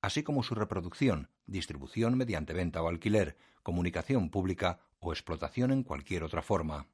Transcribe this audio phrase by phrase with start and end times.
[0.00, 6.24] así como su reproducción, distribución mediante venta o alquiler, comunicación pública o explotación en cualquier
[6.24, 6.86] otra forma.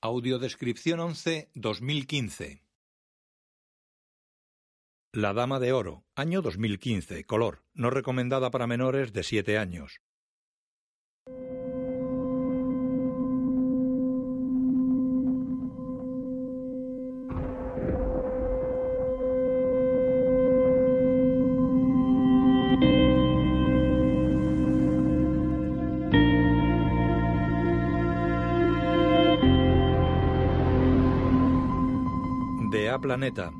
[0.00, 2.62] Audiodescripción 11 2015
[5.12, 10.02] La Dama de Oro, año 2015, color, no recomendada para menores de 7 años.
[33.04, 33.52] Planeta.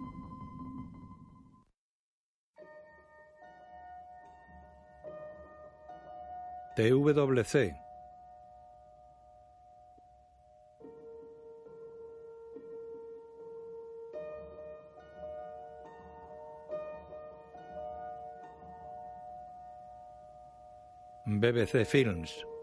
[6.75, 7.75] TWC.
[21.27, 22.54] BBC Films.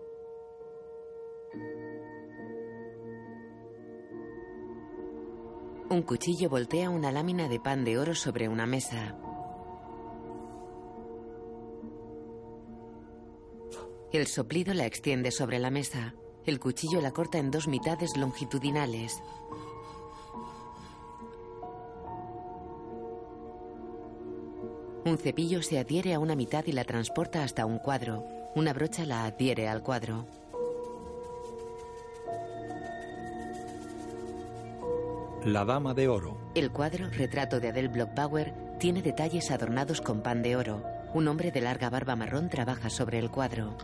[5.91, 9.17] Un cuchillo voltea una lámina de pan de oro sobre una mesa.
[14.13, 16.15] El soplido la extiende sobre la mesa.
[16.45, 19.21] El cuchillo la corta en dos mitades longitudinales.
[25.03, 28.25] Un cepillo se adhiere a una mitad y la transporta hasta un cuadro.
[28.55, 30.25] Una brocha la adhiere al cuadro.
[35.45, 36.37] La Dama de Oro.
[36.53, 40.83] El cuadro, retrato de Adele Blockbauer, tiene detalles adornados con pan de oro.
[41.15, 43.75] Un hombre de larga barba marrón trabaja sobre el cuadro.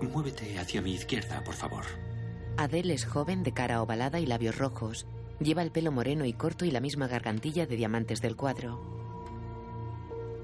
[0.00, 1.84] Muévete hacia mi izquierda, por favor.
[2.56, 5.06] Adele es joven, de cara ovalada y labios rojos.
[5.40, 8.80] Lleva el pelo moreno y corto y la misma gargantilla de diamantes del cuadro.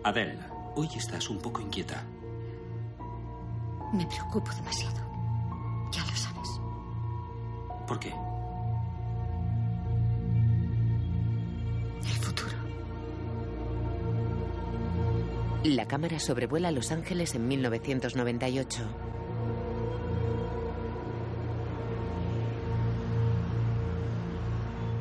[0.03, 0.39] Adele,
[0.75, 2.03] hoy estás un poco inquieta.
[3.93, 5.07] Me preocupo demasiado.
[5.93, 6.61] Ya lo sabes.
[7.87, 8.13] ¿Por qué?
[15.65, 18.83] La cámara sobrevuela Los Ángeles en 1998.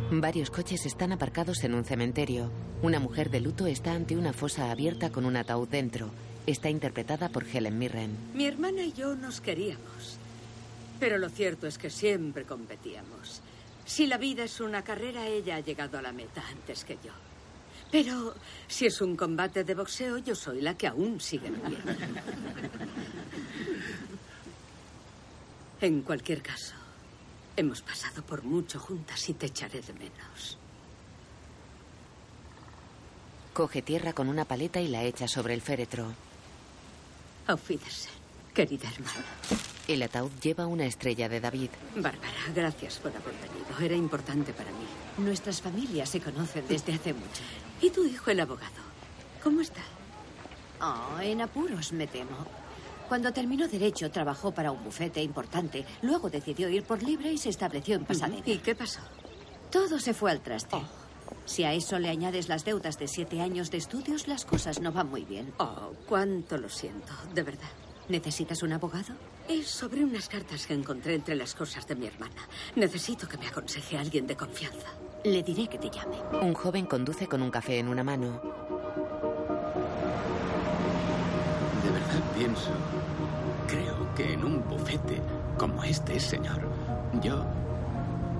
[0.10, 2.50] Varios coches están aparcados en un cementerio.
[2.82, 6.10] Una mujer de luto está ante una fosa abierta con un ataúd dentro.
[6.48, 8.18] Está interpretada por Helen Mirren.
[8.34, 10.18] Mi hermana y yo nos queríamos.
[11.00, 13.42] Pero lo cierto es que siempre competíamos.
[13.86, 17.12] Si la vida es una carrera, ella ha llegado a la meta antes que yo.
[17.92, 18.36] Pero
[18.68, 21.78] si es un combate de boxeo, yo soy la que aún sigue en pie.
[25.80, 26.74] En cualquier caso,
[27.56, 30.58] hemos pasado por mucho juntas y te echaré de menos.
[33.54, 36.14] Coge tierra con una paleta y la echa sobre el féretro.
[37.48, 38.14] Auf Wiedersehen,
[38.54, 39.24] querida hermana.
[39.88, 41.70] El ataúd lleva una estrella de David.
[41.96, 43.80] Bárbara, gracias por haber venido.
[43.80, 44.86] Era importante para mí.
[45.18, 47.42] Nuestras familias se conocen desde hace mucho.
[47.82, 48.82] ¿Y tu hijo, el abogado?
[49.42, 49.82] ¿Cómo está?
[50.82, 52.46] Oh, en apuros, me temo.
[53.08, 55.86] Cuando terminó Derecho, trabajó para un bufete importante.
[56.02, 58.44] Luego decidió ir por libre y se estableció en Pasadena.
[58.46, 59.00] ¿Y qué pasó?
[59.72, 60.78] Todo se fue al traste.
[61.46, 64.92] Si a eso le añades las deudas de siete años de estudios, las cosas no
[64.92, 65.54] van muy bien.
[65.60, 67.70] Oh, cuánto lo siento, de verdad.
[68.10, 69.14] ¿Necesitas un abogado?
[69.50, 72.48] Es sobre unas cartas que encontré entre las cosas de mi hermana.
[72.76, 74.88] Necesito que me aconseje alguien de confianza.
[75.26, 76.16] Le diré que te llame.
[76.42, 78.42] Un joven conduce con un café en una mano.
[81.84, 82.72] De verdad pienso.
[83.68, 85.22] Creo que en un bufete
[85.58, 86.62] como este, señor,
[87.22, 87.46] yo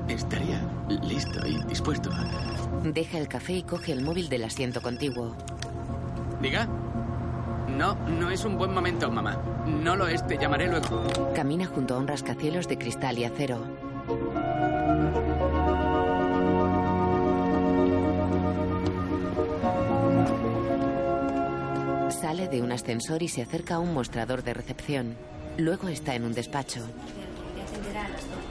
[0.08, 0.62] estaría
[1.04, 2.26] listo y dispuesto a.
[2.84, 5.36] Deja el café y coge el móvil del asiento contiguo.
[6.42, 6.70] ¿Diga?
[7.78, 9.40] No, no es un buen momento, mamá.
[9.68, 11.06] No lo es, te llamaré luego.
[11.36, 13.64] Camina junto a un rascacielos de cristal y acero.
[22.10, 25.16] Sale de un ascensor y se acerca a un mostrador de recepción.
[25.58, 26.82] Luego está en un despacho.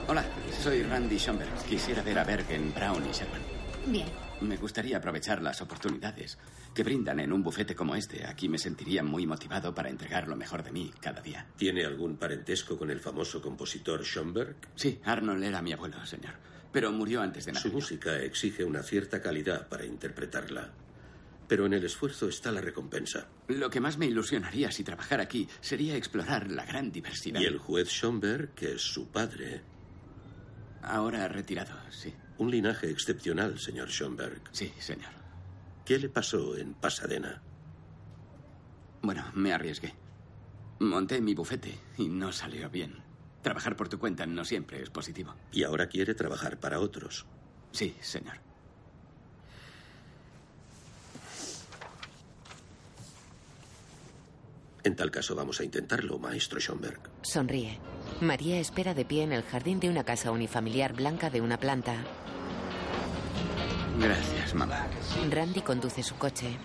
[0.06, 0.24] Hola,
[0.62, 1.52] soy Randy Schomberg.
[1.68, 3.42] Quisiera ver a Bergen, Brown y Sherman.
[3.86, 4.25] Bien.
[4.40, 6.38] Me gustaría aprovechar las oportunidades
[6.74, 8.26] que brindan en un bufete como este.
[8.26, 11.46] Aquí me sentiría muy motivado para entregar lo mejor de mí cada día.
[11.56, 14.56] ¿Tiene algún parentesco con el famoso compositor Schoenberg?
[14.74, 16.34] Sí, Arnold era mi abuelo, señor.
[16.70, 17.72] Pero murió antes de Su nacer.
[17.72, 20.70] música exige una cierta calidad para interpretarla.
[21.48, 23.28] Pero en el esfuerzo está la recompensa.
[23.48, 27.40] Lo que más me ilusionaría si trabajara aquí sería explorar la gran diversidad.
[27.40, 29.62] Y el juez Schoenberg, que es su padre.
[30.82, 32.12] Ahora retirado, sí.
[32.38, 34.42] Un linaje excepcional, señor Schoenberg.
[34.52, 35.10] Sí, señor.
[35.84, 37.40] ¿Qué le pasó en Pasadena?
[39.02, 39.94] Bueno, me arriesgué.
[40.80, 42.96] Monté mi bufete y no salió bien.
[43.42, 45.34] Trabajar por tu cuenta no siempre es positivo.
[45.52, 47.24] Y ahora quiere trabajar para otros.
[47.72, 48.38] Sí, señor.
[54.82, 57.00] En tal caso vamos a intentarlo, maestro Schoenberg.
[57.22, 57.78] Sonríe.
[58.20, 61.96] María espera de pie en el jardín de una casa unifamiliar blanca de una planta.
[63.98, 64.86] Gracias, mamá.
[65.30, 66.56] Randy conduce su coche.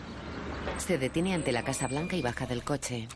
[0.78, 3.08] Se detiene ante la Casa Blanca y baja del coche.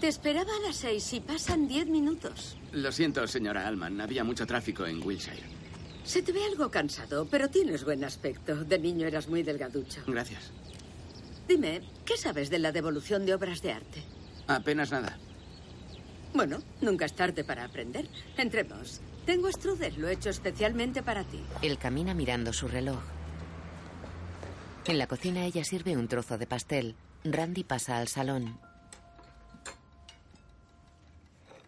[0.00, 2.56] Te esperaba a las seis y pasan diez minutos.
[2.72, 4.00] Lo siento, señora Alman.
[4.00, 5.42] Había mucho tráfico en Wilshire.
[6.04, 8.64] Se te ve algo cansado, pero tienes buen aspecto.
[8.64, 10.02] De niño eras muy delgaducho.
[10.06, 10.50] Gracias.
[11.46, 14.02] Dime, ¿qué sabes de la devolución de obras de arte?
[14.48, 15.18] Apenas nada.
[16.34, 18.08] Bueno, nunca es tarde para aprender.
[18.36, 19.00] Entremos.
[19.26, 21.42] Tengo strudel, lo he hecho especialmente para ti.
[21.60, 23.00] Él camina mirando su reloj.
[24.86, 26.96] En la cocina ella sirve un trozo de pastel.
[27.24, 28.58] Randy pasa al salón.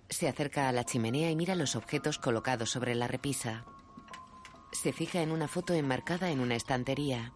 [0.08, 3.64] Se acerca a la chimenea y mira los objetos colocados sobre la repisa.
[4.72, 7.32] Se fija en una foto enmarcada en una estantería.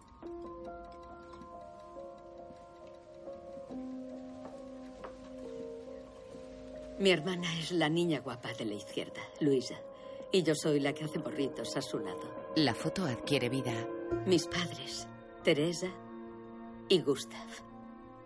[6.99, 9.75] Mi hermana es la niña guapa de la izquierda, Luisa.
[10.33, 12.51] Y yo soy la que hace borritos a su lado.
[12.57, 13.73] La foto adquiere vida.
[14.25, 15.07] Mis padres,
[15.41, 15.87] Teresa
[16.89, 17.47] y Gustav.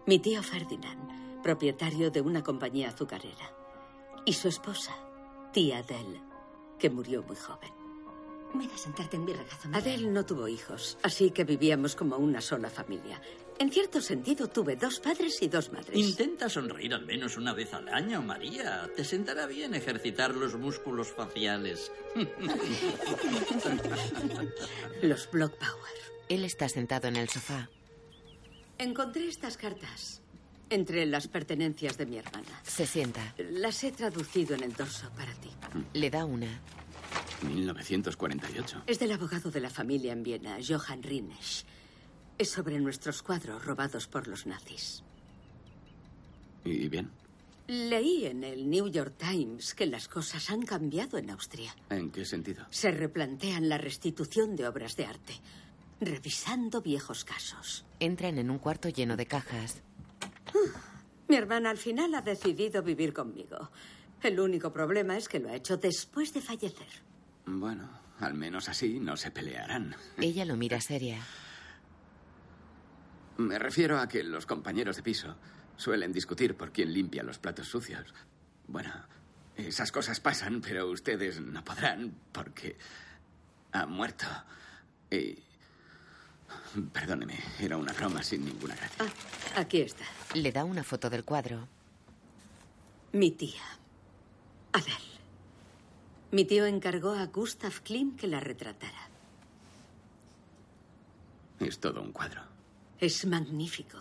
[0.08, 3.56] Mi tío Ferdinand, propietario de una compañía azucarera.
[4.26, 4.96] Y su esposa,
[5.52, 6.24] tía Adele,
[6.80, 7.72] que murió muy joven.
[8.56, 9.70] Ven a sentarte en mi regazo.
[9.72, 13.22] Adele no tuvo hijos, así que vivíamos como una sola familia.
[13.64, 15.98] En cierto sentido, tuve dos padres y dos madres.
[15.98, 18.90] Intenta sonreír al menos una vez al año, María.
[18.94, 21.90] Te sentará bien ejercitar los músculos faciales.
[25.02, 25.94] Los Block Power.
[26.28, 27.70] Él está sentado en el sofá.
[28.80, 30.22] Encontré estas cartas
[30.70, 32.62] entre las pertenencias de mi hermana.
[32.64, 33.34] Se sienta.
[33.38, 35.52] Las he traducido en el dorso para ti.
[35.94, 36.60] Le da una.
[37.44, 38.84] 1948.
[38.88, 41.64] Es del abogado de la familia en Viena, Johann Rinesch.
[42.44, 45.02] Es sobre nuestros cuadros robados por los nazis.
[46.66, 47.10] ¿Y bien?
[47.68, 51.74] Leí en el New York Times que las cosas han cambiado en Austria.
[51.90, 52.66] ¿En qué sentido?
[52.70, 55.36] Se replantean la restitución de obras de arte,
[56.02, 57.86] revisando viejos casos.
[58.02, 59.82] Entran en un cuarto lleno de cajas.
[61.30, 63.70] Mi hermana al final ha decidido vivir conmigo.
[64.22, 66.90] El único problema es que lo ha hecho después de fallecer.
[67.46, 69.96] Bueno, al menos así no se pelearán.
[70.18, 71.22] Ella lo mira seria.
[73.38, 75.36] Me refiero a que los compañeros de piso
[75.76, 78.14] suelen discutir por quién limpia los platos sucios.
[78.68, 78.92] Bueno,
[79.56, 82.78] esas cosas pasan, pero ustedes no podrán porque
[83.72, 84.26] ha muerto.
[85.12, 85.38] Y...
[86.92, 89.06] Perdóneme, era una broma sin ninguna gracia.
[89.06, 90.06] Ah, aquí está.
[90.34, 91.68] Le da una foto del cuadro.
[93.12, 93.62] Mi tía,
[94.72, 95.14] Adele.
[96.32, 99.10] Mi tío encargó a Gustav Klim que la retratara.
[101.60, 102.53] Es todo un cuadro.
[103.04, 103.98] Es magnífico.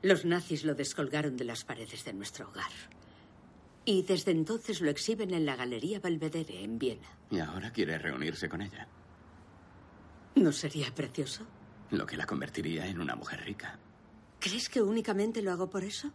[0.00, 2.72] Los nazis lo descolgaron de las paredes de nuestro hogar.
[3.84, 7.10] Y desde entonces lo exhiben en la Galería Belvedere, en Viena.
[7.30, 8.88] Y ahora quiere reunirse con ella.
[10.36, 11.44] ¿No sería precioso?
[11.90, 13.78] Lo que la convertiría en una mujer rica.
[14.40, 16.10] ¿Crees que únicamente lo hago por eso?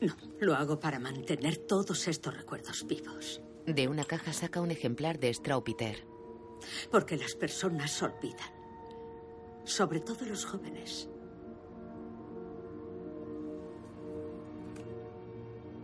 [0.00, 3.40] No, lo hago para mantener todos estos recuerdos vivos.
[3.66, 6.13] De una caja saca un ejemplar de Straupiter.
[6.90, 8.52] Porque las personas olvidan.
[9.64, 11.08] Sobre todo los jóvenes.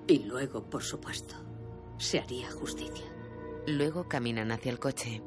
[0.06, 1.36] Y luego, por supuesto,
[1.96, 3.06] se haría justicia.
[3.66, 5.22] Luego caminan hacia el coche.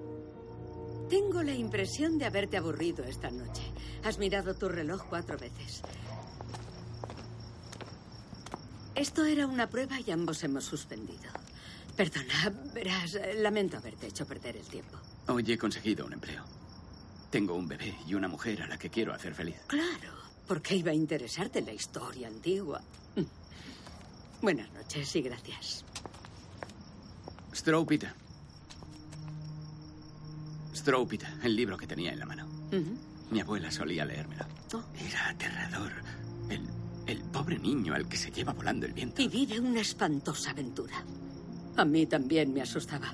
[1.09, 3.61] Tengo la impresión de haberte aburrido esta noche.
[4.03, 5.81] Has mirado tu reloj cuatro veces.
[8.95, 11.31] Esto era una prueba y ambos hemos suspendido.
[11.95, 14.97] Perdona, verás, lamento haberte hecho perder el tiempo.
[15.27, 16.43] Hoy he conseguido un empleo.
[17.29, 19.55] Tengo un bebé y una mujer a la que quiero hacer feliz.
[19.67, 20.13] Claro,
[20.47, 22.81] porque iba a interesarte la historia antigua.
[24.41, 25.85] Buenas noches y gracias.
[27.53, 28.13] Stroh, Peter.
[30.75, 32.47] Stropita, el libro que tenía en la mano.
[33.29, 34.45] Mi abuela solía leérmelo.
[34.73, 34.83] Oh.
[34.99, 35.91] Era aterrador.
[36.49, 36.67] El,
[37.05, 39.21] el pobre niño al que se lleva volando el viento.
[39.21, 41.03] Y vive una espantosa aventura.
[41.77, 43.13] A mí también me asustaba.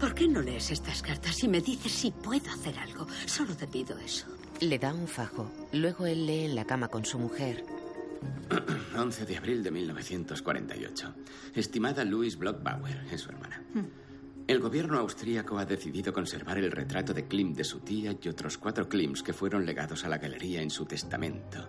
[0.00, 3.06] ¿Por qué no lees estas cartas y me dices si puedo hacer algo?
[3.26, 4.26] Solo te pido eso.
[4.60, 5.50] Le da un fajo.
[5.72, 7.64] Luego él lee en la cama con su mujer.
[8.96, 11.14] 11 de abril de 1948.
[11.54, 13.62] Estimada Louise Blockbauer, es su hermana.
[14.46, 18.58] El gobierno austríaco ha decidido conservar el retrato de Klimt de su tía y otros
[18.58, 21.68] cuatro Klimts que fueron legados a la galería en su testamento.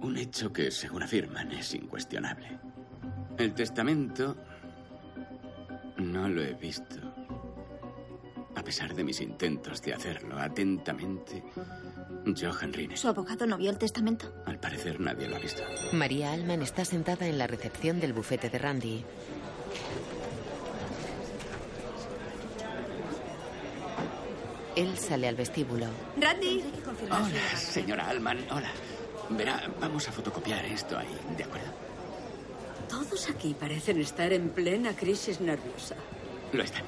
[0.00, 2.58] Un hecho que, según afirman, es incuestionable.
[3.36, 4.36] El testamento
[5.98, 7.03] no lo he visto.
[8.56, 11.42] A pesar de mis intentos de hacerlo atentamente,
[12.26, 13.00] Johan Rines.
[13.00, 14.32] ¿Su abogado no vio el testamento?
[14.46, 15.62] Al parecer nadie lo ha visto.
[15.92, 19.04] María Alman está sentada en la recepción del bufete de Randy.
[24.76, 25.86] Él sale al vestíbulo.
[26.20, 26.64] Randy,
[27.04, 28.70] Hola, señora Alman, hola.
[29.30, 31.68] Verá, vamos a fotocopiar esto ahí, ¿de acuerdo?
[32.88, 35.96] todos aquí parecen estar en plena crisis nerviosa.
[36.52, 36.84] Lo están.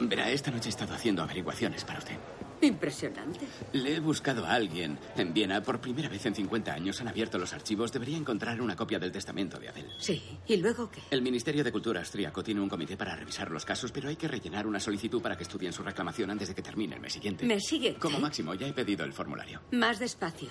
[0.00, 2.16] Verá, esta noche he estado haciendo averiguaciones para usted.
[2.62, 3.40] Impresionante.
[3.74, 5.62] Le he buscado a alguien en Viena.
[5.62, 7.92] Por primera vez en 50 años han abierto los archivos.
[7.92, 9.90] Debería encontrar una copia del testamento de Adele.
[9.98, 11.02] Sí, ¿y luego qué?
[11.10, 14.26] El Ministerio de Cultura austríaco tiene un comité para revisar los casos, pero hay que
[14.26, 17.44] rellenar una solicitud para que estudien su reclamación antes de que termine el mes siguiente.
[17.44, 17.94] ¿Me sigue?
[17.96, 19.60] Como máximo, ya he pedido el formulario.
[19.72, 20.48] Más despacio.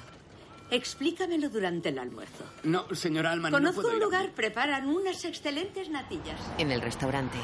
[0.71, 2.43] Explícamelo durante el almuerzo.
[2.63, 6.39] No, señora Alman, no Conozco puedo un ir a- lugar, preparan unas excelentes natillas.
[6.57, 7.37] En el restaurante.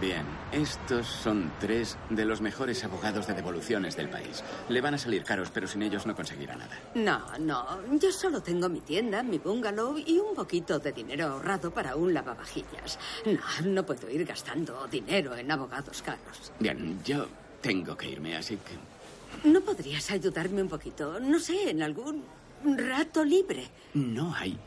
[0.00, 4.42] Bien, estos son tres de los mejores abogados de devoluciones del país.
[4.68, 6.78] Le van a salir caros, pero sin ellos no conseguirá nada.
[6.94, 11.70] No, no, yo solo tengo mi tienda, mi bungalow y un poquito de dinero ahorrado
[11.70, 12.98] para un lavavajillas.
[13.26, 16.52] No, no puedo ir gastando dinero en abogados caros.
[16.58, 17.26] Bien, yo
[17.60, 19.48] tengo que irme, así que...
[19.48, 21.20] ¿No podrías ayudarme un poquito?
[21.20, 22.24] No sé, en algún
[22.64, 23.68] rato libre.
[23.94, 24.58] No hay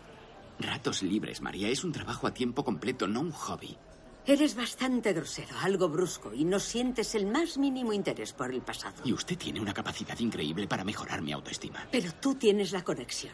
[0.60, 1.70] ratos libres, María.
[1.70, 3.78] Es un trabajo a tiempo completo, no un hobby.
[4.28, 8.96] Eres bastante grosero, algo brusco y no sientes el más mínimo interés por el pasado.
[9.04, 11.88] Y usted tiene una capacidad increíble para mejorar mi autoestima.
[11.92, 13.34] Pero tú tienes la conexión.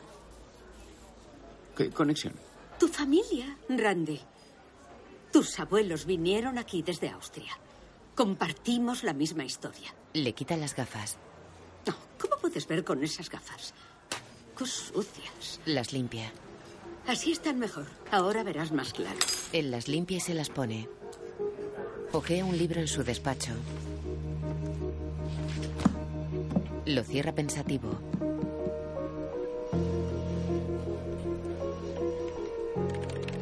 [1.77, 2.33] ¿Qué conexión?
[2.77, 4.19] Tu familia, Randy.
[5.31, 7.57] Tus abuelos vinieron aquí desde Austria.
[8.13, 9.95] Compartimos la misma historia.
[10.13, 11.17] Le quita las gafas.
[11.88, 13.74] No, ¿cómo puedes ver con esas gafas?
[14.57, 15.62] Qué sucias.
[15.65, 16.33] Las limpia.
[17.12, 17.88] Así están mejor.
[18.10, 19.20] Ahora verás más claro.
[19.51, 20.88] Él las limpia y se las pone.
[22.13, 23.51] Ojea un libro en su despacho.
[26.86, 28.00] Lo cierra pensativo.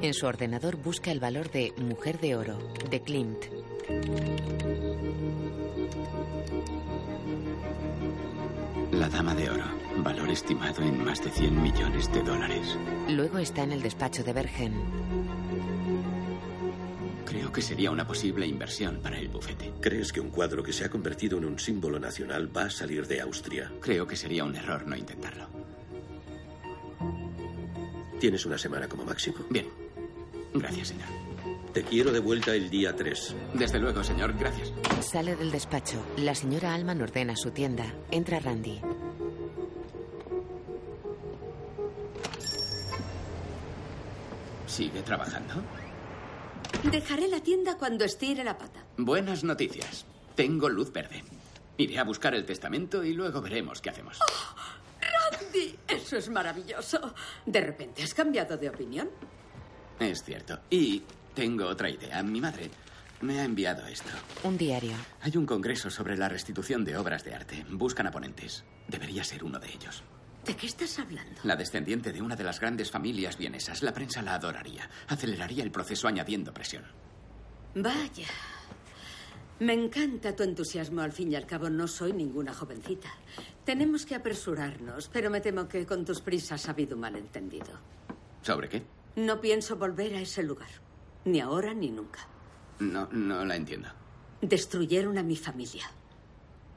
[0.02, 2.58] En su ordenador busca el valor de Mujer de Oro,
[2.90, 3.46] de Klimt.
[8.94, 9.89] La Dama de Oro.
[10.04, 12.78] Valor estimado en más de 100 millones de dólares.
[13.10, 14.74] Luego está en el despacho de Bergen.
[17.26, 19.72] Creo que sería una posible inversión para el bufete.
[19.82, 23.08] ¿Crees que un cuadro que se ha convertido en un símbolo nacional va a salir
[23.08, 23.72] de Austria?
[23.82, 25.48] Creo que sería un error no intentarlo.
[28.20, 29.38] Tienes una semana como máximo.
[29.50, 29.68] Bien.
[30.54, 31.08] Gracias, señor.
[31.74, 33.36] Te quiero de vuelta el día 3.
[33.54, 34.34] Desde luego, señor.
[34.38, 34.74] Gracias.
[35.02, 36.04] Sale del despacho.
[36.18, 37.86] La señora Alman ordena su tienda.
[38.12, 38.82] Entra Randy.
[44.80, 45.56] ¿Sigue trabajando?
[46.90, 48.86] Dejaré la tienda cuando estire la pata.
[48.96, 50.06] Buenas noticias.
[50.36, 51.22] Tengo luz verde.
[51.76, 54.18] Iré a buscar el testamento y luego veremos qué hacemos.
[55.02, 57.14] Randy, eso es maravilloso.
[57.46, 59.10] ¿De repente has cambiado de opinión?
[60.00, 60.58] Es cierto.
[60.70, 61.04] Y
[61.36, 62.24] tengo otra idea.
[62.24, 62.72] Mi madre
[63.20, 64.12] me ha enviado esto.
[64.46, 64.94] Un diario.
[65.20, 67.66] Hay un congreso sobre la restitución de obras de arte.
[67.70, 68.64] Buscan a ponentes.
[68.88, 70.06] Debería ser uno de ellos.
[70.46, 71.42] ¿De qué estás hablando?
[71.44, 73.84] La descendiente de una de las grandes familias vienesas.
[73.84, 74.90] La prensa la adoraría.
[75.08, 76.84] Aceleraría el proceso añadiendo presión.
[77.76, 78.28] Vaya.
[79.60, 81.02] Me encanta tu entusiasmo.
[81.02, 83.10] Al fin y al cabo, no soy ninguna jovencita.
[83.66, 87.78] Tenemos que apresurarnos, pero me temo que con tus prisas ha habido un malentendido.
[88.42, 88.84] ¿Sobre qué?
[89.18, 90.70] No pienso volver a ese lugar.
[91.26, 92.26] Ni ahora ni nunca.
[92.80, 93.90] No, no la entiendo.
[94.42, 95.92] Destruyeron a mi familia.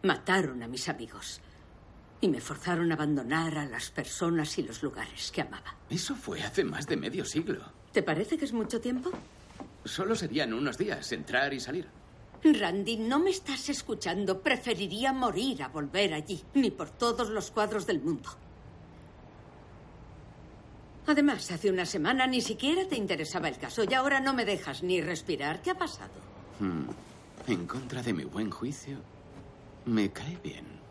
[0.02, 1.40] Mataron a mis amigos.
[2.22, 5.76] Y me forzaron a abandonar a las personas y los lugares que amaba.
[5.90, 7.62] Eso fue hace más de medio siglo.
[7.92, 9.10] ¿Te parece que es mucho tiempo?
[9.84, 11.88] Solo serían unos días entrar y salir.
[12.44, 14.40] Randy, no me estás escuchando.
[14.40, 18.30] Preferiría morir a volver allí, ni por todos los cuadros del mundo.
[21.06, 24.82] Además, hace una semana ni siquiera te interesaba el caso y ahora no me dejas
[24.82, 25.60] ni respirar.
[25.60, 26.12] ¿Qué ha pasado?
[26.60, 26.84] Hmm.
[27.48, 28.98] en contra de mi buen juicio,
[29.86, 30.81] me cae bien.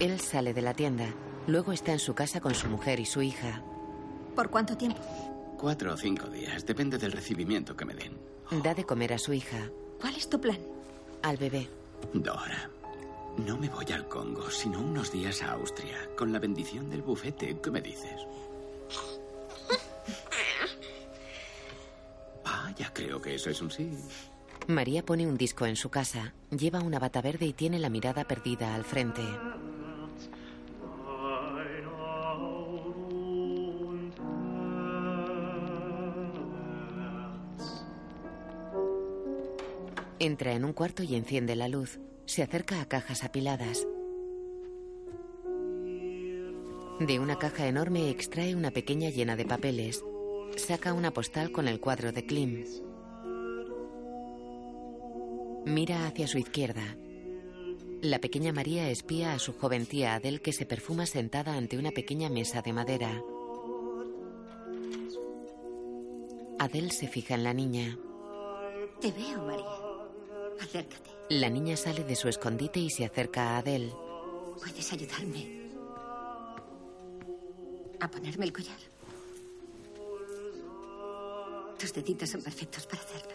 [0.00, 1.06] Él sale de la tienda.
[1.46, 3.62] Luego está en su casa con su mujer y su hija.
[4.34, 5.00] ¿Por cuánto tiempo?
[5.58, 8.18] Cuatro o cinco días, depende del recibimiento que me den.
[8.62, 9.70] Da de comer a su hija.
[10.00, 10.58] ¿Cuál es tu plan?
[11.22, 11.68] Al bebé.
[12.12, 12.68] Dora,
[13.38, 17.58] no me voy al Congo, sino unos días a Austria, con la bendición del bufete.
[17.62, 18.26] ¿Qué me dices?
[22.44, 23.90] Vaya, creo que eso es un sí.
[24.66, 26.34] María pone un disco en su casa.
[26.50, 29.22] Lleva una bata verde y tiene la mirada perdida al frente.
[40.24, 42.00] Entra en un cuarto y enciende la luz.
[42.24, 43.86] Se acerca a cajas apiladas.
[46.98, 50.02] De una caja enorme extrae una pequeña llena de papeles.
[50.56, 52.64] Saca una postal con el cuadro de Klim.
[55.66, 56.96] Mira hacia su izquierda.
[58.00, 61.90] La pequeña María espía a su joven tía Adele que se perfuma sentada ante una
[61.90, 63.22] pequeña mesa de madera.
[66.58, 67.98] Adele se fija en la niña.
[69.02, 69.83] Te veo, María.
[70.60, 71.10] Acércate.
[71.30, 73.92] La niña sale de su escondite y se acerca a Adele.
[74.58, 75.70] ¿Puedes ayudarme
[78.00, 78.78] a ponerme el collar?
[81.78, 83.32] Tus deditos son perfectos para hacerlo.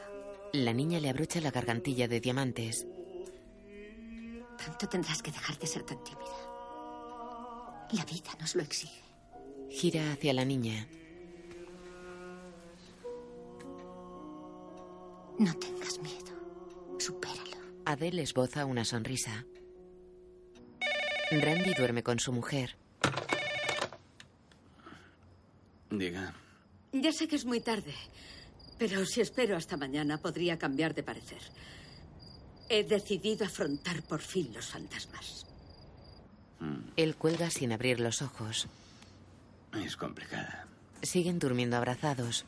[0.54, 2.88] La niña le abrocha la gargantilla de diamantes.
[4.58, 6.26] Pronto tendrás que dejar de ser tan tímida.
[7.92, 9.02] La vida nos lo exige.
[9.70, 10.88] Gira hacia la niña.
[15.38, 15.52] No.
[15.52, 15.79] Supéralo.
[17.90, 19.46] Adele esboza una sonrisa.
[21.32, 22.78] Randy duerme con su mujer.
[25.90, 26.36] Diga.
[26.92, 27.96] Ya sé que es muy tarde,
[28.78, 31.42] pero si espero hasta mañana podría cambiar de parecer.
[32.70, 35.48] He decidido afrontar por fin los fantasmas.
[36.96, 38.68] Él cuelga sin abrir los ojos.
[39.84, 40.68] Es complicada.
[41.02, 42.46] Siguen durmiendo abrazados.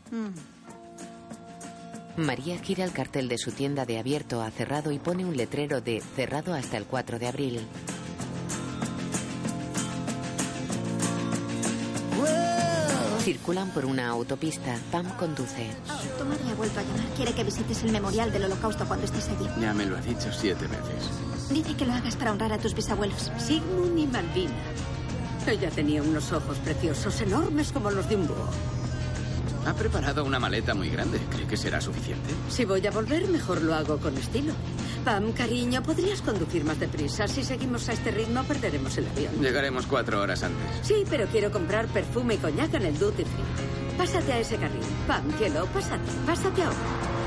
[2.17, 5.81] María gira el cartel de su tienda de abierto a cerrado y pone un letrero
[5.81, 7.67] de cerrado hasta el 4 de abril.
[13.21, 14.75] Circulan por una autopista.
[14.91, 15.69] Pam conduce.
[15.89, 17.05] Oh, tu madre ha vuelto a llamar.
[17.15, 19.47] Quiere que visites el memorial del holocausto cuando estés allí.
[19.59, 21.49] Ya me lo ha dicho siete veces.
[21.49, 23.31] Dice que lo hagas para honrar a tus bisabuelos.
[23.37, 24.53] Sigmund y Malvina.
[25.45, 28.80] Ella tenía unos ojos preciosos, enormes como los de un búho.
[29.65, 31.19] Ha preparado una maleta muy grande.
[31.29, 32.29] ¿Cree que será suficiente?
[32.49, 34.53] Si voy a volver, mejor lo hago con estilo.
[35.05, 37.27] Pam, cariño, ¿podrías conducir más deprisa?
[37.27, 39.39] Si seguimos a este ritmo, perderemos el avión.
[39.41, 40.63] Llegaremos cuatro horas antes.
[40.81, 43.97] Sí, pero quiero comprar perfume y coñac en el duty free.
[43.97, 44.81] Pásate a ese carril.
[45.07, 46.01] Pam, cielo, pásate.
[46.25, 46.77] Pásate ahora.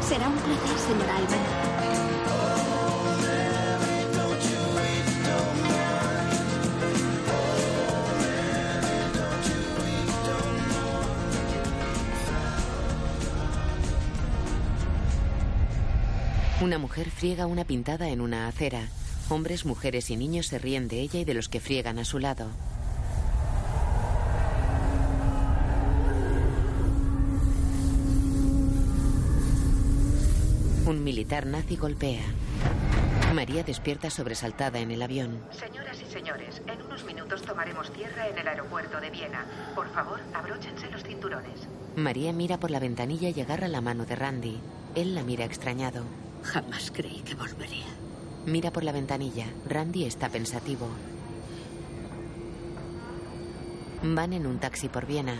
[0.00, 2.03] Será un placer, señora Alman.
[16.64, 18.88] Una mujer friega una pintada en una acera.
[19.28, 22.18] Hombres, mujeres y niños se ríen de ella y de los que friegan a su
[22.18, 22.48] lado.
[30.86, 32.24] Un militar nazi golpea.
[33.34, 35.42] María despierta sobresaltada en el avión.
[35.50, 39.44] Señoras y señores, en unos minutos tomaremos tierra en el aeropuerto de Viena.
[39.74, 41.68] Por favor, abróchense los cinturones.
[41.94, 44.58] María mira por la ventanilla y agarra la mano de Randy.
[44.94, 46.04] Él la mira extrañado.
[46.44, 47.86] Jamás creí que volvería.
[48.46, 49.46] Mira por la ventanilla.
[49.66, 50.88] Randy está pensativo.
[54.02, 55.34] Van en un taxi por Viena.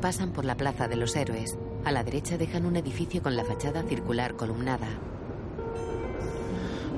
[0.00, 1.58] Pasan por la Plaza de los Héroes.
[1.84, 4.88] A la derecha dejan un edificio con la fachada circular columnada.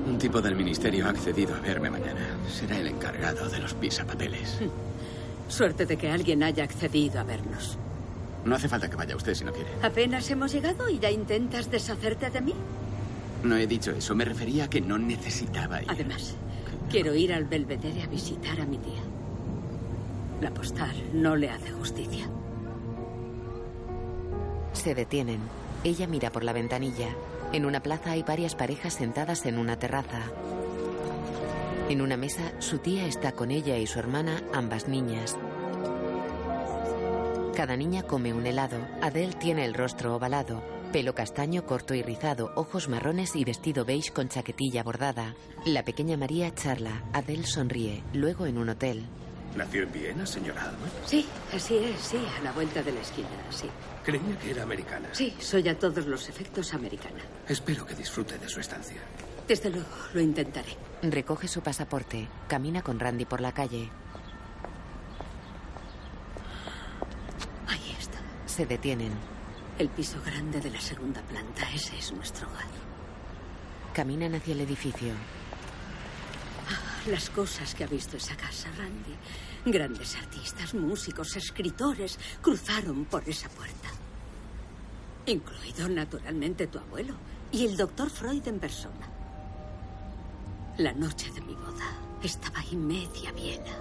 [0.07, 2.37] Un tipo del ministerio ha accedido a verme mañana.
[2.47, 4.59] Será el encargado de los pisapapeles.
[5.47, 7.77] Suerte de que alguien haya accedido a vernos.
[8.45, 9.69] No hace falta que vaya usted si no quiere.
[9.81, 12.53] Apenas hemos llegado y ya intentas deshacerte de mí.
[13.43, 14.15] No he dicho eso.
[14.15, 15.89] Me refería a que no necesitaba ir.
[15.89, 16.35] Además,
[16.89, 19.01] quiero ir al Belvedere a visitar a mi tía.
[20.41, 22.27] La postal no le hace justicia.
[24.73, 25.39] Se detienen.
[25.83, 27.09] Ella mira por la ventanilla.
[27.53, 30.21] En una plaza hay varias parejas sentadas en una terraza.
[31.87, 35.37] En una mesa, su tía está con ella y su hermana, ambas niñas.
[37.55, 38.77] Cada niña come un helado.
[39.01, 44.11] Adele tiene el rostro ovalado, pelo castaño corto y rizado, ojos marrones y vestido beige
[44.11, 45.35] con chaquetilla bordada.
[45.65, 47.03] La pequeña María charla.
[47.13, 48.03] Adele sonríe.
[48.13, 49.05] Luego en un hotel.
[49.55, 50.87] ¿Nació en Viena, señora Alma?
[51.05, 53.67] Sí, así es, sí, a la vuelta de la esquina, sí.
[54.03, 55.07] Creía que era americana.
[55.13, 57.21] Sí, soy a todos los efectos americana.
[57.47, 58.97] Espero que disfrute de su estancia.
[59.47, 60.75] Desde luego, lo intentaré.
[61.11, 62.27] Recoge su pasaporte.
[62.47, 63.89] Camina con Randy por la calle.
[67.67, 68.19] Ahí está.
[68.45, 69.11] Se detienen.
[69.77, 72.65] El piso grande de la segunda planta, ese es nuestro hogar.
[73.93, 75.13] Caminan hacia el edificio.
[76.69, 79.15] Ah, las cosas que ha visto esa casa, Randy.
[79.65, 83.89] Grandes artistas, músicos, escritores cruzaron por esa puerta.
[85.25, 87.15] Incluido, naturalmente, tu abuelo
[87.51, 89.14] y el doctor Freud en persona.
[90.77, 91.85] La noche de mi boda
[92.23, 93.77] estaba ahí media Viena.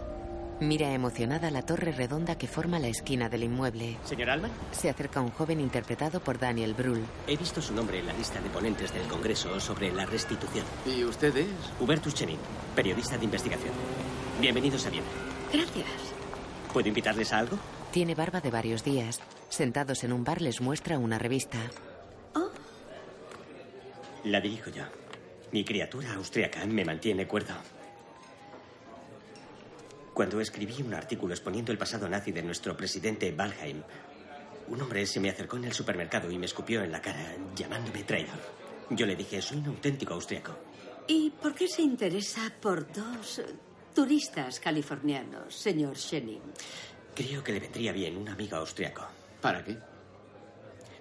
[0.60, 3.96] Mira emocionada la torre redonda que forma la esquina del inmueble.
[4.04, 7.04] Señor Alman, Se acerca un joven interpretado por Daniel Brühl.
[7.26, 10.64] he visto su nombre en la lista de ponentes del Congreso sobre la restitución.
[10.86, 11.48] ¿Y usted es?
[11.80, 12.38] Hubertus Chenin,
[12.76, 13.72] periodista de investigación.
[14.40, 15.06] Bienvenidos a Viena.
[15.52, 15.86] Gracias.
[16.72, 17.58] ¿Puedo invitarles a algo?
[17.90, 19.20] Tiene barba de varios días.
[19.48, 21.58] Sentados en un bar les muestra una revista.
[24.24, 24.84] La dirijo yo.
[25.54, 27.54] Mi criatura austríaca me mantiene cuerdo.
[30.12, 33.80] Cuando escribí un artículo exponiendo el pasado nazi de nuestro presidente Walheim,
[34.66, 38.02] un hombre se me acercó en el supermercado y me escupió en la cara, llamándome
[38.02, 38.40] traidor.
[38.90, 40.58] Yo le dije, soy un auténtico austriaco.
[41.06, 43.40] ¿Y por qué se interesa por dos
[43.94, 46.42] turistas californianos, señor Shenin?
[47.14, 49.06] Creo que le vendría bien un amigo austriaco.
[49.40, 49.78] ¿Para qué?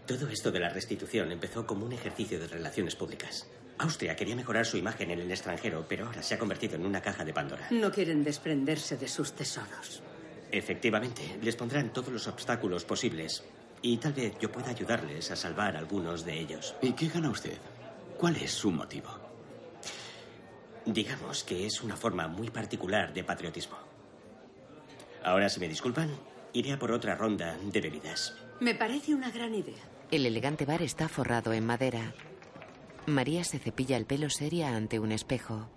[0.05, 3.47] Todo esto de la restitución empezó como un ejercicio de relaciones públicas.
[3.79, 7.01] Austria quería mejorar su imagen en el extranjero, pero ahora se ha convertido en una
[7.01, 7.67] caja de Pandora.
[7.71, 10.01] No quieren desprenderse de sus tesoros.
[10.51, 13.43] Efectivamente, les pondrán todos los obstáculos posibles
[13.81, 16.75] y tal vez yo pueda ayudarles a salvar algunos de ellos.
[16.81, 17.57] ¿Y qué gana usted?
[18.17, 19.09] ¿Cuál es su motivo?
[20.85, 23.77] Digamos que es una forma muy particular de patriotismo.
[25.23, 26.09] Ahora, si me disculpan,
[26.53, 28.35] iré a por otra ronda de bebidas.
[28.59, 29.81] Me parece una gran idea.
[30.11, 32.13] El elegante bar está forrado en madera.
[33.05, 35.67] María se cepilla el pelo seria ante un espejo.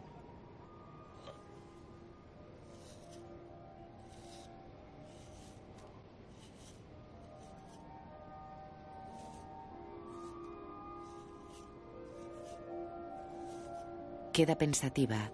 [14.32, 15.30] Queda pensativa.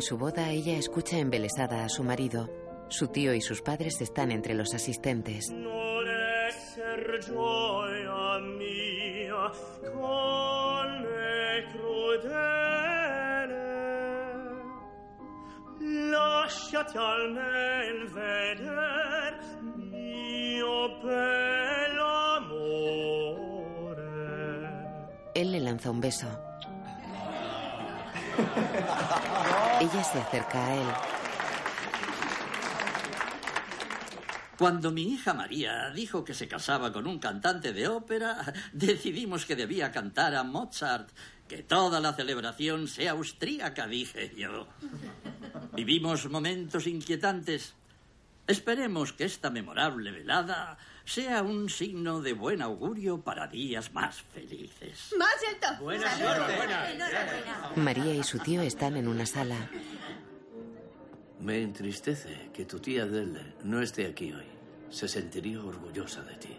[0.00, 2.48] En su boda ella escucha embelesada a su marido.
[2.88, 5.52] Su tío y sus padres están entre los asistentes.
[25.34, 26.49] Él le lanza un beso.
[29.80, 30.86] Ella se acerca a él.
[34.60, 39.56] Cuando mi hija María dijo que se casaba con un cantante de ópera, decidimos que
[39.56, 41.08] debía cantar a Mozart.
[41.48, 44.68] Que toda la celebración sea austríaca, dije yo.
[45.72, 47.74] Vivimos momentos inquietantes.
[48.46, 50.76] Esperemos que esta memorable velada
[51.10, 55.10] sea un signo de buen augurio para días más felices.
[55.60, 55.80] Tov.
[55.80, 56.58] Buena suerte.
[57.74, 59.56] María y su tío están en una sala.
[61.40, 64.46] Me entristece que tu tía Adele no esté aquí hoy.
[64.90, 66.56] Se sentiría orgullosa de ti.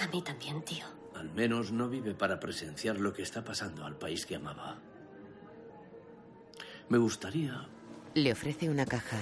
[0.00, 0.84] A mí también, tío.
[1.14, 4.78] Al menos no vive para presenciar lo que está pasando al país que amaba.
[6.88, 7.68] Me gustaría
[8.14, 9.18] Le ofrece una caja.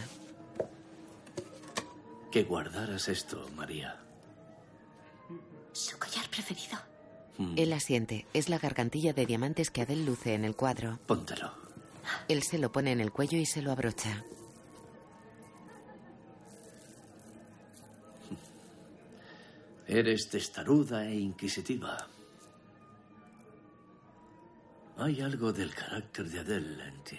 [2.32, 4.03] que guardaras esto, María.
[5.74, 6.78] Su collar preferido.
[7.36, 8.26] Mm, Él asiente.
[8.32, 10.98] Es la gargantilla de diamantes que Adele luce en el cuadro.
[11.06, 11.52] Póntelo.
[12.28, 14.24] Él se lo pone en el cuello y se lo abrocha.
[19.88, 22.06] Eres testaruda e inquisitiva.
[24.96, 27.18] Hay algo del carácter de Adele en ti.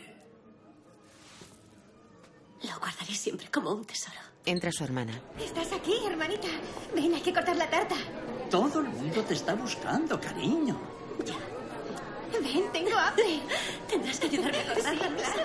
[2.64, 4.16] Lo guardaré siempre como un tesoro.
[4.46, 5.20] Entra su hermana.
[5.40, 6.48] ¿Estás aquí, hermanita?
[6.94, 7.96] Ven, hay que cortar la tarta.
[8.50, 10.80] Todo el mundo te está buscando, cariño.
[12.32, 13.40] Ven, tengo hambre.
[13.90, 15.42] Tendrás que ayudarme a cortarla, claro.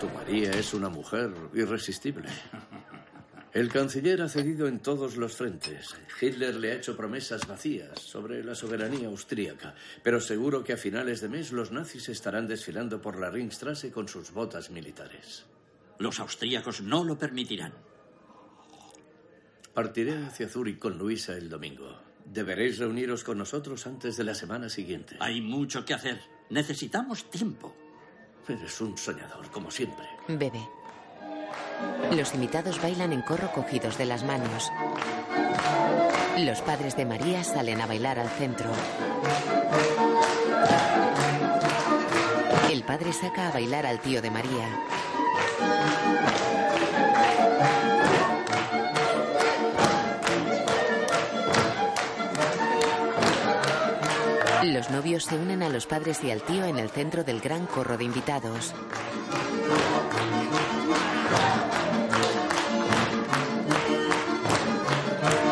[0.00, 2.28] Tu María es una mujer irresistible.
[3.52, 5.94] El canciller ha cedido en todos los frentes.
[6.20, 11.20] Hitler le ha hecho promesas vacías sobre la soberanía austríaca, pero seguro que a finales
[11.20, 15.44] de mes los nazis estarán desfilando por la Ringstrasse con sus botas militares.
[15.98, 17.72] Los austríacos no lo permitirán.
[19.74, 21.98] Partiré hacia Zúrich con Luisa el domingo.
[22.24, 25.16] Deberéis reuniros con nosotros antes de la semana siguiente.
[25.18, 26.20] Hay mucho que hacer.
[26.48, 27.74] Necesitamos tiempo.
[28.48, 30.06] Eres un soñador, como siempre.
[30.28, 30.60] Bebe.
[32.16, 34.70] Los invitados bailan en corro cogidos de las manos.
[36.38, 38.70] Los padres de María salen a bailar al centro.
[42.70, 44.68] El padre saca a bailar al tío de María.
[54.64, 57.66] Los novios se unen a los padres y al tío en el centro del gran
[57.66, 58.74] corro de invitados.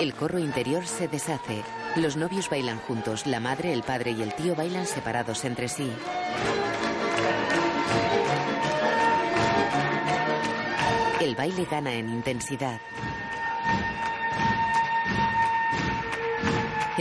[0.00, 1.62] El corro interior se deshace.
[1.96, 3.26] Los novios bailan juntos.
[3.26, 5.92] La madre, el padre y el tío bailan separados entre sí.
[11.20, 12.80] El baile gana en intensidad.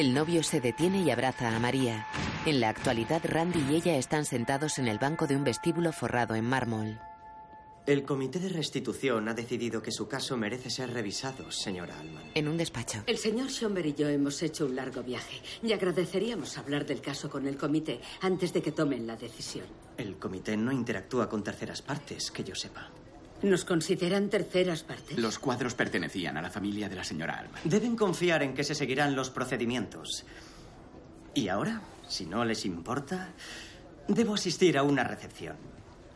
[0.02, 2.08] El novio se detiene y abraza a María.
[2.48, 6.34] En la actualidad, Randy y ella están sentados en el banco de un vestíbulo forrado
[6.34, 7.00] en mármol.
[7.86, 12.24] El comité de restitución ha decidido que su caso merece ser revisado, señora Alman.
[12.34, 13.04] En un despacho.
[13.06, 17.30] El señor Schomber y yo hemos hecho un largo viaje y agradeceríamos hablar del caso
[17.30, 19.68] con el comité antes de que tomen la decisión.
[19.98, 22.90] El comité no interactúa con terceras partes, que yo sepa.
[23.43, 25.17] ¿Nos consideran terceras partes?
[25.17, 27.62] Los cuadros pertenecían a la familia de la señora Alman.
[27.63, 30.25] Deben confiar en que se seguirán los procedimientos.
[31.34, 33.30] Y ahora, si no les importa,
[34.08, 35.56] debo asistir a una recepción.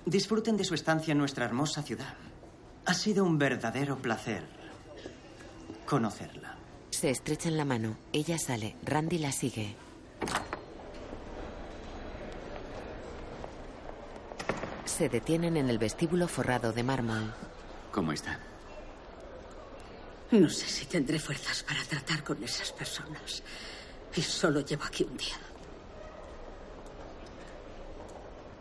[0.06, 2.14] Disfruten de su estancia en nuestra hermosa ciudad.
[2.86, 4.44] Ha sido un verdadero placer
[5.86, 6.56] conocerla.
[6.90, 7.98] Se estrechan la mano.
[8.14, 8.76] Ella sale.
[8.84, 9.76] Randy la sigue.
[14.98, 17.34] Se detienen en el vestíbulo forrado de mármol.
[17.92, 18.40] ¿Cómo está?
[20.32, 23.44] No sé si tendré fuerzas para tratar con esas personas.
[24.16, 25.36] Y solo llevo aquí un día.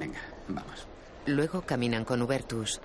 [0.00, 0.18] Venga,
[0.48, 0.88] vamos.
[1.26, 2.80] Luego caminan con Hubertus.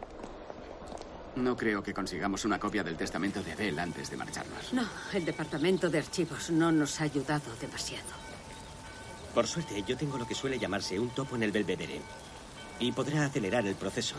[1.35, 4.73] No creo que consigamos una copia del testamento de Adele antes de marcharnos.
[4.73, 8.13] No, el departamento de archivos no nos ha ayudado demasiado.
[9.33, 11.99] Por suerte, yo tengo lo que suele llamarse un topo en el Belvedere.
[12.79, 14.15] Y podrá acelerar el proceso.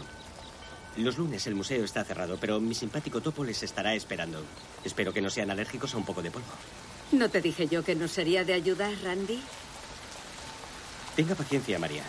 [0.96, 4.42] Los lunes el museo está cerrado, pero mi simpático topo les estará esperando.
[4.84, 6.48] Espero que no sean alérgicos a un poco de polvo.
[7.12, 9.40] ¿No te dije yo que nos sería de ayuda, Randy?
[11.16, 12.04] Tenga paciencia, María.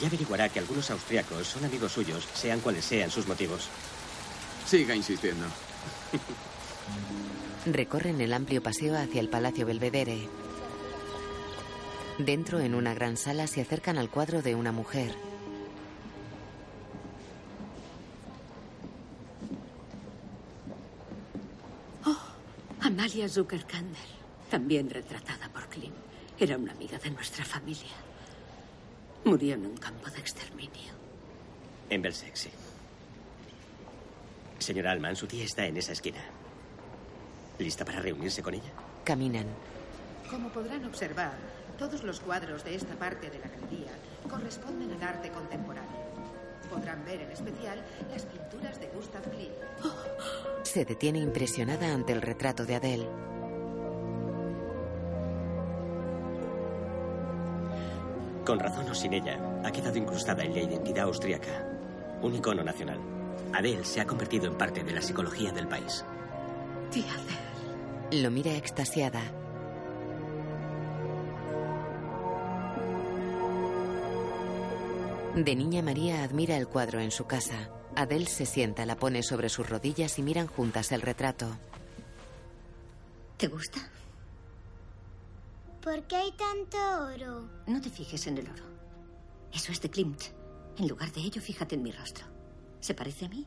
[0.00, 3.68] Ya averiguará que algunos austriacos son amigos suyos, sean cuales sean sus motivos.
[4.66, 5.46] Siga insistiendo.
[7.66, 10.28] Recorren el amplio paseo hacia el Palacio Belvedere.
[12.18, 15.29] Dentro, en una gran sala, se acercan al cuadro de una mujer.
[22.82, 23.96] Amalia Zuckerkandel,
[24.50, 25.92] también retratada por Klim.
[26.38, 27.92] Era una amiga de nuestra familia.
[29.24, 30.94] Murió en un campo de exterminio.
[31.90, 32.50] En Belzec, sí.
[34.58, 36.20] Señora Alman, su tía está en esa esquina.
[37.58, 38.72] ¿Lista para reunirse con ella?
[39.04, 39.46] Caminan.
[40.30, 41.34] Como podrán observar,
[41.78, 43.92] todos los cuadros de esta parte de la galería
[44.28, 46.09] corresponden al arte contemporáneo.
[46.70, 49.54] Podrán ver en especial las pinturas de Gustav Klimt.
[50.62, 53.08] Se detiene impresionada ante el retrato de Adele.
[58.44, 61.66] Con razón o sin ella, ha quedado incrustada en la identidad austríaca.
[62.22, 62.98] Un icono nacional.
[63.52, 66.04] Adele se ha convertido en parte de la psicología del país.
[66.90, 68.22] Tía Adele.
[68.22, 69.39] Lo mira extasiada.
[75.34, 77.70] De niña María admira el cuadro en su casa.
[77.94, 81.56] Adele se sienta, la pone sobre sus rodillas y miran juntas el retrato.
[83.36, 83.78] ¿Te gusta?
[85.80, 86.76] ¿Por qué hay tanto
[87.14, 87.48] oro?
[87.66, 88.64] No te fijes en el oro.
[89.52, 90.20] Eso es de Klimt.
[90.78, 92.26] En lugar de ello, fíjate en mi rostro.
[92.80, 93.46] ¿Se parece a mí?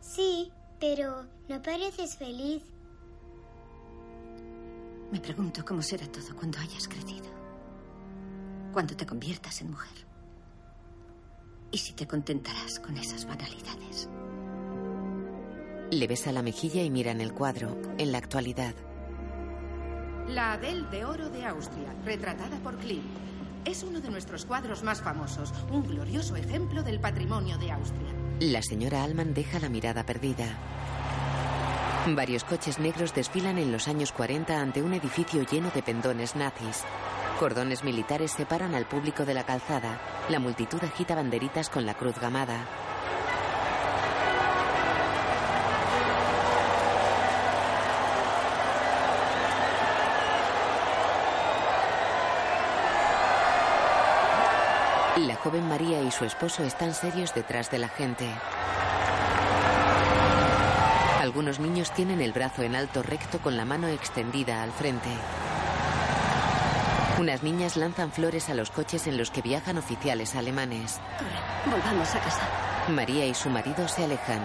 [0.00, 2.62] Sí, pero no pareces feliz.
[5.10, 7.26] Me pregunto cómo será todo cuando hayas crecido.
[8.72, 10.05] Cuando te conviertas en mujer.
[11.70, 14.08] Y si te contentarás con esas banalidades.
[15.90, 17.76] Le besa la mejilla y miran el cuadro.
[17.98, 18.74] En la actualidad,
[20.28, 23.04] La Adele de Oro de Austria, retratada por Klimt.
[23.64, 28.08] Es uno de nuestros cuadros más famosos, un glorioso ejemplo del patrimonio de Austria.
[28.40, 30.46] la señora Alman deja la mirada perdida.
[32.08, 36.84] Varios coches negros desfilan en los años 40 ante un edificio lleno de pendones nazis.
[37.38, 39.98] Cordones militares separan al público de la calzada.
[40.30, 42.64] La multitud agita banderitas con la cruz gamada.
[55.18, 58.26] La joven María y su esposo están serios detrás de la gente.
[61.20, 65.10] Algunos niños tienen el brazo en alto recto con la mano extendida al frente.
[67.18, 71.00] Unas niñas lanzan flores a los coches en los que viajan oficiales alemanes.
[71.64, 72.46] Volvamos a casa.
[72.88, 74.42] María y su marido se alejan.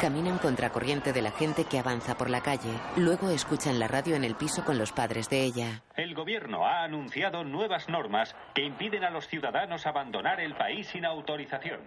[0.00, 2.70] Caminan contracorriente de la gente que avanza por la calle.
[2.96, 5.82] Luego escuchan la radio en el piso con los padres de ella.
[5.96, 11.04] El gobierno ha anunciado nuevas normas que impiden a los ciudadanos abandonar el país sin
[11.04, 11.80] autorización.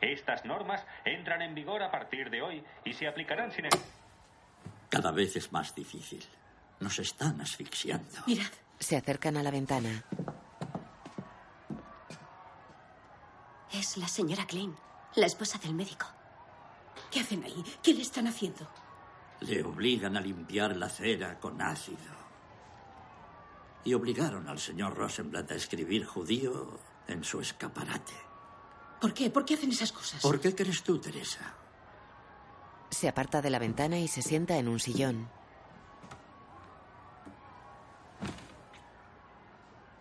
[0.00, 3.66] Estas normas entran en vigor a partir de hoy y se aplicarán sin...
[4.92, 6.22] Cada vez es más difícil.
[6.80, 8.18] Nos están asfixiando.
[8.26, 8.52] Mirad.
[8.78, 10.04] Se acercan a la ventana.
[13.72, 14.76] Es la señora Klein,
[15.14, 16.04] la esposa del médico.
[17.10, 17.64] ¿Qué hacen ahí?
[17.82, 18.68] ¿Qué le están haciendo?
[19.40, 22.12] Le obligan a limpiar la cera con ácido.
[23.84, 26.78] Y obligaron al señor Rosenblatt a escribir judío
[27.08, 28.12] en su escaparate.
[29.00, 29.30] ¿Por qué?
[29.30, 30.20] ¿Por qué hacen esas cosas?
[30.20, 31.61] ¿Por qué crees tú, Teresa?
[32.92, 35.28] Se aparta de la ventana y se sienta en un sillón.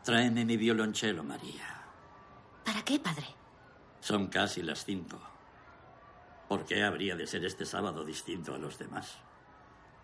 [0.04, 1.86] Tráeme mi violonchelo, María.
[2.66, 3.26] ¿Para qué, padre?
[4.02, 5.18] Son casi las cinco.
[6.50, 9.20] ¿Por qué habría de ser este sábado distinto a los demás?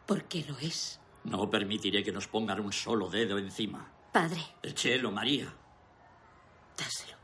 [0.06, 1.02] ¿Por qué lo es?
[1.26, 3.92] No permitiré que nos pongan un solo dedo encima.
[4.14, 4.42] Padre.
[4.64, 5.54] El chelo, María.
[6.78, 7.18] Dáselo.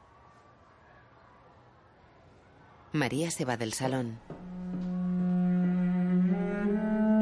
[2.92, 4.20] María se va del salón.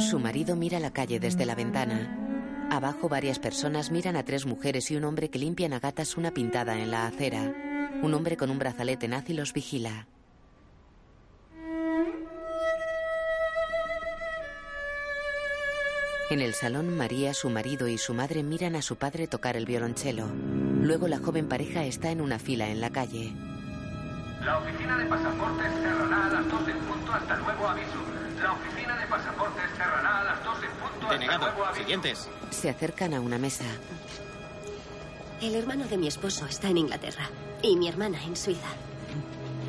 [0.02, 2.68] Su marido mira la calle desde la ventana.
[2.72, 6.32] Abajo varias personas miran a tres mujeres y un hombre que limpian a gatas una
[6.32, 7.54] pintada en la acera.
[8.02, 10.08] Un hombre con un brazalete nazi los vigila.
[16.32, 19.66] En el salón, María, su marido y su madre miran a su padre tocar el
[19.66, 20.28] violonchelo.
[20.82, 23.32] Luego la joven pareja está en una fila en la calle.
[24.44, 28.21] La oficina de pasaportes cerrará a las 2 en punto hasta nuevo aviso.
[28.42, 31.76] La oficina de pasaportes cerrará a las 2 en punto Denegado.
[31.76, 32.30] Siguientes.
[32.50, 33.66] Se acercan a una mesa.
[35.42, 37.30] El hermano de mi esposo está en Inglaterra
[37.62, 38.70] y mi hermana en Suiza.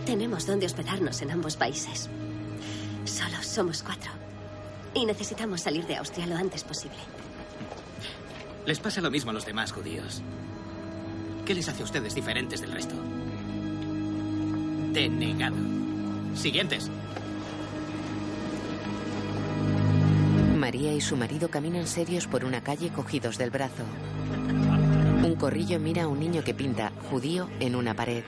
[0.06, 2.08] Tenemos donde hospedarnos en ambos países.
[3.04, 4.10] Solo somos cuatro.
[4.94, 6.98] Y necesitamos salir de Austria lo antes posible.
[8.66, 10.22] Les pasa lo mismo a los demás judíos.
[11.44, 12.94] ¿Qué les hace a ustedes diferentes del resto?
[14.92, 15.56] Denegado.
[16.34, 16.90] Siguientes.
[20.94, 23.82] Y su marido caminan serios por una calle cogidos del brazo.
[25.24, 28.22] Un corrillo mira a un niño que pinta judío en una pared.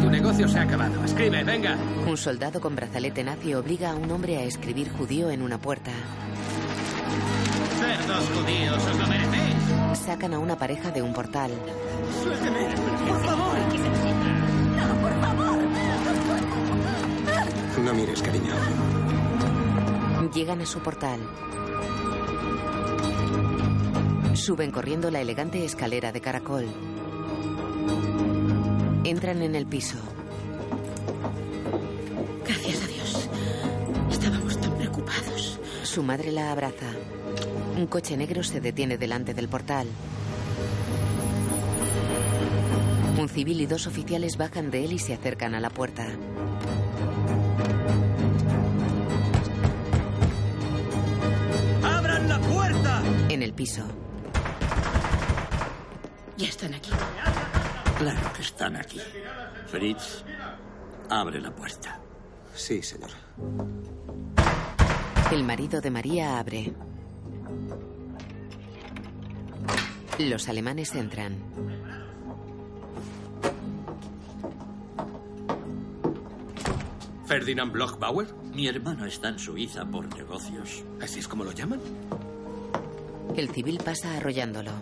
[0.00, 1.04] Tu negocio se ha acabado.
[1.04, 1.76] Escribe, venga.
[2.06, 5.90] Un soldado con brazalete nazi obliga a un hombre a escribir judío en una puerta.
[7.80, 9.98] Cerdos judíos, os lo merecéis.
[10.04, 11.50] Sacan a una pareja de un portal.
[12.22, 12.68] Suélteme.
[13.08, 14.17] Por favor.
[17.88, 18.52] No mires, cariño.
[20.34, 21.20] Llegan a su portal.
[24.34, 26.66] Suben corriendo la elegante escalera de caracol.
[29.04, 29.96] Entran en el piso.
[32.44, 33.30] Gracias a Dios.
[34.10, 35.58] Estábamos tan preocupados.
[35.82, 36.92] Su madre la abraza.
[37.78, 39.86] Un coche negro se detiene delante del portal.
[43.18, 46.06] Un civil y dos oficiales bajan de él y se acercan a la puerta.
[53.68, 53.82] Piso.
[56.38, 56.90] Ya están aquí.
[57.98, 59.00] Claro que están aquí.
[59.66, 60.24] Fritz,
[61.10, 62.00] abre la puerta.
[62.54, 63.10] Sí, señor.
[65.30, 66.72] El marido de María abre.
[70.18, 71.36] Los alemanes entran.
[77.26, 78.32] ¿Ferdinand Bloch-Bauer?
[78.54, 80.82] Mi hermano está en Suiza por negocios.
[81.02, 81.80] ¿Así es como lo llaman?
[83.36, 84.72] El civil pasa arrollándolo.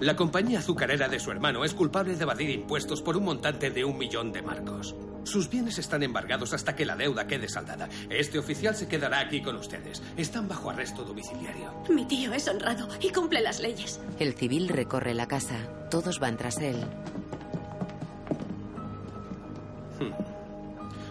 [0.00, 3.84] La compañía azucarera de su hermano es culpable de evadir impuestos por un montante de
[3.84, 4.94] un millón de marcos.
[5.24, 7.88] Sus bienes están embargados hasta que la deuda quede saldada.
[8.10, 10.02] Este oficial se quedará aquí con ustedes.
[10.16, 11.72] Están bajo arresto domiciliario.
[11.88, 13.98] Mi tío es honrado y cumple las leyes.
[14.20, 15.56] El civil recorre la casa.
[15.90, 16.76] Todos van tras él.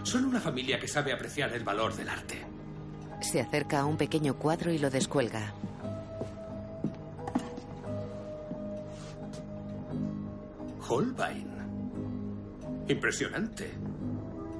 [0.04, 2.55] Son una familia que sabe apreciar el valor del arte.
[3.26, 5.52] Se acerca a un pequeño cuadro y lo descuelga.
[10.88, 11.48] Holbein.
[12.86, 13.72] Impresionante.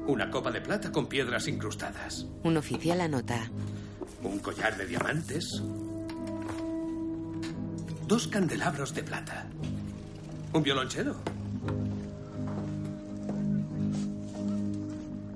[0.09, 2.27] Una copa de plata con piedras incrustadas.
[2.43, 3.49] Un oficial anota.
[4.25, 5.62] Un collar de diamantes.
[8.09, 9.47] Dos candelabros de plata.
[10.53, 11.14] Un violonchelo.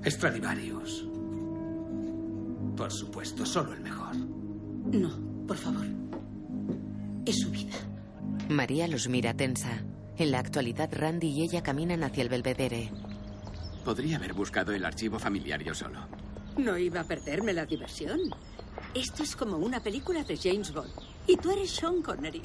[0.05, 1.10] Stradivarius.
[2.81, 4.15] Por supuesto, solo el mejor.
[4.15, 5.85] No, por favor.
[7.27, 7.75] Es su vida.
[8.49, 9.83] María los mira tensa.
[10.17, 12.91] En la actualidad, Randy y ella caminan hacia el belvedere.
[13.85, 15.99] Podría haber buscado el archivo familiar yo solo.
[16.57, 18.19] No iba a perderme la diversión.
[18.95, 20.91] Esto es como una película de James Bond.
[21.27, 22.41] Y tú eres Sean Connery.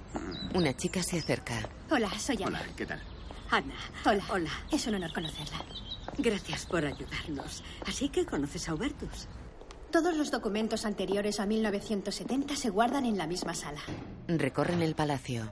[0.54, 1.66] Una chica se acerca.
[1.90, 2.60] Hola, soy Ana.
[2.60, 3.00] Hola, ¿qué tal?
[3.50, 3.74] Ana.
[4.04, 4.24] Hola.
[4.30, 4.50] Hola.
[4.70, 5.64] Es un honor conocerla.
[6.18, 7.62] Gracias por ayudarnos.
[7.86, 9.28] Así que conoces a Hubertus.
[9.96, 13.80] Todos los documentos anteriores a 1970 se guardan en la misma sala.
[14.28, 15.50] Recorren el palacio.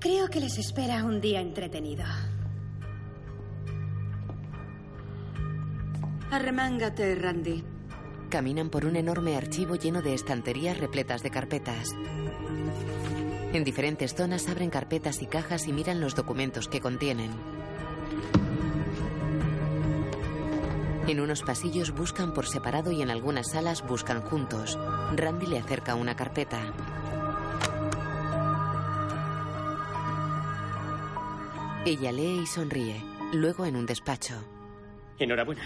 [0.00, 2.04] Creo que les espera un día entretenido.
[6.30, 7.64] Arremángate, Randy.
[8.28, 11.94] Caminan por un enorme archivo lleno de estanterías repletas de carpetas.
[13.54, 17.30] En diferentes zonas abren carpetas y cajas y miran los documentos que contienen.
[21.10, 24.78] En unos pasillos buscan por separado y en algunas salas buscan juntos.
[25.16, 26.72] Randy le acerca una carpeta.
[31.84, 33.02] Ella lee y sonríe.
[33.32, 34.34] Luego en un despacho.
[35.18, 35.62] Enhorabuena.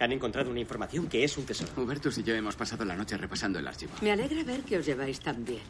[0.00, 1.70] Han encontrado una información que es un tesoro.
[1.76, 3.92] Hubertus y yo hemos pasado la noche repasando el archivo.
[4.00, 5.60] Me alegra ver que os lleváis tan bien.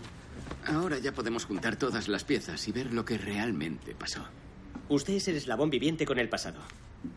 [0.68, 4.24] Ahora ya podemos juntar todas las piezas y ver lo que realmente pasó.
[4.88, 6.60] Usted es el eslabón viviente con el pasado.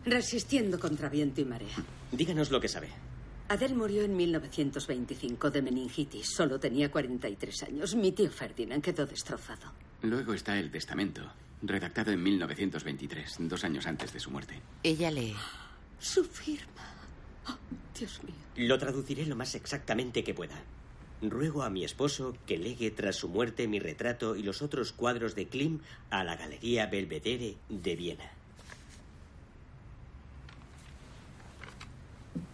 [0.04, 1.76] Resistiendo contra viento y marea.
[2.12, 2.88] Díganos lo que sabe.
[3.48, 6.30] Adele murió en 1925 de meningitis.
[6.34, 7.94] Solo tenía 43 años.
[7.96, 9.72] Mi tío Ferdinand quedó destrozado.
[10.02, 11.22] Luego está el testamento,
[11.62, 14.60] redactado en 1923, dos años antes de su muerte.
[14.82, 15.34] Ella lee.
[15.98, 16.94] Su firma.
[17.48, 17.56] Oh,
[17.98, 18.34] Dios mío.
[18.56, 20.62] Lo traduciré lo más exactamente que pueda.
[21.20, 25.34] Ruego a mi esposo que legue tras su muerte mi retrato y los otros cuadros
[25.34, 28.30] de Klim a la Galería Belvedere de Viena.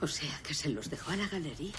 [0.01, 1.75] O sea que se los dejó a la galería.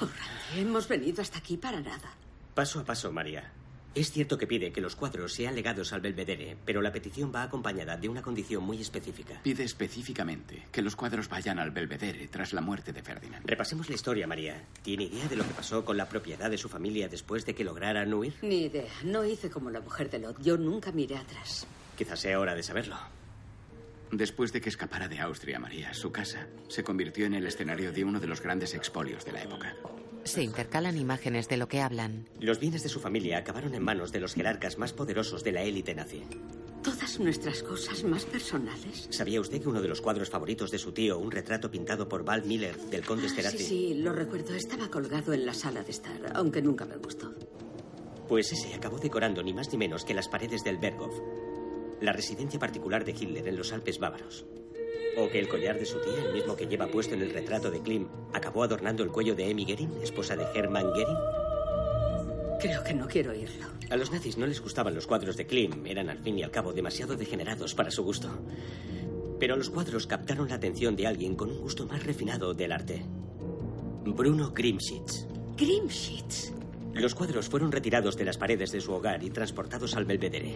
[0.00, 2.14] Oh, Randy, hemos venido hasta aquí para nada.
[2.54, 3.52] Paso a paso, María.
[3.94, 7.42] Es cierto que pide que los cuadros sean legados al Belvedere, pero la petición va
[7.42, 9.38] acompañada de una condición muy específica.
[9.42, 13.44] Pide específicamente que los cuadros vayan al Belvedere tras la muerte de Ferdinand.
[13.44, 14.64] Repasemos la historia, María.
[14.82, 17.64] ¿Tiene idea de lo que pasó con la propiedad de su familia después de que
[17.64, 18.34] lograran huir?
[18.40, 18.92] Ni idea.
[19.04, 20.42] No hice como la mujer de Lot.
[20.42, 21.66] Yo nunca miré atrás.
[21.94, 22.96] Quizás sea hora de saberlo.
[24.12, 28.04] Después de que escapara de Austria, María, su casa se convirtió en el escenario de
[28.04, 29.74] uno de los grandes expolios de la época.
[30.24, 32.28] Se intercalan imágenes de lo que hablan.
[32.38, 35.62] Los bienes de su familia acabaron en manos de los jerarcas más poderosos de la
[35.62, 36.22] élite nazi.
[36.84, 39.08] Todas nuestras cosas más personales.
[39.10, 42.22] ¿Sabía usted que uno de los cuadros favoritos de su tío, un retrato pintado por
[42.22, 44.54] Val Miller del conde Ah, sí, sí, lo recuerdo.
[44.54, 47.32] Estaba colgado en la sala de estar, aunque nunca me gustó.
[48.28, 51.14] Pues ese acabó decorando ni más ni menos que las paredes del Berghof,
[52.02, 54.44] la residencia particular de Hitler en los Alpes bávaros.
[55.16, 57.70] O que el collar de su tía, el mismo que lleva puesto en el retrato
[57.70, 61.18] de Klim, acabó adornando el cuello de Emmy Goering, esposa de Hermann Goering.
[62.60, 63.66] Creo que no quiero oírlo.
[63.90, 66.50] A los nazis no les gustaban los cuadros de Klim, eran al fin y al
[66.50, 68.30] cabo demasiado degenerados para su gusto.
[69.38, 73.04] Pero los cuadros captaron la atención de alguien con un gusto más refinado del arte.
[74.04, 75.26] Bruno Grimschitz.
[75.56, 76.52] Grimschitz.
[76.94, 80.54] Los cuadros fueron retirados de las paredes de su hogar y transportados al Belvedere.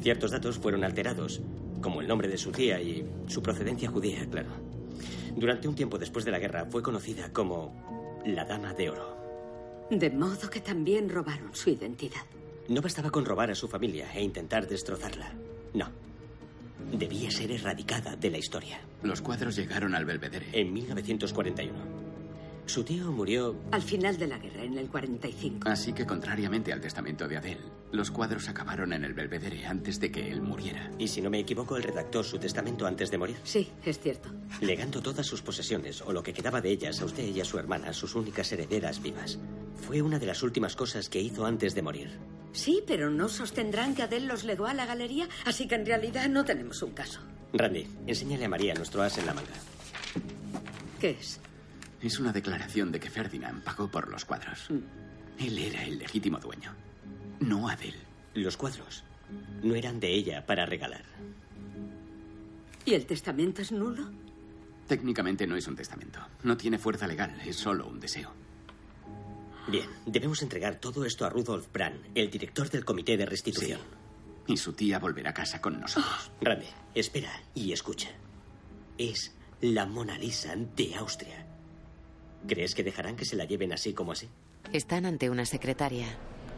[0.00, 1.40] Ciertos datos fueron alterados,
[1.82, 4.50] como el nombre de su tía y su procedencia judía, claro.
[5.36, 9.16] Durante un tiempo después de la guerra fue conocida como la Dama de Oro.
[9.90, 12.24] De modo que también robaron su identidad.
[12.68, 15.32] No bastaba con robar a su familia e intentar destrozarla.
[15.74, 15.88] No.
[16.92, 18.80] Debía ser erradicada de la historia.
[19.02, 20.46] Los cuadros llegaron al Belvedere.
[20.52, 21.99] En 1941.
[22.70, 25.68] Su tío murió Al final de la guerra, en el 45.
[25.68, 30.12] Así que, contrariamente al testamento de Adele, los cuadros acabaron en el Belvedere antes de
[30.12, 30.88] que él muriera.
[30.96, 33.38] Y si no me equivoco, él redactó su testamento antes de morir.
[33.42, 34.30] Sí, es cierto.
[34.60, 37.58] Legando todas sus posesiones, o lo que quedaba de ellas, a usted y a su
[37.58, 39.40] hermana, sus únicas herederas vivas.
[39.74, 42.20] Fue una de las últimas cosas que hizo antes de morir.
[42.52, 46.28] Sí, pero no sostendrán que Adele los legó a la galería, así que en realidad
[46.28, 47.18] no tenemos un caso.
[47.52, 49.50] Randy, enséñale a María nuestro as en la manga.
[51.00, 51.40] ¿Qué es?
[52.00, 54.68] Es una declaración de que Ferdinand pagó por los cuadros.
[55.38, 56.74] Él era el legítimo dueño,
[57.40, 57.98] no Adele.
[58.34, 59.04] Los cuadros
[59.62, 61.04] no eran de ella para regalar.
[62.84, 64.10] ¿Y el testamento es nulo?
[64.86, 66.20] Técnicamente no es un testamento.
[66.42, 68.32] No tiene fuerza legal, es solo un deseo.
[69.68, 73.80] Bien, debemos entregar todo esto a Rudolf Brand, el director del comité de restitución.
[74.46, 76.32] Y su tía volverá a casa con nosotros.
[76.40, 78.08] Randy, espera y escucha.
[78.98, 81.46] Es la Mona Lisa de Austria.
[82.46, 84.28] ¿Crees que dejarán que se la lleven así como así?
[84.72, 86.06] Están ante una secretaria.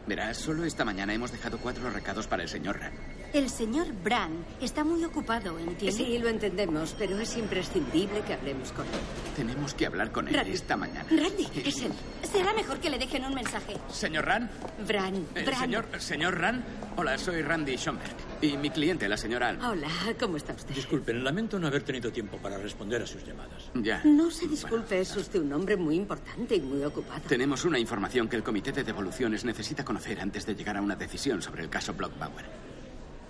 [0.07, 2.97] Verás, solo esta mañana hemos dejado cuatro recados para el señor Rand.
[3.33, 5.91] El señor Brand está muy ocupado, ¿entiende?
[5.91, 8.91] Sí, lo entendemos, pero es imprescindible que hablemos con él.
[9.35, 10.51] Tenemos que hablar con él Randy.
[10.51, 11.05] esta mañana.
[11.09, 11.91] Randy, es él.
[12.31, 13.73] Será mejor que le dejen un mensaje.
[13.91, 14.51] ¿Señor Rand?
[14.87, 15.59] Bran, Eh, Bran.
[15.61, 16.63] señor, señor Rand.
[16.95, 18.13] Hola, soy Randy Schomberg.
[18.41, 19.69] Y mi cliente, la señora Alma.
[19.71, 19.87] Hola,
[20.19, 20.75] ¿cómo está usted?
[20.75, 23.71] Disculpen, lamento no haber tenido tiempo para responder a sus llamadas.
[23.73, 23.99] Ya.
[24.03, 27.21] No se disculpe, es usted un hombre muy importante y muy ocupado.
[27.27, 30.95] Tenemos una información que el comité de devoluciones necesita conocer antes de llegar a una
[30.95, 32.72] decisión sobre el caso Blockbauer.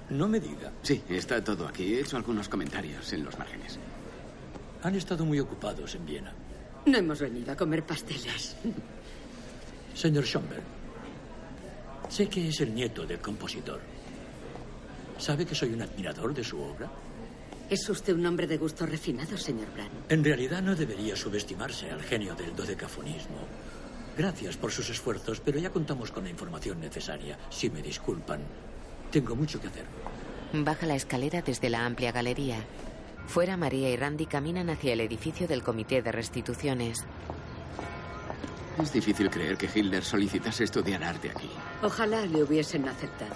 [0.10, 0.72] No me diga.
[0.82, 1.94] Sí, está todo aquí.
[1.96, 3.80] He hecho algunos comentarios en los márgenes.
[4.84, 6.34] Han estado muy ocupados en Viena.
[6.86, 8.56] No hemos venido a comer pasteles.
[9.96, 10.64] Señor Schomberg,
[12.10, 13.80] sé que es el nieto del compositor.
[15.18, 16.92] ¿Sabe que soy un admirador de su obra?
[17.70, 19.90] Es usted un hombre de gusto refinado, señor Bran.
[20.10, 23.38] En realidad no debería subestimarse al genio del dodecafonismo.
[24.18, 27.38] Gracias por sus esfuerzos, pero ya contamos con la información necesaria.
[27.50, 28.42] Si me disculpan,
[29.14, 29.86] tengo mucho que hacer.
[30.54, 32.58] Baja la escalera desde la amplia galería.
[33.28, 37.06] Fuera, María y Randy caminan hacia el edificio del comité de restituciones.
[38.82, 41.50] Es difícil creer que Hitler solicitase estudiar arte aquí.
[41.84, 43.36] Ojalá le hubiesen aceptado.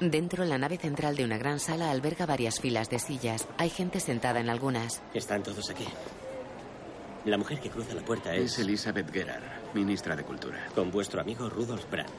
[0.00, 3.48] Dentro, la nave central de una gran sala alberga varias filas de sillas.
[3.58, 5.02] Hay gente sentada en algunas.
[5.12, 5.86] Están todos aquí.
[7.24, 8.52] La mujer que cruza la puerta es...
[8.52, 9.42] Es Elizabeth Gerard,
[9.74, 10.68] ministra de Cultura.
[10.72, 12.10] Con vuestro amigo Rudolf Brand.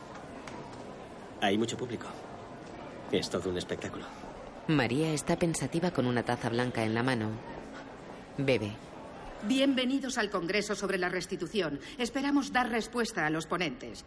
[1.42, 2.08] Hay mucho público.
[3.12, 4.06] Es todo un espectáculo.
[4.68, 7.32] María está pensativa con una taza blanca en la mano.
[8.38, 8.72] Bebe.
[9.48, 11.80] Bienvenidos al Congreso sobre la Restitución.
[11.98, 14.06] Esperamos dar respuesta a los ponentes.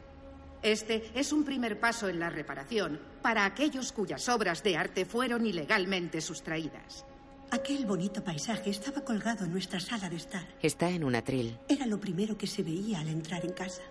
[0.62, 5.46] Este es un primer paso en la reparación para aquellos cuyas obras de arte fueron
[5.46, 7.04] ilegalmente sustraídas.
[7.50, 10.46] Aquel bonito paisaje estaba colgado en nuestra sala de estar.
[10.62, 11.58] Está en un atril.
[11.68, 13.82] Era lo primero que se veía al entrar en casa.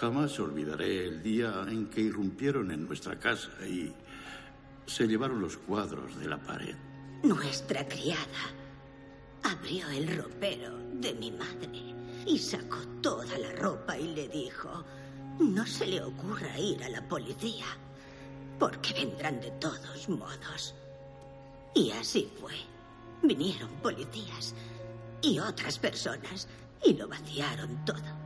[0.00, 3.92] Jamás olvidaré el día en que irrumpieron en nuestra casa y
[4.88, 6.74] se llevaron los cuadros de la pared.
[7.22, 8.52] Nuestra criada
[9.42, 11.94] abrió el ropero de mi madre
[12.26, 14.84] y sacó toda la ropa y le dijo,
[15.38, 17.66] no se le ocurra ir a la policía,
[18.58, 20.74] porque vendrán de todos modos.
[21.74, 22.54] Y así fue.
[23.22, 24.54] Vinieron policías
[25.20, 26.48] y otras personas
[26.84, 28.18] y lo vaciaron todo.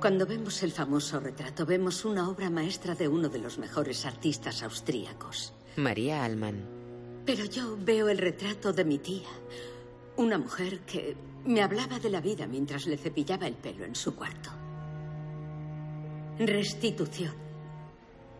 [0.00, 4.62] Cuando vemos el famoso retrato, vemos una obra maestra de uno de los mejores artistas
[4.62, 5.54] austríacos.
[5.76, 7.22] María Alman.
[7.24, 9.28] Pero yo veo el retrato de mi tía,
[10.16, 14.14] una mujer que me hablaba de la vida mientras le cepillaba el pelo en su
[14.14, 14.50] cuarto.
[16.38, 17.34] Restitución.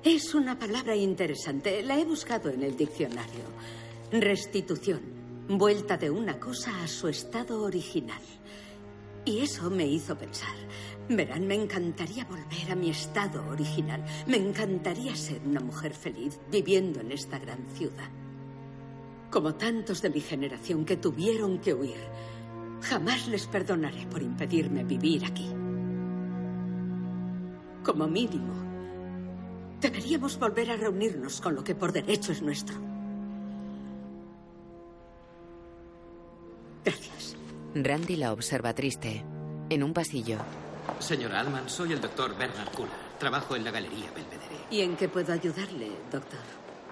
[0.04, 1.82] Es una palabra interesante.
[1.82, 3.44] La he buscado en el diccionario.
[4.12, 5.00] Restitución.
[5.48, 8.22] Vuelta de una cosa a su estado original.
[9.24, 10.54] Y eso me hizo pensar.
[11.08, 14.04] Verán, me encantaría volver a mi estado original.
[14.26, 18.10] Me encantaría ser una mujer feliz viviendo en esta gran ciudad.
[19.30, 22.00] Como tantos de mi generación que tuvieron que huir.
[22.82, 25.48] Jamás les perdonaré por impedirme vivir aquí.
[27.84, 28.52] Como mínimo,
[29.80, 32.76] deberíamos volver a reunirnos con lo que por derecho es nuestro.
[36.84, 37.36] Gracias.
[37.74, 39.24] Randy la observa triste.
[39.68, 40.38] En un pasillo.
[40.98, 42.90] Señora Alman, soy el doctor Bernard Kula.
[43.18, 44.56] Trabajo en la Galería Belvedere.
[44.70, 46.40] ¿Y en qué puedo ayudarle, doctor?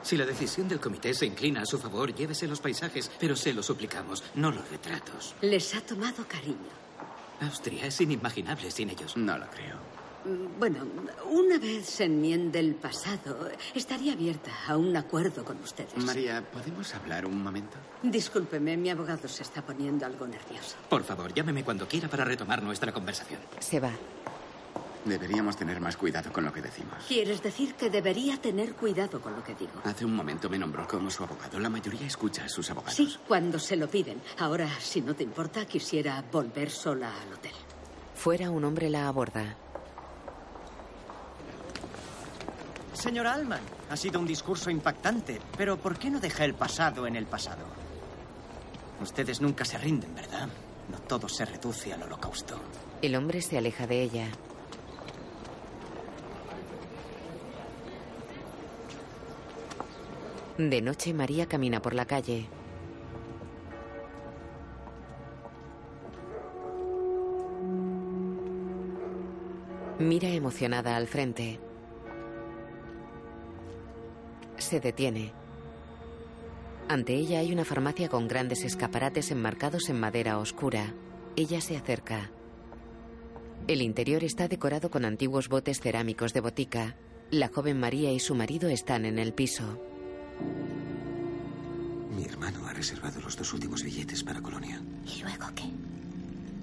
[0.03, 3.55] Si la decisión del comité se inclina a su favor, llévese los paisajes, pero se
[3.55, 5.35] lo suplicamos, no los retratos.
[5.41, 6.85] Les ha tomado cariño.
[7.41, 9.17] Austria es inimaginable sin ellos.
[9.17, 9.94] No lo creo.
[10.59, 10.87] Bueno,
[11.31, 15.97] una vez se enmiende el pasado, estaría abierta a un acuerdo con ustedes.
[15.99, 17.77] María, ¿podemos hablar un momento?
[18.03, 20.77] Discúlpeme, mi abogado se está poniendo algo nervioso.
[20.89, 23.41] Por favor, llámeme cuando quiera para retomar nuestra conversación.
[23.59, 23.91] Se va.
[25.05, 27.05] Deberíamos tener más cuidado con lo que decimos.
[27.07, 29.73] ¿Quieres decir que debería tener cuidado con lo que digo?
[29.85, 31.59] Hace un momento me nombró como su abogado.
[31.61, 32.95] La mayoría escucha a sus abogados.
[32.95, 34.23] Sí, cuando se lo piden.
[34.39, 37.53] Ahora, si no te importa, quisiera volver sola al hotel.
[38.15, 39.59] Fuera, un hombre la aborda.
[42.95, 47.17] Señora Alman, ha sido un discurso impactante, pero ¿por qué no deja el pasado en
[47.17, 47.65] el pasado?
[49.03, 50.49] Ustedes nunca se rinden, ¿verdad?
[50.91, 52.59] No todo se reduce al holocausto.
[53.03, 54.29] El hombre se aleja de ella.
[60.57, 62.49] De noche, María camina por la calle.
[69.99, 71.61] Mira emocionada al frente.
[74.59, 75.33] Se detiene.
[76.89, 80.95] Ante ella hay una farmacia con grandes escaparates enmarcados en madera oscura.
[81.37, 82.31] Ella se acerca.
[83.67, 86.97] El interior está decorado con antiguos botes cerámicos de botica.
[87.31, 89.81] La joven María y su marido están en el piso.
[92.15, 94.81] Mi hermano ha reservado los dos últimos billetes para Colonia.
[95.07, 95.65] ¿Y luego qué?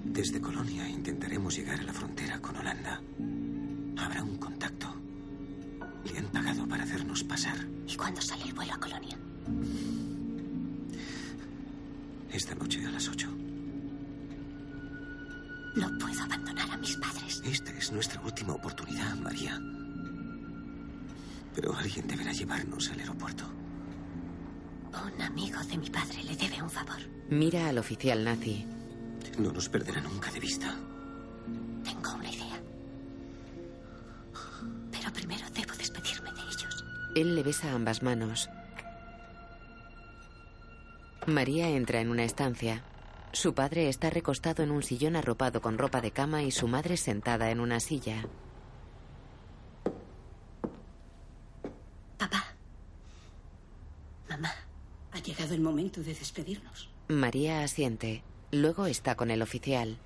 [0.04, 3.02] Desde Colonia intentaremos llegar a la frontera con Holanda.
[3.98, 5.01] Habrá un contacto.
[6.10, 7.56] Le han pagado para hacernos pasar.
[7.86, 9.16] ¿Y cuándo sale el vuelo a Colonia?
[12.30, 13.28] Esta noche a las ocho.
[15.74, 17.42] No puedo abandonar a mis padres.
[17.44, 19.60] Esta es nuestra última oportunidad, María.
[21.54, 23.44] Pero alguien deberá llevarnos al aeropuerto.
[25.14, 26.98] Un amigo de mi padre le debe un favor.
[27.30, 28.66] Mira al oficial nazi.
[29.38, 30.74] No nos perderá nunca de vista.
[31.84, 32.21] Tengo idea.
[35.02, 36.84] Pero primero debo despedirme de ellos.
[37.16, 38.48] Él le besa ambas manos.
[41.26, 42.84] María entra en una estancia.
[43.32, 46.96] Su padre está recostado en un sillón arropado con ropa de cama y su madre
[46.96, 48.28] sentada en una silla.
[52.16, 52.54] Papá.
[54.28, 54.54] Mamá.
[55.10, 56.90] Ha llegado el momento de despedirnos.
[57.08, 58.22] María asiente.
[58.52, 59.98] Luego está con el oficial.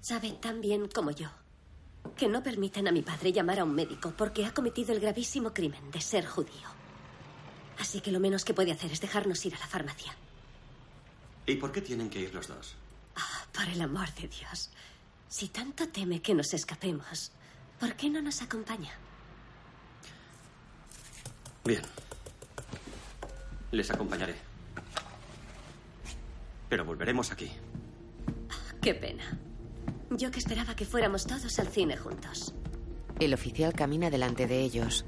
[0.00, 1.28] Saben tan bien como yo
[2.18, 5.54] que no permiten a mi padre llamar a un médico porque ha cometido el gravísimo
[5.54, 6.68] crimen de ser judío.
[7.78, 10.14] Así que lo menos que puede hacer es dejarnos ir a la farmacia.
[11.46, 12.74] ¿Y por qué tienen que ir los dos?
[13.16, 14.70] Ah, por el amor de Dios.
[15.28, 17.30] Si tanto teme que nos escapemos,
[17.78, 18.92] ¿por qué no nos acompaña?
[21.64, 21.82] Bien.
[23.70, 24.34] Les acompañaré.
[26.68, 27.50] Pero volveremos aquí.
[28.82, 29.38] Qué pena.
[30.10, 32.54] Yo que esperaba que fuéramos todos al cine juntos.
[33.20, 35.04] El oficial camina delante de ellos.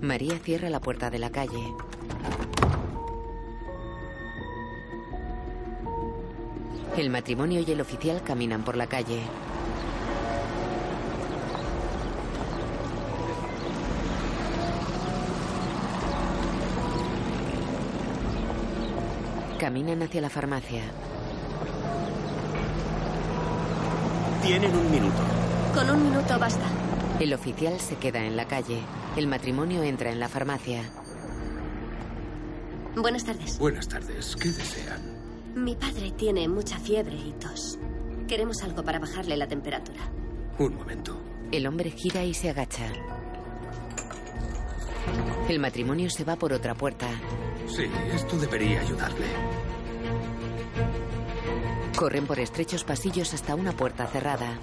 [0.00, 1.74] María cierra la puerta de la calle.
[6.96, 9.20] El matrimonio y el oficial caminan por la calle.
[19.76, 20.84] Caminan hacia la farmacia.
[24.42, 25.18] Tienen un minuto.
[25.74, 26.64] Con un minuto basta.
[27.20, 28.80] El oficial se queda en la calle.
[29.18, 30.80] El matrimonio entra en la farmacia.
[32.96, 33.58] Buenas tardes.
[33.58, 34.34] Buenas tardes.
[34.36, 35.02] ¿Qué desean?
[35.54, 37.78] Mi padre tiene mucha fiebre y tos.
[38.26, 40.00] Queremos algo para bajarle la temperatura.
[40.58, 41.20] Un momento.
[41.52, 42.90] El hombre gira y se agacha.
[45.50, 47.08] El matrimonio se va por otra puerta.
[47.68, 49.26] Sí, esto debería ayudarle.
[51.96, 54.58] Corren por estrechos pasillos hasta una puerta cerrada.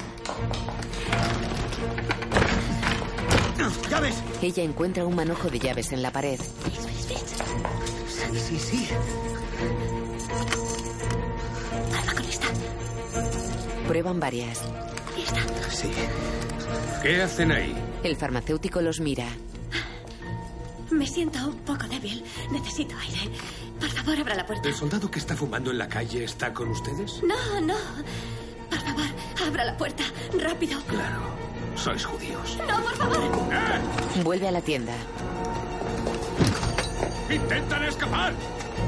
[3.89, 4.15] ¡Llaves!
[4.41, 6.39] Ella encuentra un manojo de llaves en la pared.
[6.39, 8.87] Sí, sí, sí.
[11.89, 12.47] Prueba con esta.
[13.87, 14.61] Prueban varias.
[15.17, 15.41] Y esta.
[15.71, 15.91] Sí.
[17.01, 17.75] ¿Qué hacen ahí?
[18.03, 19.27] El farmacéutico los mira.
[20.91, 22.23] Me siento un poco débil.
[22.51, 23.31] Necesito aire.
[24.05, 24.67] Favor, abra la puerta.
[24.69, 27.21] ¿El soldado que está fumando en la calle está con ustedes?
[27.23, 27.75] No, no.
[28.69, 29.05] Por favor,
[29.47, 30.03] abra la puerta.
[30.39, 30.81] Rápido.
[30.87, 31.21] Claro.
[31.75, 32.57] Sois judíos.
[32.67, 33.19] No, por favor.
[34.23, 34.93] Vuelve a la tienda.
[37.29, 38.33] ¡Intentan escapar!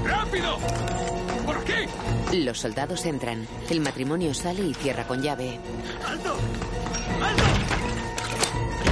[0.06, 0.58] ¡Rápido!
[1.46, 2.38] ¡Por aquí!
[2.44, 3.48] Los soldados entran.
[3.70, 5.60] El matrimonio sale y cierra con llave.
[6.06, 6.36] ¡Alto!
[7.24, 7.44] ¡Alto!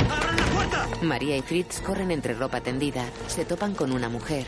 [0.10, 0.88] ¡Abran la puerta!
[1.04, 3.06] María y Fritz corren entre ropa tendida.
[3.28, 4.48] Se topan con una mujer.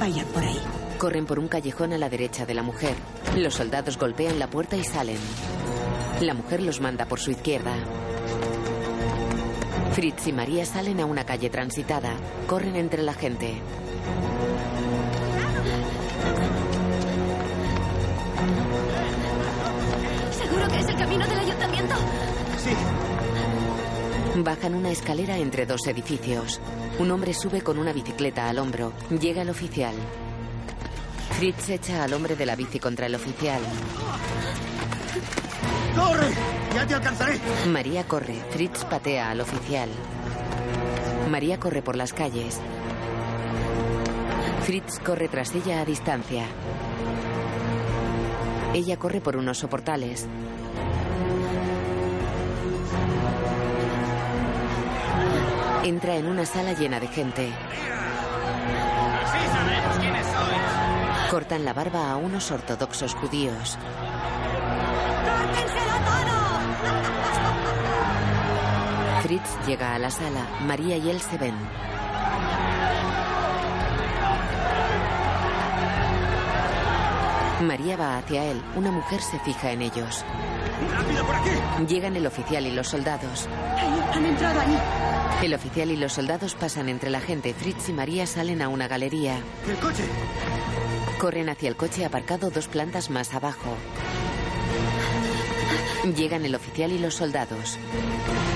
[0.00, 0.58] Vayan por ahí.
[0.96, 2.94] Corren por un callejón a la derecha de la mujer.
[3.36, 5.18] Los soldados golpean la puerta y salen.
[6.22, 7.74] La mujer los manda por su izquierda.
[9.92, 12.14] Fritz y María salen a una calle transitada.
[12.46, 13.60] Corren entre la gente.
[24.42, 26.60] Bajan una escalera entre dos edificios.
[26.98, 28.92] Un hombre sube con una bicicleta al hombro.
[29.20, 29.94] Llega el oficial.
[31.36, 33.60] Fritz echa al hombre de la bici contra el oficial.
[35.94, 36.28] ¡Corre!
[36.74, 37.38] ¡Ya te alcanzaré!
[37.68, 38.36] María corre.
[38.50, 39.90] Fritz patea al oficial.
[41.30, 42.60] María corre por las calles.
[44.62, 46.46] Fritz corre tras ella a distancia.
[48.72, 50.26] Ella corre por unos soportales.
[55.82, 57.50] Entra en una sala llena de gente.
[61.30, 63.78] Cortan la barba a unos ortodoxos judíos.
[69.22, 70.46] Fritz llega a la sala.
[70.66, 71.54] María y él se ven.
[77.60, 78.62] María va hacia él.
[78.74, 80.24] Una mujer se fija en ellos.
[80.92, 81.50] ¡Rápido por aquí!
[81.86, 83.48] Llegan el oficial y los soldados.
[84.12, 84.78] Han entrado ahí.
[85.42, 87.54] El oficial y los soldados pasan entre la gente.
[87.54, 89.38] Fritz y María salen a una galería.
[89.68, 90.04] ¡El coche!
[91.18, 93.76] Corren hacia el coche aparcado dos plantas más abajo.
[96.16, 97.78] Llegan el oficial y los soldados.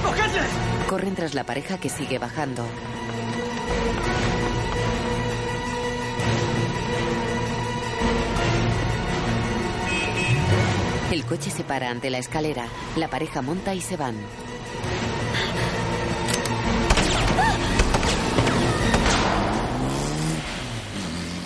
[0.03, 0.49] ¡Cogedles!
[0.89, 2.65] Corren tras la pareja que sigue bajando.
[11.15, 12.67] El coche se para ante la escalera.
[12.97, 14.17] La pareja monta y se van.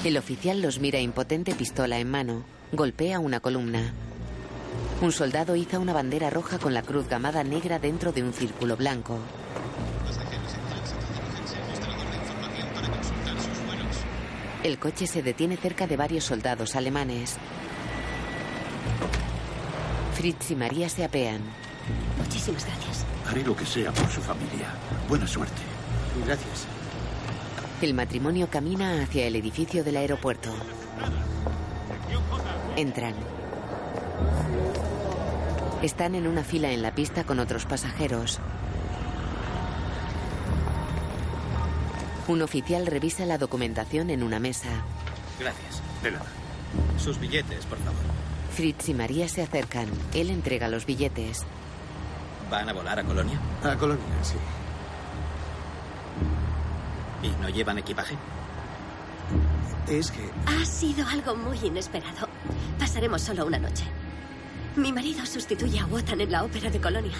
[0.04, 2.44] El oficial los mira impotente, pistola en mano.
[2.72, 3.92] Golpea una columna.
[5.02, 8.74] Un soldado iza una bandera roja con la cruz gamada negra dentro de un círculo
[8.74, 9.18] blanco.
[14.62, 17.36] El coche se detiene cerca de varios soldados alemanes.
[20.18, 21.40] Fritz y María se apean.
[22.18, 23.06] Muchísimas gracias.
[23.24, 24.74] Haré lo que sea por su familia.
[25.08, 25.62] Buena suerte.
[26.26, 26.66] Gracias.
[27.80, 30.52] El matrimonio camina hacia el edificio del aeropuerto.
[32.74, 33.14] Entran.
[35.82, 38.40] Están en una fila en la pista con otros pasajeros.
[42.26, 44.68] Un oficial revisa la documentación en una mesa.
[45.38, 45.80] Gracias.
[46.02, 46.26] De nada.
[46.98, 48.17] Sus billetes, por favor.
[48.58, 49.86] Fritz y María se acercan.
[50.12, 51.46] Él entrega los billetes.
[52.50, 53.38] ¿Van a volar a Colonia?
[53.62, 54.34] A Colonia, sí.
[57.22, 58.16] ¿Y no llevan equipaje?
[59.86, 62.28] Es que Ha sido algo muy inesperado.
[62.80, 63.84] Pasaremos solo una noche.
[64.74, 67.16] Mi marido sustituye a Wotan en la ópera de Colonia.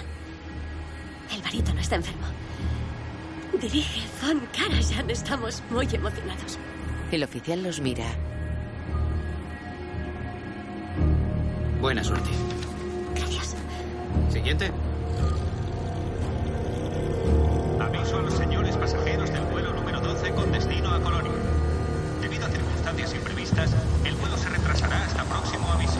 [1.33, 2.27] El barítono está enfermo.
[3.61, 5.09] Dirige Von Karajan.
[5.09, 6.59] Estamos muy emocionados.
[7.13, 8.28] El oficial los mira.
[11.79, 12.29] Buena suerte.
[13.15, 13.55] Gracias.
[14.29, 14.71] Siguiente.
[17.79, 21.31] Aviso a los señores pasajeros del vuelo número 12 con destino a Colonia.
[22.21, 23.71] Debido a circunstancias imprevistas,
[24.03, 25.99] el vuelo se retrasará hasta próximo aviso.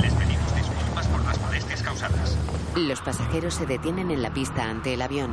[0.00, 2.38] Les pedimos disculpas por las molestias causadas.
[2.76, 5.32] Los pasajeros se detienen en la pista ante el avión.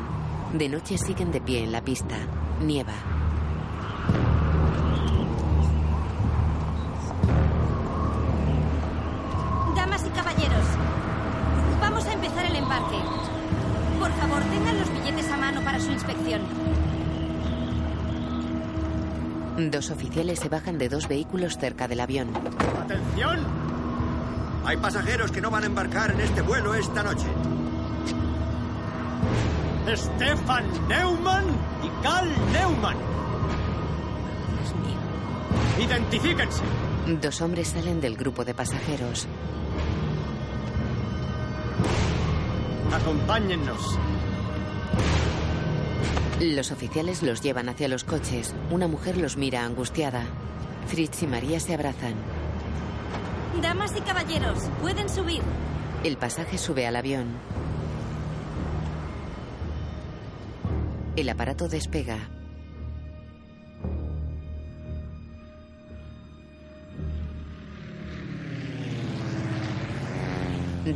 [0.54, 2.18] De noche siguen de pie en la pista.
[2.62, 3.19] Nieva.
[12.70, 12.98] Embarque.
[14.00, 16.42] Por favor, tengan los billetes a mano para su inspección.
[19.72, 22.30] Dos oficiales se bajan de dos vehículos cerca del avión.
[22.82, 23.40] ¡Atención!
[24.66, 27.26] Hay pasajeros que no van a embarcar en este vuelo esta noche.
[29.96, 31.46] Stefan Neumann
[31.84, 32.98] y Karl Neumann.
[35.80, 36.62] Identifíquense.
[37.20, 39.28] Dos hombres salen del grupo de pasajeros.
[42.94, 43.98] Acompáñennos.
[46.42, 48.56] Los oficiales los llevan hacia los coches.
[48.72, 50.24] Una mujer los mira angustiada.
[50.88, 52.16] Fritz y María se abrazan.
[53.62, 55.42] Damas y caballeros, pueden subir.
[56.04, 57.28] El pasaje sube al avión.
[61.16, 62.30] El aparato despega.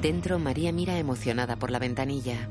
[0.02, 2.50] Dentro, María mira emocionada por la ventanilla.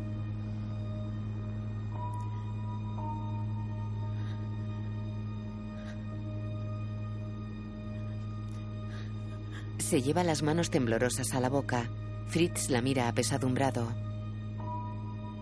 [9.78, 11.90] Se lleva las manos temblorosas a la boca.
[12.28, 13.92] Fritz la mira apesadumbrado.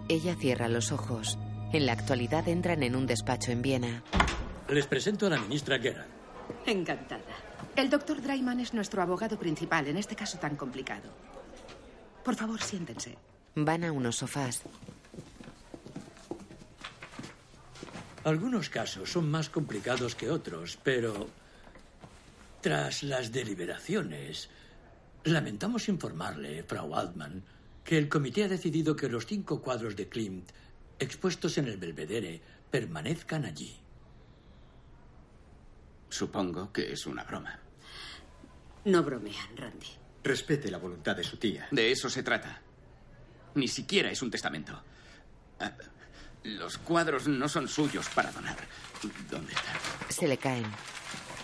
[0.09, 1.39] Ella cierra los ojos.
[1.73, 4.03] En la actualidad entran en un despacho en Viena.
[4.69, 6.09] Les presento a la ministra Gerard.
[6.67, 7.23] Encantada.
[7.77, 11.30] El doctor Draiman es nuestro abogado principal en este caso tan complicado.
[12.25, 13.17] Por favor, siéntense.
[13.55, 14.63] Van a unos sofás.
[18.25, 21.29] Algunos casos son más complicados que otros, pero
[22.61, 24.51] tras las deliberaciones,
[25.25, 27.43] lamentamos informarle, Frau Altman,
[27.83, 30.51] que el comité ha decidido que los cinco cuadros de Klimt
[31.01, 32.41] expuestos en el belvedere,
[32.71, 33.75] permanezcan allí.
[36.11, 37.59] Supongo que es una broma.
[38.85, 40.00] No bromean, Randy.
[40.23, 41.69] Respete la voluntad de su tía.
[41.71, 42.61] De eso se trata.
[43.55, 44.83] Ni siquiera es un testamento.
[45.59, 45.73] Ah,
[46.45, 48.57] Los cuadros no son suyos para donar.
[49.31, 49.77] ¿Dónde están?
[50.11, 50.65] Se le caen.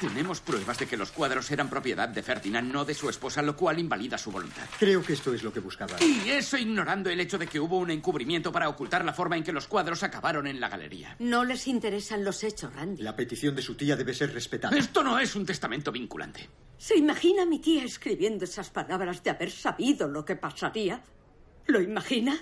[0.01, 3.57] Tenemos pruebas de que los cuadros eran propiedad de Ferdinand, no de su esposa, lo
[3.57, 4.65] cual invalida su voluntad.
[4.79, 5.97] Creo que esto es lo que buscaba.
[6.03, 9.45] Y eso ignorando el hecho de que hubo un encubrimiento para ocultar la forma en
[9.45, 11.17] que los cuadros acabaron en la galería.
[11.19, 13.03] No les interesan los hechos, Randy.
[13.03, 14.77] La petición de su tía debe ser respetada.
[14.77, 16.49] Esto no es un testamento vinculante.
[16.77, 21.03] ¿Se imagina a mi tía escribiendo esas palabras de haber sabido lo que pasaría?
[21.67, 22.39] ¿Lo imagina?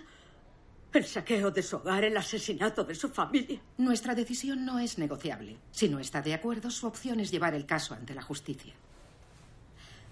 [0.95, 3.61] El saqueo de su hogar, el asesinato de su familia.
[3.78, 5.57] Nuestra decisión no es negociable.
[5.72, 8.72] Si no está de acuerdo, su opción es llevar el caso ante la justicia.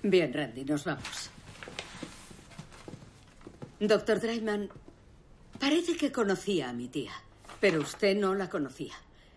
[0.03, 1.31] Bien, Randy, nos vamos.
[3.79, 4.69] Doctor Dryman,
[5.61, 7.13] parece que conocía a mi tía,
[7.61, 8.95] pero usted no la conocía.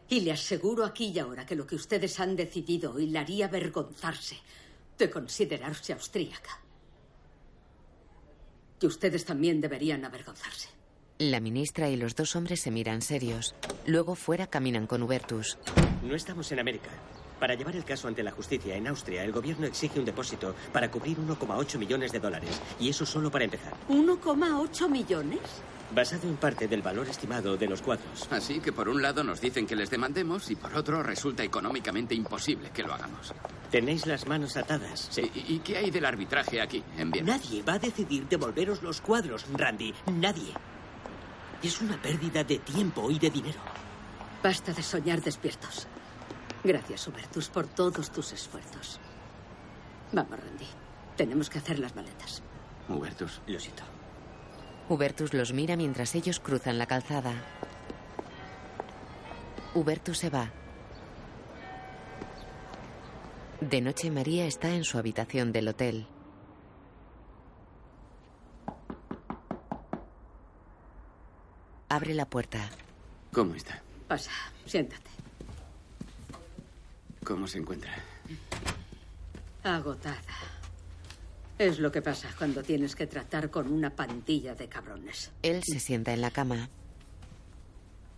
[0.10, 3.46] Y le aseguro aquí y ahora que lo que ustedes han decidido hoy le haría
[3.46, 4.40] avergonzarse
[4.98, 6.60] de considerarse austríaca.
[8.82, 10.75] Y ustedes también deberían avergonzarse.
[11.18, 13.56] La ministra y los dos hombres se miran serios.
[13.86, 15.58] Luego fuera caminan con Hubertus.
[16.04, 16.90] No estamos en América.
[17.40, 20.92] Para llevar el caso ante la justicia en Austria, el gobierno exige un depósito para
[20.92, 22.62] cubrir 1,8 millones de dólares.
[22.82, 23.74] Y eso solo para empezar.
[23.88, 25.40] ¿1,8 millones?
[25.94, 28.28] Basado en parte del valor estimado de los cuadros.
[28.32, 32.14] Así que por un lado nos dicen que les demandemos y por otro resulta económicamente
[32.14, 33.34] imposible que lo hagamos.
[33.72, 35.08] Tenéis las manos atadas.
[35.12, 35.32] Sí.
[35.34, 37.38] ¿Y, y qué hay del arbitraje aquí, en Viena?
[37.38, 39.94] Nadie va a decidir devolveros los cuadros, Randy.
[40.12, 40.54] Nadie.
[41.66, 43.58] Es una pérdida de tiempo y de dinero.
[44.44, 45.88] Basta de soñar despiertos.
[46.64, 49.00] Gracias, Hubertus, por todos tus esfuerzos.
[50.12, 50.68] Vamos, Randy.
[51.18, 52.44] Tenemos que hacer las maletas.
[52.88, 53.42] Hubertus.
[53.48, 53.82] Lo siento.
[54.90, 57.34] Hubertus los mira mientras ellos cruzan la calzada.
[59.74, 60.52] Hubertus se va.
[63.60, 66.06] De noche María está en su habitación del hotel.
[71.96, 72.70] Abre la puerta.
[73.32, 73.82] ¿Cómo está?
[74.06, 74.30] Pasa,
[74.66, 75.10] siéntate.
[77.24, 77.96] ¿Cómo se encuentra?
[79.64, 80.20] Agotada.
[81.58, 85.32] Es lo que pasa cuando tienes que tratar con una pandilla de cabrones.
[85.42, 86.68] Él se sienta en la cama.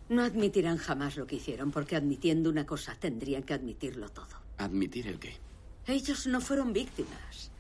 [0.09, 4.41] No admitirán jamás lo que hicieron, porque admitiendo una cosa tendrían que admitirlo todo.
[4.57, 5.37] ¿Admitir el qué?
[5.85, 7.51] Ellos no fueron víctimas.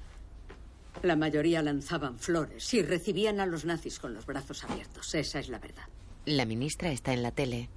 [1.03, 5.13] La mayoría lanzaban flores y recibían a los nazis con los brazos abiertos.
[5.13, 5.87] Esa es la verdad.
[6.27, 7.69] La ministra está en la tele.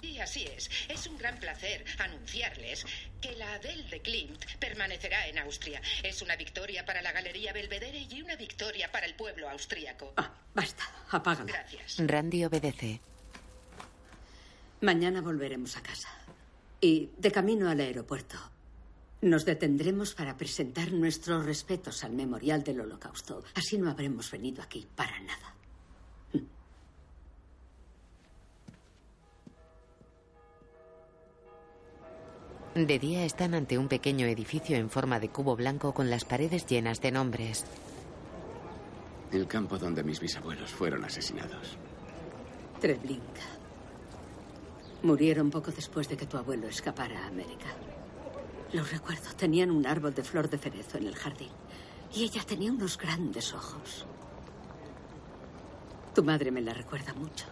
[0.00, 0.70] Y así es.
[0.88, 2.86] Es un gran placer anunciarles
[3.20, 5.82] que la Adele de Klimt permanecerá en Austria.
[6.02, 10.14] Es una victoria para la Galería Belvedere y una victoria para el pueblo austríaco.
[10.16, 10.82] Ah, basta.
[11.10, 11.52] Apágala.
[11.52, 11.96] Gracias.
[11.98, 13.02] Randy obedece.
[14.80, 16.08] Mañana volveremos a casa.
[16.80, 18.38] Y de camino al aeropuerto,
[19.20, 23.44] nos detendremos para presentar nuestros respetos al memorial del Holocausto.
[23.54, 25.59] Así no habremos venido aquí para nada.
[32.74, 36.66] De día están ante un pequeño edificio en forma de cubo blanco con las paredes
[36.66, 37.64] llenas de nombres.
[39.32, 41.76] El campo donde mis bisabuelos fueron asesinados.
[42.80, 43.42] Treblinka.
[45.02, 47.66] Murieron poco después de que tu abuelo escapara a América.
[48.72, 49.34] Lo recuerdo.
[49.36, 51.50] Tenían un árbol de flor de cerezo en el jardín.
[52.14, 54.06] Y ella tenía unos grandes ojos.
[56.14, 57.46] Tu madre me la recuerda mucho.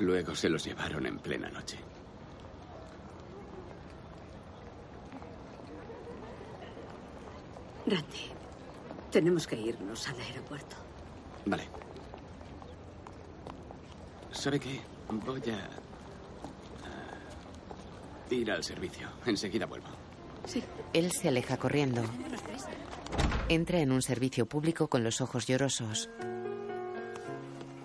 [0.00, 1.78] Luego se los llevaron en plena noche.
[7.86, 8.30] Randy,
[9.10, 10.76] tenemos que irnos al aeropuerto.
[11.44, 11.68] Vale.
[14.32, 14.80] ¿Sabe qué?
[15.10, 15.68] Voy a...
[18.30, 19.08] a ir al servicio.
[19.24, 19.86] Enseguida vuelvo.
[20.46, 20.62] Sí.
[20.92, 22.02] Él se aleja corriendo.
[23.48, 26.10] Entra en un servicio público con los ojos llorosos.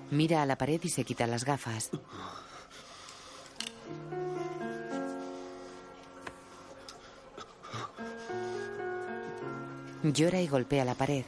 [0.10, 1.92] Mira a la pared y se quita las gafas.
[10.04, 11.26] Llora y golpea la pared.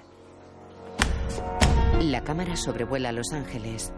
[2.02, 3.94] La cámara sobrevuela Los Ángeles.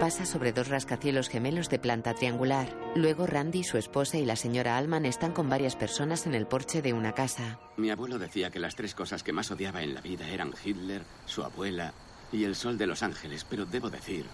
[0.00, 2.68] Pasa sobre dos rascacielos gemelos de planta triangular.
[2.96, 6.82] Luego Randy, su esposa y la señora Alman están con varias personas en el porche
[6.82, 7.60] de una casa.
[7.76, 11.02] Mi abuelo decía que las tres cosas que más odiaba en la vida eran Hitler,
[11.26, 11.92] su abuela
[12.32, 14.26] y el sol de Los Ángeles, pero debo decir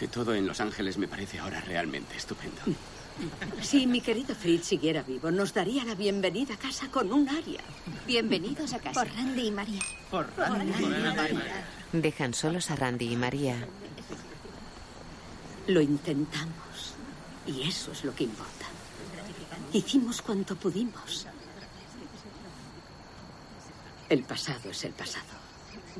[0.00, 2.62] Que todo en Los Ángeles me parece ahora realmente estupendo.
[3.60, 7.60] Si mi querido Fritz siguiera vivo, nos daría la bienvenida a casa con un aria.
[8.06, 8.98] Bienvenidos a casa.
[8.98, 9.82] Por Randy y María.
[10.10, 11.66] Por Randy y María.
[11.92, 13.56] Dejan solos a Randy y María.
[15.66, 16.94] Lo intentamos.
[17.46, 18.68] Y eso es lo que importa.
[19.74, 21.26] Hicimos cuanto pudimos.
[24.08, 25.36] El pasado es el pasado.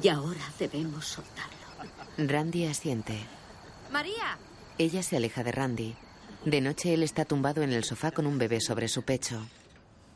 [0.03, 1.59] Y ahora debemos soltarlo.
[2.17, 3.40] Randy asiente.
[3.91, 4.39] María.
[4.79, 5.97] Ella se aleja de Randy.
[6.45, 9.47] De noche él está tumbado en el sofá con un bebé sobre su pecho.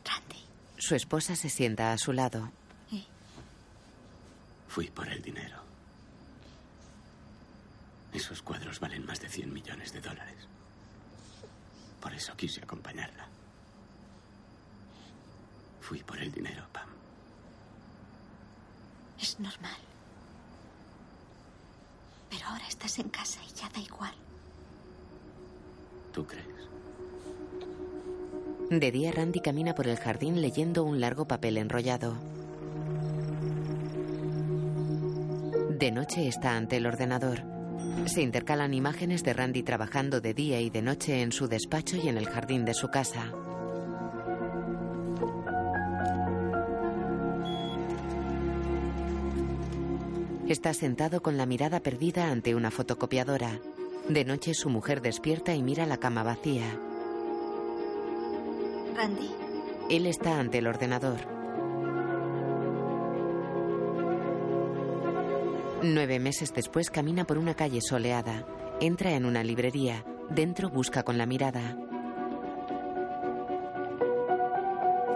[0.05, 0.43] Randy.
[0.79, 2.51] Su esposa se sienta a su lado.
[4.69, 5.63] Fui por el dinero.
[8.13, 10.49] Esos cuadros valen más de 100 millones de dólares.
[12.01, 13.29] Por eso quise acompañarla.
[15.81, 16.89] Fui por el dinero, Pam.
[19.21, 19.79] Es normal.
[22.35, 24.13] Pero ahora estás en casa y ya da igual.
[26.13, 26.47] ¿Tú crees?
[28.71, 32.17] De día Randy camina por el jardín leyendo un largo papel enrollado.
[35.79, 37.43] De noche está ante el ordenador.
[38.07, 42.09] Se intercalan imágenes de Randy trabajando de día y de noche en su despacho y
[42.09, 43.33] en el jardín de su casa.
[50.49, 53.61] Está sentado con la mirada perdida ante una fotocopiadora.
[54.11, 56.67] De noche su mujer despierta y mira la cama vacía.
[58.95, 59.31] Randy.
[59.89, 61.21] Él está ante el ordenador.
[65.83, 68.45] Nueve meses después camina por una calle soleada.
[68.83, 70.05] Entra en una librería.
[70.29, 71.79] Dentro busca con la mirada.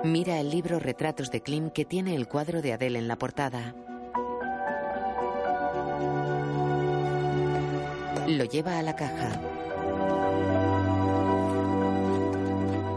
[0.05, 3.75] Mira el libro Retratos de Klim que tiene el cuadro de Adele en la portada.
[8.29, 9.41] Lo lleva a la caja.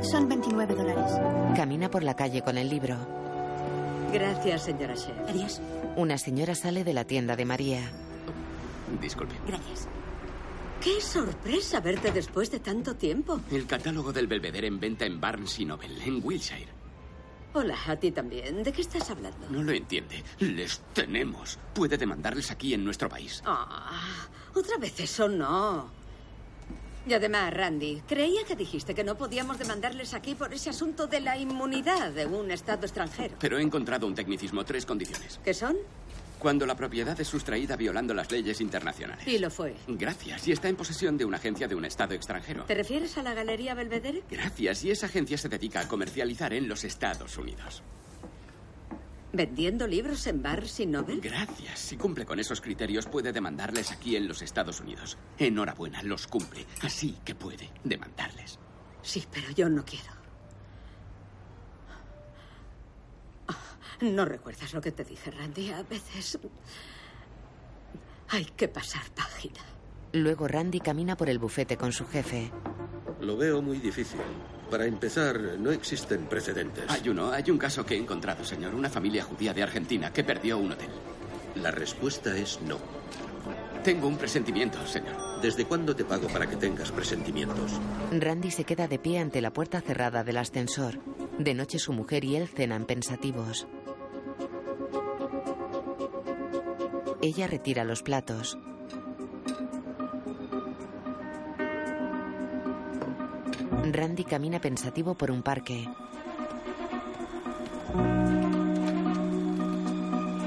[0.04, 1.14] Son 29 dólares.
[1.56, 2.98] Camina por la calle con el libro.
[4.12, 5.26] Gracias, señora Shea.
[5.30, 5.62] Adiós.
[5.96, 7.80] Una señora sale de la tienda de María.
[9.02, 9.36] Disculpe.
[9.48, 9.88] Gracias.
[10.84, 13.40] ¡Qué sorpresa verte después de tanto tiempo!
[13.52, 16.68] El catálogo del Belvedere en venta en Barnes y Noble, en Wilshire.
[17.54, 18.64] Hola, a ti también.
[18.64, 19.48] ¿De qué estás hablando?
[19.50, 20.24] No lo entiende.
[20.40, 21.60] Les tenemos.
[21.74, 23.42] Puede demandarles aquí en nuestro país.
[23.46, 24.28] Ah,
[24.60, 26.02] otra vez eso no.
[27.08, 31.20] Y además, Randy, creía que dijiste que no podíamos demandarles aquí por ese asunto de
[31.20, 33.36] la inmunidad de un Estado extranjero.
[33.40, 35.40] Pero he encontrado un tecnicismo, tres condiciones.
[35.44, 35.78] ¿Qué son?
[36.38, 39.28] Cuando la propiedad es sustraída violando las leyes internacionales.
[39.28, 39.76] Y lo fue.
[39.88, 40.48] Gracias.
[40.48, 42.66] Y está en posesión de una agencia de un Estado extranjero.
[42.66, 44.24] ¿Te refieres a la Galería Belvedere?
[44.30, 44.84] Gracias.
[44.84, 47.84] Y esa agencia se dedica a comercializar en los Estados Unidos.
[49.34, 51.18] ¿Vendiendo libros en Barnes y Noble?
[51.22, 51.80] Gracias.
[51.80, 55.18] Si cumple con esos criterios, puede demandarles aquí en los Estados Unidos.
[55.38, 56.66] Enhorabuena, los cumple.
[56.82, 58.60] Así que puede demandarles.
[59.02, 60.22] Sí, pero yo no quiero.
[64.02, 65.72] No recuerdas lo que te dije, Randy.
[65.72, 66.40] A veces
[68.30, 69.60] hay que pasar página.
[70.14, 72.52] Luego Randy camina por el bufete con su jefe.
[73.20, 74.20] Lo veo muy difícil.
[74.72, 76.86] Para empezar, no existen precedentes.
[76.88, 78.74] Hay uno, hay un caso que he encontrado, señor.
[78.74, 80.88] Una familia judía de Argentina que perdió un hotel.
[81.56, 82.78] La respuesta es no.
[83.84, 85.42] Tengo un presentimiento, señor.
[85.42, 87.82] ¿Desde cuándo te pago para que tengas presentimientos?
[88.18, 91.00] Randy se queda de pie ante la puerta cerrada del ascensor.
[91.38, 93.68] De noche su mujer y él cenan pensativos.
[97.22, 98.58] Ella retira los platos.
[103.94, 105.88] Randy camina pensativo por un parque.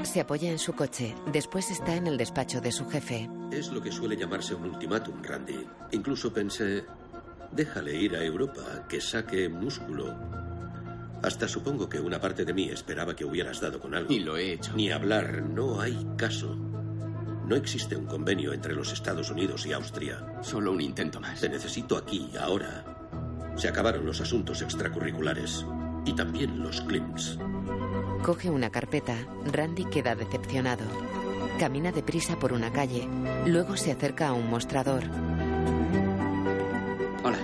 [0.03, 1.13] Se apoya en su coche.
[1.31, 3.29] Después está en el despacho de su jefe.
[3.51, 5.67] Es lo que suele llamarse un ultimátum, Randy.
[5.91, 6.85] Incluso pensé,
[7.51, 10.15] déjale ir a Europa, que saque músculo.
[11.21, 14.11] Hasta supongo que una parte de mí esperaba que hubieras dado con algo.
[14.11, 14.73] Y lo he hecho.
[14.75, 16.55] Ni hablar, no hay caso.
[16.55, 20.25] No existe un convenio entre los Estados Unidos y Austria.
[20.41, 21.41] Solo un intento más.
[21.41, 22.94] Te necesito aquí, ahora.
[23.55, 25.65] Se acabaron los asuntos extracurriculares.
[26.05, 27.37] Y también los clims.
[28.23, 29.15] Coge una carpeta.
[29.51, 30.83] Randy queda decepcionado.
[31.59, 33.07] Camina deprisa por una calle.
[33.45, 35.03] Luego se acerca a un mostrador.
[37.23, 37.37] Hola.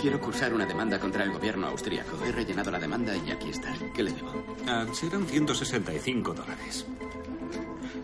[0.00, 2.22] Quiero cursar una demanda contra el gobierno austríaco.
[2.24, 3.72] He rellenado la demanda y aquí está.
[3.94, 4.30] ¿Qué le debo?
[4.68, 6.86] Ah, serán 165 dólares.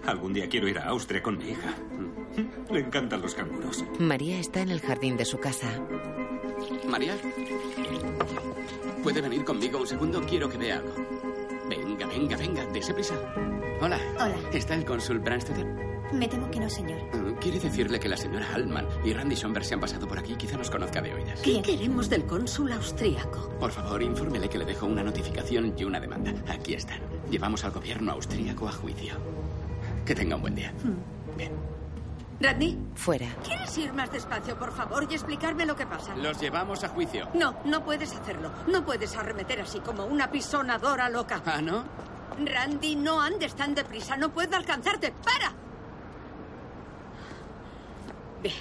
[0.06, 1.74] Algún día quiero ir a Austria con mi hija.
[2.70, 3.84] Le encantan los canguros.
[4.00, 5.68] María está en el jardín de su casa.
[6.88, 7.16] María.
[9.02, 10.20] ¿Puede venir conmigo un segundo?
[10.26, 10.94] Quiero que vea algo.
[11.68, 12.66] Venga, venga, venga.
[12.66, 13.14] Dese prisa.
[13.80, 13.98] Hola.
[14.16, 14.34] Hola.
[14.52, 15.66] ¿Está el cónsul Branstetter?
[16.12, 16.98] Me temo que no, señor.
[17.14, 20.34] Mm, ¿Quiere decirle que la señora Altman y Randy Schomberg se han pasado por aquí?
[20.34, 21.40] Quizá nos conozca de oídas.
[21.40, 23.48] ¿Qué queremos del cónsul austríaco?
[23.58, 26.34] Por favor, infórmele que le dejo una notificación y una demanda.
[26.48, 27.00] Aquí están.
[27.30, 29.14] Llevamos al gobierno austríaco a juicio.
[30.04, 30.72] Que tenga un buen día.
[30.82, 30.96] Bien.
[32.40, 33.26] Randy, Fuera.
[33.44, 36.16] ¿quieres ir más despacio, por favor, y explicarme lo que pasa?
[36.16, 37.28] Los llevamos a juicio.
[37.34, 38.50] No, no puedes hacerlo.
[38.66, 41.42] No puedes arremeter así como una pisonadora loca.
[41.46, 41.84] ¿Ah, no?
[42.44, 44.16] Randy, no andes tan deprisa.
[44.16, 45.12] No puedo alcanzarte.
[45.12, 45.52] ¡Para!
[48.42, 48.54] Bien.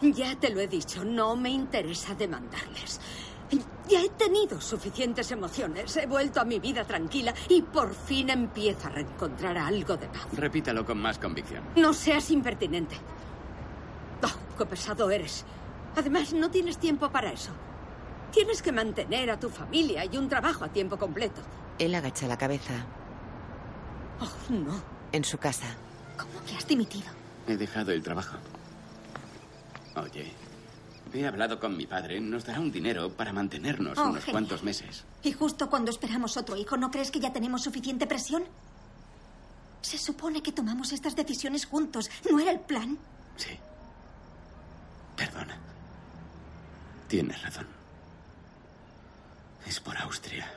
[0.00, 3.00] Ya te lo he dicho, no me interesa demandarles.
[3.88, 8.88] Ya he tenido suficientes emociones, he vuelto a mi vida tranquila y por fin empiezo
[8.88, 10.26] a reencontrar algo de paz.
[10.34, 11.64] Repítalo con más convicción.
[11.74, 12.96] No seas impertinente.
[14.22, 15.46] Oh, qué pesado eres.
[15.96, 17.50] Además, no tienes tiempo para eso.
[18.30, 21.40] Tienes que mantener a tu familia y un trabajo a tiempo completo.
[21.78, 22.74] Él agacha la cabeza.
[24.20, 24.82] Oh, no.
[25.12, 25.66] En su casa.
[26.18, 27.06] ¿Cómo que has dimitido?
[27.46, 28.36] He dejado el trabajo.
[29.96, 30.32] Oye,
[31.14, 32.20] he hablado con mi padre.
[32.20, 34.32] Nos dará un dinero para mantenernos Oh, unos genial.
[34.32, 35.04] cuantos meses.
[35.22, 38.44] Y justo cuando esperamos otro hijo, ¿no crees que ya tenemos suficiente presión?
[39.80, 42.10] Se supone que tomamos estas decisiones juntos.
[42.30, 42.98] ¿No era el plan?
[43.36, 43.50] Sí.
[45.16, 45.56] Perdona.
[47.08, 47.66] Tienes razón.
[49.66, 50.50] Es por Austria.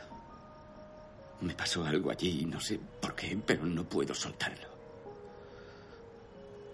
[1.42, 4.70] Me pasó algo allí y no sé por qué, pero no puedo soltarlo.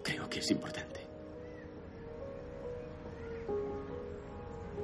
[0.02, 1.06] Creo que es importante.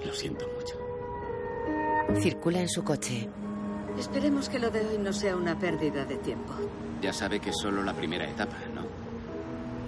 [0.04, 2.20] Lo siento mucho.
[2.20, 3.28] Circula en su coche.
[3.98, 6.52] Esperemos que lo de hoy no sea una pérdida de tiempo.
[7.00, 8.82] Ya sabe que es solo la primera etapa, ¿no?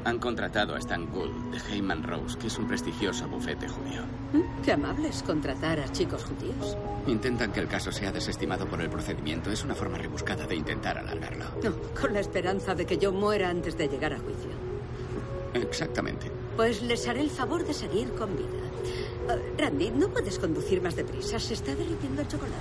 [0.04, 4.02] Han contratado a Stan Gould de Heyman Rose, que es un prestigioso bufete judío.
[4.32, 4.62] ¿Mm?
[4.62, 6.76] Qué amables contratar a chicos judíos.
[7.08, 9.50] Intentan que el caso sea desestimado por el procedimiento.
[9.50, 11.46] Es una forma rebuscada de intentar alargarlo.
[11.64, 14.50] No, con la esperanza de que yo muera antes de llegar a juicio.
[15.54, 16.30] Exactamente.
[16.54, 18.65] Pues les haré el favor de seguir con vida.
[19.28, 21.38] Ah, Randy, ¿no puedes conducir más deprisa?
[21.38, 22.56] Se está derritiendo el chocolate.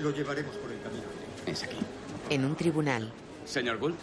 [0.00, 1.02] Lo llevaremos por el camino.
[1.46, 1.76] Es aquí.
[2.30, 3.12] En un tribunal.
[3.44, 3.96] Señor Gould.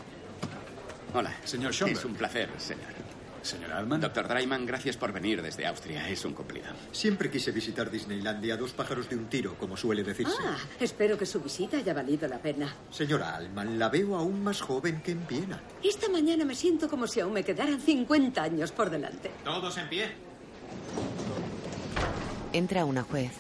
[1.14, 1.34] Hola.
[1.44, 1.98] Señor Schomberg.
[1.98, 3.06] Es un placer, señor.
[3.42, 4.02] Señor Alman.
[4.02, 6.10] Doctor Dreiman, gracias por venir desde Austria.
[6.10, 6.66] Es un cumplido.
[6.92, 10.34] Siempre quise visitar Disneylandia, dos pájaros de un tiro, como suele decirse.
[10.44, 12.76] Ah, espero que su visita haya valido la pena.
[12.90, 15.62] Señora Alman, la veo aún más joven que en Viena.
[15.84, 19.30] Esta mañana me siento como si aún me quedaran 50 años por delante.
[19.44, 20.10] Todos en pie.
[22.56, 23.34] Entra una juez.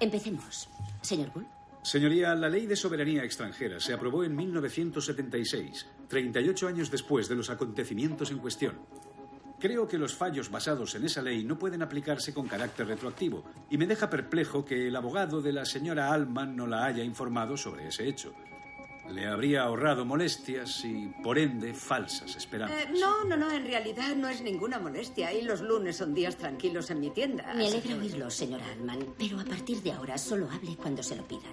[0.00, 0.68] Empecemos.
[1.02, 1.46] Señor Bull.
[1.82, 7.48] Señoría, la ley de soberanía extranjera se aprobó en 1976, 38 años después de los
[7.48, 8.80] acontecimientos en cuestión.
[9.60, 13.78] Creo que los fallos basados en esa ley no pueden aplicarse con carácter retroactivo, y
[13.78, 17.86] me deja perplejo que el abogado de la señora Alman no la haya informado sobre
[17.86, 18.34] ese hecho.
[19.10, 22.82] Le habría ahorrado molestias y, por ende, falsas esperanzas.
[22.84, 26.36] Eh, no, no, no, en realidad no es ninguna molestia y los lunes son días
[26.36, 27.54] tranquilos en mi tienda.
[27.54, 31.16] Me alegra que- oírlo, señora Alman, pero a partir de ahora solo hable cuando se
[31.16, 31.52] lo pidan.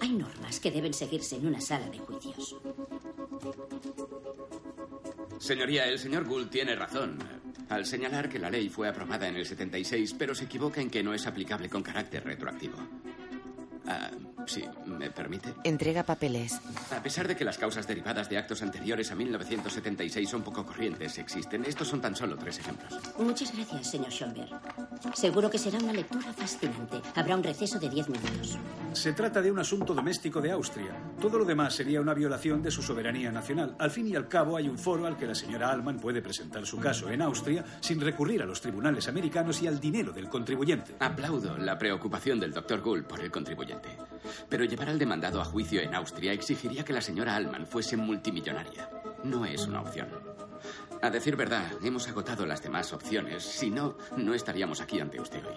[0.00, 2.56] Hay normas que deben seguirse en una sala de juicios.
[5.38, 7.18] Señoría, el señor Gould tiene razón
[7.68, 11.02] al señalar que la ley fue aprobada en el 76, pero se equivoca en que
[11.02, 12.76] no es aplicable con carácter retroactivo.
[13.86, 14.10] Ah,
[14.46, 15.54] sí, ¿me permite?
[15.64, 16.60] Entrega papeles.
[16.90, 21.18] A pesar de que las causas derivadas de actos anteriores a 1976 son poco corrientes,
[21.18, 21.64] existen.
[21.64, 22.98] Estos son tan solo tres ejemplos.
[23.18, 24.60] Muchas gracias, señor Schomberg.
[25.14, 27.00] Seguro que será una lectura fascinante.
[27.14, 28.58] Habrá un receso de diez minutos.
[28.92, 30.94] Se trata de un asunto doméstico de Austria.
[31.20, 33.74] Todo lo demás sería una violación de su soberanía nacional.
[33.78, 36.66] Al fin y al cabo, hay un foro al que la señora Alman puede presentar
[36.66, 40.94] su caso en Austria sin recurrir a los tribunales americanos y al dinero del contribuyente.
[40.98, 43.90] Aplaudo la preocupación del doctor Gould por el contribuyente.
[44.48, 48.90] Pero llevar al demandado a juicio en Austria exigiría que la señora Alman fuese multimillonaria.
[49.24, 50.08] No es una opción.
[51.00, 53.42] A decir verdad, hemos agotado las demás opciones.
[53.42, 55.56] Si no, no estaríamos aquí ante usted hoy.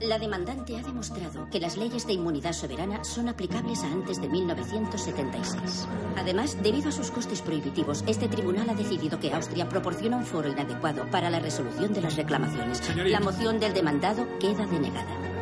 [0.00, 4.28] La demandante ha demostrado que las leyes de inmunidad soberana son aplicables a antes de
[4.28, 5.88] 1976.
[6.16, 10.48] Además, debido a sus costes prohibitivos, este tribunal ha decidido que Austria proporciona un foro
[10.48, 12.78] inadecuado para la resolución de las reclamaciones.
[12.78, 13.18] Señorita.
[13.18, 15.37] La moción del demandado queda denegada.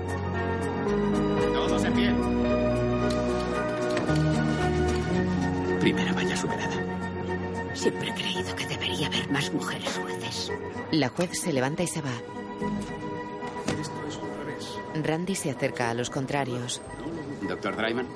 [1.52, 2.14] Todos en pie.
[5.80, 6.74] Primera valla superada.
[7.74, 10.52] Siempre he creído que debería haber más mujeres jueces.
[10.90, 12.12] La juez se levanta y se va.
[13.80, 15.06] Esto es al revés.
[15.06, 16.80] Randy se acerca a los contrarios.
[17.48, 18.06] Doctor Dreiman,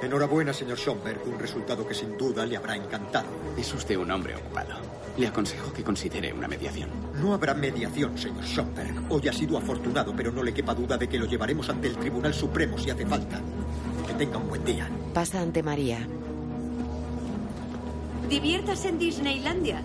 [0.00, 3.26] Enhorabuena, señor Schomberg, un resultado que sin duda le habrá encantado.
[3.56, 4.76] Es usted un hombre ocupado.
[5.16, 6.88] Le aconsejo que considere una mediación.
[7.20, 8.94] No habrá mediación, señor Schomberg.
[9.08, 11.96] Hoy ha sido afortunado, pero no le quepa duda de que lo llevaremos ante el
[11.96, 13.40] Tribunal Supremo si hace falta.
[14.06, 14.88] Que tenga un buen día.
[15.12, 16.06] Pasa ante María.
[18.28, 19.82] Diviértase en Disneylandia.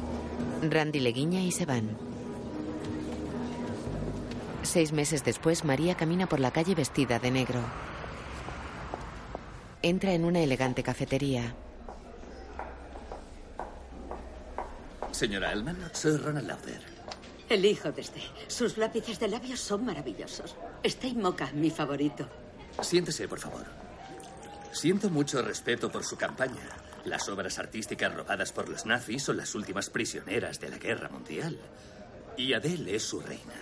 [0.69, 1.89] Randy le guiña y se van.
[4.61, 7.59] Seis meses después, María camina por la calle vestida de negro.
[9.85, 11.53] Entra en una elegante cafetería.
[15.11, 16.81] Señora Alman, soy Ronald Lauder.
[17.49, 18.21] El hijo de este.
[18.47, 20.55] Sus lápices de labios son maravillosos.
[20.83, 22.25] Stay Mocha, mi favorito.
[22.81, 23.65] Siéntese, por favor.
[24.71, 26.69] Siento mucho respeto por su campaña.
[27.03, 31.59] Las obras artísticas robadas por los nazis son las últimas prisioneras de la guerra mundial.
[32.37, 33.53] Y Adele es su reina.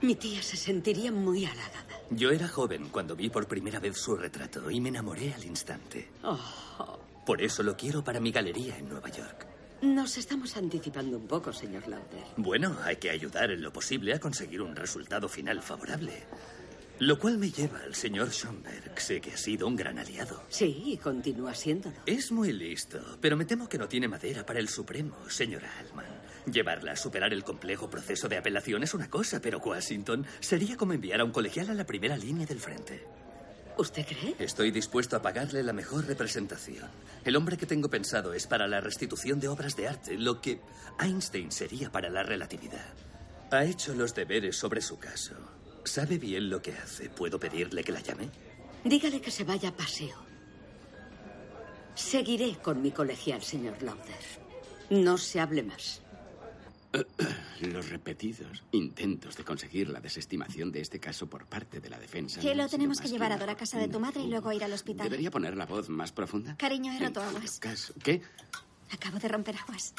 [0.00, 2.00] Mi tía se sentiría muy halagada.
[2.10, 6.08] Yo era joven cuando vi por primera vez su retrato y me enamoré al instante.
[6.22, 9.46] Oh, Por eso lo quiero para mi galería en Nueva York.
[9.82, 12.24] nos estamos anticipando un poco, señor Lauder.
[12.36, 16.24] Bueno, hay que ayudar en lo posible a conseguir un resultado final favorable.
[17.00, 19.00] Lo cual me lleva al señor Schomberg.
[19.00, 20.42] Sé que ha sido un gran aliado.
[20.48, 21.94] Sí, y continúa siéndolo.
[22.06, 26.06] Es muy listo, pero me temo que no tiene madera para el Supremo, señora Alman.
[26.46, 30.92] Llevarla a superar el complejo proceso de apelación es una cosa, pero Washington sería como
[30.92, 33.04] enviar a un colegial a la primera línea del frente.
[33.76, 34.34] ¿Usted cree?
[34.40, 36.88] Estoy dispuesto a pagarle la mejor representación.
[37.24, 40.60] El hombre que tengo pensado es para la restitución de obras de arte, lo que
[40.98, 42.94] Einstein sería para la relatividad.
[43.52, 45.34] Ha hecho los deberes sobre su caso.
[45.84, 47.08] Sabe bien lo que hace.
[47.08, 48.28] ¿Puedo pedirle que la llame?
[48.84, 50.16] Dígale que se vaya a paseo.
[51.94, 54.24] Seguiré con mi colegial, señor Lauder.
[54.90, 56.02] No se hable más.
[57.60, 62.40] Los repetidos intentos de conseguir la desestimación de este caso por parte de la defensa.
[62.40, 64.64] Que lo tenemos que llevar a Dora a casa de tu madre y luego ir
[64.64, 65.04] al hospital.
[65.04, 66.56] ¿Debería poner la voz más profunda?
[66.56, 67.58] Cariño, he roto aguas.
[67.60, 68.22] Caso- ¿Qué?
[68.90, 69.92] Acabo de romper aguas.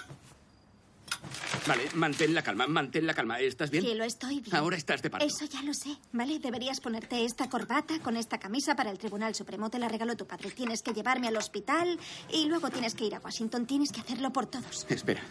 [1.68, 3.40] Vale, mantén la calma, mantén la calma.
[3.40, 3.84] ¿Estás bien?
[3.84, 4.56] Que lo estoy bien.
[4.56, 5.26] Ahora estás de parto.
[5.28, 6.40] Eso ya lo sé, ¿vale?
[6.40, 9.70] Deberías ponerte esta corbata con esta camisa para el Tribunal Supremo.
[9.70, 10.50] Te la regaló tu padre.
[10.52, 12.00] Tienes que llevarme al hospital
[12.32, 13.66] y luego tienes que ir a Washington.
[13.66, 14.86] Tienes que hacerlo por todos.
[14.90, 15.22] Espera.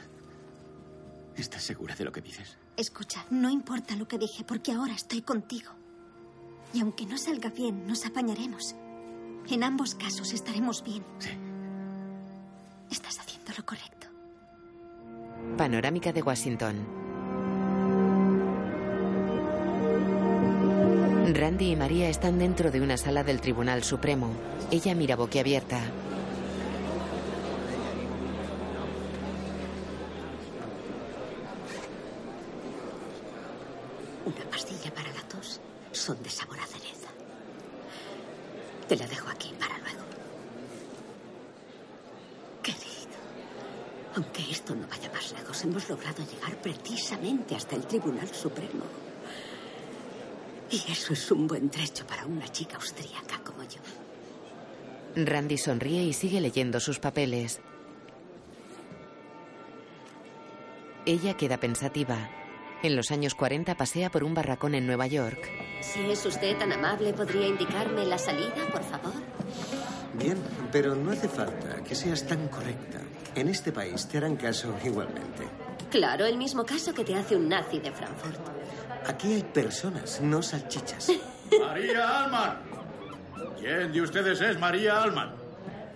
[1.39, 2.57] ¿Estás segura de lo que dices?
[2.77, 5.71] Escucha, no importa lo que dije, porque ahora estoy contigo.
[6.75, 8.75] Y aunque no salga bien, nos apañaremos.
[9.49, 11.03] En ambos casos estaremos bien.
[11.19, 11.31] Sí.
[12.91, 14.09] Estás haciendo lo correcto.
[15.57, 16.77] Panorámica de Washington.
[21.35, 24.31] Randy y María están dentro de una sala del Tribunal Supremo.
[24.71, 25.81] Ella mira boquiabierta.
[34.25, 35.61] Una pastilla para la tos
[36.09, 37.11] son de sabor a cereza.
[38.89, 40.05] Te la dejo aquí para luego.
[42.63, 43.19] Querido,
[44.17, 48.85] aunque esto no vaya más lejos, hemos logrado llegar precisamente hasta el Tribunal Supremo.
[50.71, 53.81] Y eso es un buen trecho para una chica austríaca como yo.
[55.15, 57.61] Randy sonríe y sigue leyendo sus papeles.
[61.05, 62.38] Ella queda pensativa.
[62.83, 65.51] En los años 40 pasea por un barracón en Nueva York.
[65.81, 69.13] Si es usted tan amable, ¿podría indicarme la salida, por favor?
[70.15, 70.37] Bien,
[70.71, 73.01] pero no hace falta que seas tan correcta.
[73.35, 75.45] En este país te harán caso igualmente.
[75.91, 78.39] Claro, el mismo caso que te hace un nazi de Frankfurt.
[79.07, 81.11] Aquí hay personas, no salchichas.
[81.61, 82.59] María Alman.
[83.59, 85.35] ¿Quién de ustedes es María Alman?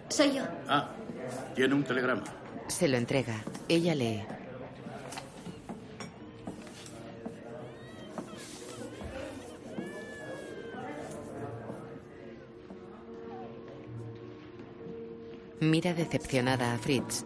[0.08, 0.42] Soy yo.
[0.68, 0.88] Ah,
[1.54, 2.24] tiene un telegrama.
[2.68, 3.34] Se lo entrega.
[3.68, 4.22] Ella lee.
[15.62, 17.24] Mira decepcionada a Fritz.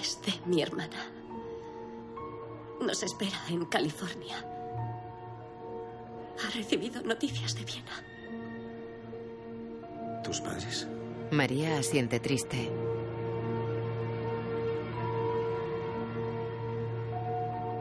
[0.00, 1.10] Es de mi hermana.
[2.80, 4.36] Nos espera en California.
[6.46, 8.04] Ha recibido noticias de Viena.
[10.22, 10.86] ¿Tus padres?
[11.32, 12.70] María asiente triste.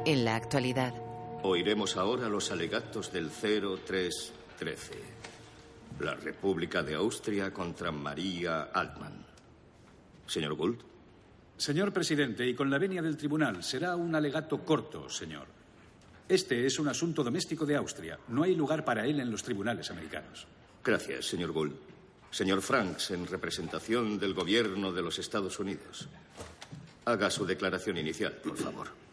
[0.06, 1.09] En la actualidad,
[1.42, 4.94] Oiremos ahora los alegatos del 0313.
[6.02, 9.26] La República de Austria contra María Altman.
[10.28, 10.82] Señor Gould.
[11.56, 15.48] Señor presidente, y con la venia del tribunal, será un alegato corto, señor.
[16.28, 18.20] Este es un asunto doméstico de Austria.
[18.28, 20.46] No hay lugar para él en los tribunales americanos.
[20.84, 21.74] Gracias, señor Gould.
[22.32, 26.10] Señor Franks, en representación del gobierno de los Estados Unidos.
[27.06, 29.09] Haga su declaración inicial, por favor.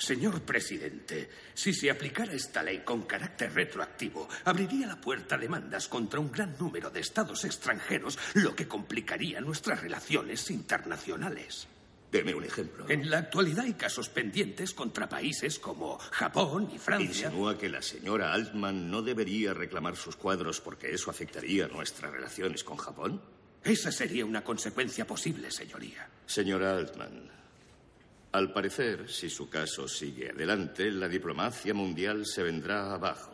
[0.00, 5.88] Señor presidente, si se aplicara esta ley con carácter retroactivo, abriría la puerta a demandas
[5.88, 11.68] contra un gran número de estados extranjeros, lo que complicaría nuestras relaciones internacionales.
[12.10, 12.88] Deme un ejemplo.
[12.88, 17.26] En la actualidad hay casos pendientes contra países como Japón y Francia.
[17.26, 22.64] ¿Insinúa que la señora Altman no debería reclamar sus cuadros porque eso afectaría nuestras relaciones
[22.64, 23.20] con Japón?
[23.62, 26.08] Esa sería una consecuencia posible, señoría.
[26.24, 27.39] Señora Altman,
[28.32, 33.32] al parecer, si su caso sigue adelante, la diplomacia mundial se vendrá abajo.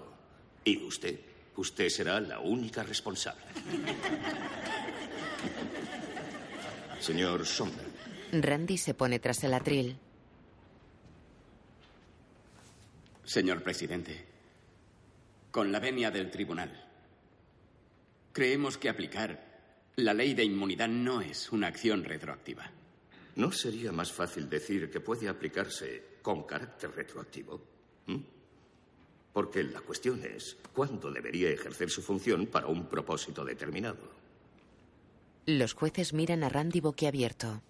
[0.65, 1.21] Y usted,
[1.57, 3.45] usted será la única responsable.
[7.01, 7.87] Señor Sommer,
[8.33, 9.99] Randy se pone tras el atril.
[13.25, 14.25] Señor presidente,
[15.51, 16.85] con la venia del tribunal,
[18.33, 19.45] creemos que aplicar
[19.97, 22.71] la ley de inmunidad no es una acción retroactiva.
[23.37, 27.61] ¿No sería más fácil decir que puede aplicarse con carácter retroactivo?
[28.07, 28.17] ¿Mm?
[29.33, 34.17] Porque la cuestión es cuándo debería ejercer su función para un propósito determinado.
[35.47, 37.63] Los jueces miran a Randy boquiabierto.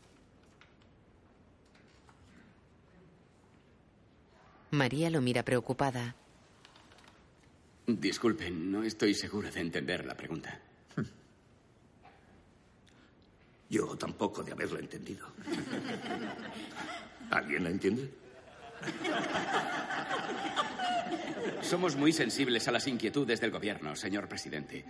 [4.71, 6.17] María lo mira preocupada.
[7.87, 10.61] Disculpen, no estoy segura de entender la pregunta.
[13.69, 15.27] Yo tampoco de haberla entendido.
[17.31, 18.11] ¿Alguien la entiende?
[21.63, 24.85] Somos muy sensibles a las inquietudes del gobierno, señor presidente.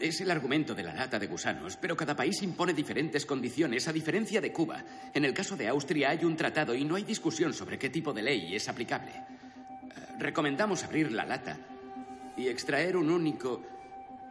[0.00, 3.92] Es el argumento de la lata de gusanos, pero cada país impone diferentes condiciones, a
[3.92, 4.82] diferencia de Cuba.
[5.14, 8.12] En el caso de Austria hay un tratado y no hay discusión sobre qué tipo
[8.12, 9.10] de ley es aplicable.
[9.12, 9.24] Eh,
[10.18, 11.58] Recomendamos abrir la lata
[12.36, 13.62] y extraer un único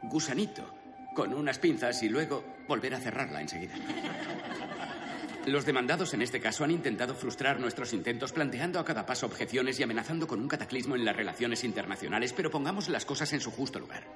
[0.03, 0.78] gusanito
[1.19, 3.75] con unas pinzas y luego volver a cerrarla enseguida.
[5.47, 9.77] Los demandados en este caso han intentado frustrar nuestros intentos planteando a cada paso objeciones
[9.77, 13.51] y amenazando con un cataclismo en las relaciones internacionales, pero pongamos las cosas en su
[13.51, 14.07] justo lugar.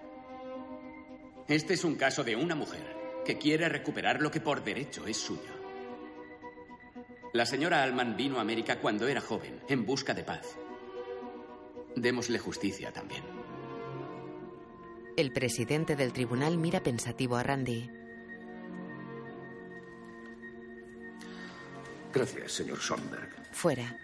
[1.49, 5.17] Este es un caso de una mujer que quiere recuperar lo que por derecho es
[5.17, 5.51] suyo.
[7.33, 10.55] La señora Alman vino a América cuando era joven, en busca de paz.
[11.97, 13.42] Démosle justicia también.
[15.15, 17.89] El presidente del tribunal mira pensativo a Randy.
[22.11, 23.29] Gracias, señor Schomberg.
[23.51, 23.95] Fuera.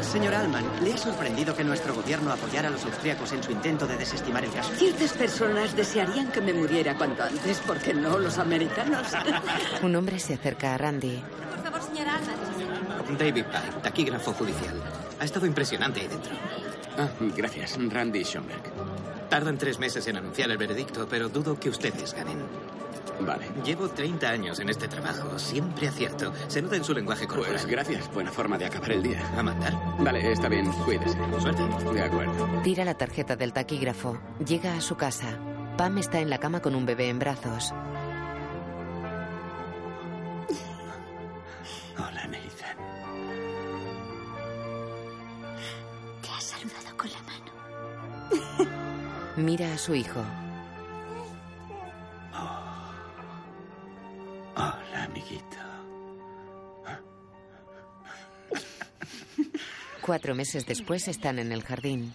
[0.00, 3.86] Señor Alman, ¿le ha sorprendido que nuestro gobierno apoyara a los austríacos en su intento
[3.86, 4.72] de desestimar el caso?
[4.74, 9.06] Ciertas personas desearían que me muriera cuanto antes, porque no los americanos.
[9.82, 11.22] Un hombre se acerca a Randy.
[11.54, 13.18] Por favor, señora Alman.
[13.18, 14.82] David Pike, taquígrafo judicial.
[15.18, 16.32] Ha estado impresionante ahí dentro.
[16.96, 18.62] Ah, gracias, Randy Schomberg.
[19.30, 22.38] Tardan tres meses en anunciar el veredicto, pero dudo que ustedes ganen.
[23.20, 23.46] Vale.
[23.64, 25.38] Llevo 30 años en este trabajo.
[25.38, 26.32] Siempre acierto.
[26.48, 27.52] Se nota en su lenguaje corporal.
[27.52, 28.12] Pues gracias.
[28.12, 29.22] Buena forma de acabar el día.
[29.36, 29.74] A mandar.
[29.98, 30.70] Vale, está bien.
[30.72, 31.16] Cuídese.
[31.38, 31.62] Suerte.
[31.92, 32.48] De acuerdo.
[32.64, 34.18] Tira la tarjeta del taquígrafo.
[34.44, 35.38] Llega a su casa.
[35.76, 37.72] Pam está en la cama con un bebé en brazos.
[49.36, 50.20] Mira a su hijo.
[54.56, 55.56] Hola, amiguito.
[60.02, 62.12] Cuatro meses después están en el jardín.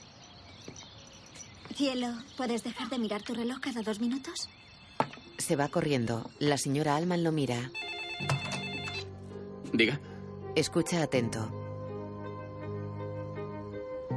[1.73, 4.49] Cielo, ¿puedes dejar de mirar tu reloj cada dos minutos?
[5.37, 6.29] Se va corriendo.
[6.39, 7.71] La señora Alman lo mira.
[9.73, 9.99] Diga.
[10.55, 11.51] Escucha atento.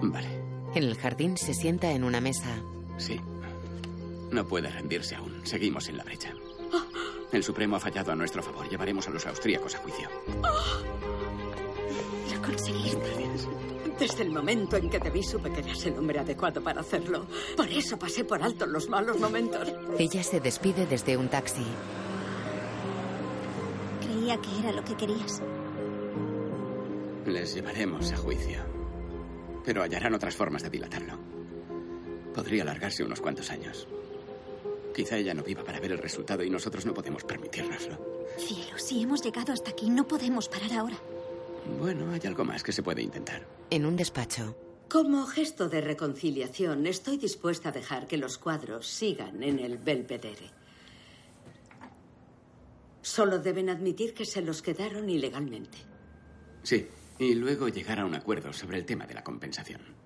[0.02, 0.42] Vale.
[0.74, 2.62] En el jardín se sienta en una mesa.
[2.98, 3.20] Sí.
[4.30, 5.40] No puede rendirse aún.
[5.44, 6.32] Seguimos en la brecha.
[7.32, 8.68] El Supremo ha fallado a nuestro favor.
[8.68, 10.08] Llevaremos a los austríacos a juicio.
[12.34, 13.28] Lo conseguiste.
[13.98, 17.26] Desde el momento en que te vi supe que eras el hombre adecuado para hacerlo.
[17.56, 19.72] Por eso pasé por alto los malos momentos.
[19.98, 21.66] Ella se despide desde un taxi.
[24.00, 25.42] Creía que era lo que querías.
[27.26, 28.62] Les llevaremos a juicio.
[29.64, 31.18] Pero hallarán otras formas de dilatarlo.
[32.39, 33.89] Podría alargarse unos cuantos años.
[34.94, 37.98] Quizá ella no viva para ver el resultado y nosotros no podemos permitírnoslo.
[38.39, 40.97] Cielo, si hemos llegado hasta aquí, no podemos parar ahora.
[41.81, 43.44] Bueno, hay algo más que se puede intentar.
[43.70, 44.56] En un despacho.
[44.89, 50.52] Como gesto de reconciliación, estoy dispuesta a dejar que los cuadros sigan en el Belvedere.
[53.02, 55.78] Solo deben admitir que se los quedaron ilegalmente.
[56.62, 56.86] Sí,
[57.19, 59.97] y luego llegar a un acuerdo sobre el tema de la compensación.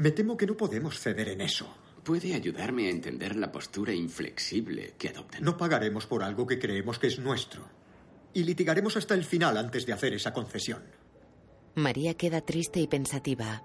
[0.00, 1.76] Me temo que no podemos ceder en eso.
[2.02, 5.44] ¿Puede ayudarme a entender la postura inflexible que adoptan?
[5.44, 7.68] No pagaremos por algo que creemos que es nuestro.
[8.32, 10.82] Y litigaremos hasta el final antes de hacer esa concesión.
[11.74, 13.62] María queda triste y pensativa.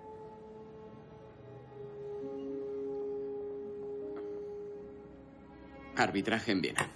[5.96, 6.92] Arbitraje en Viena.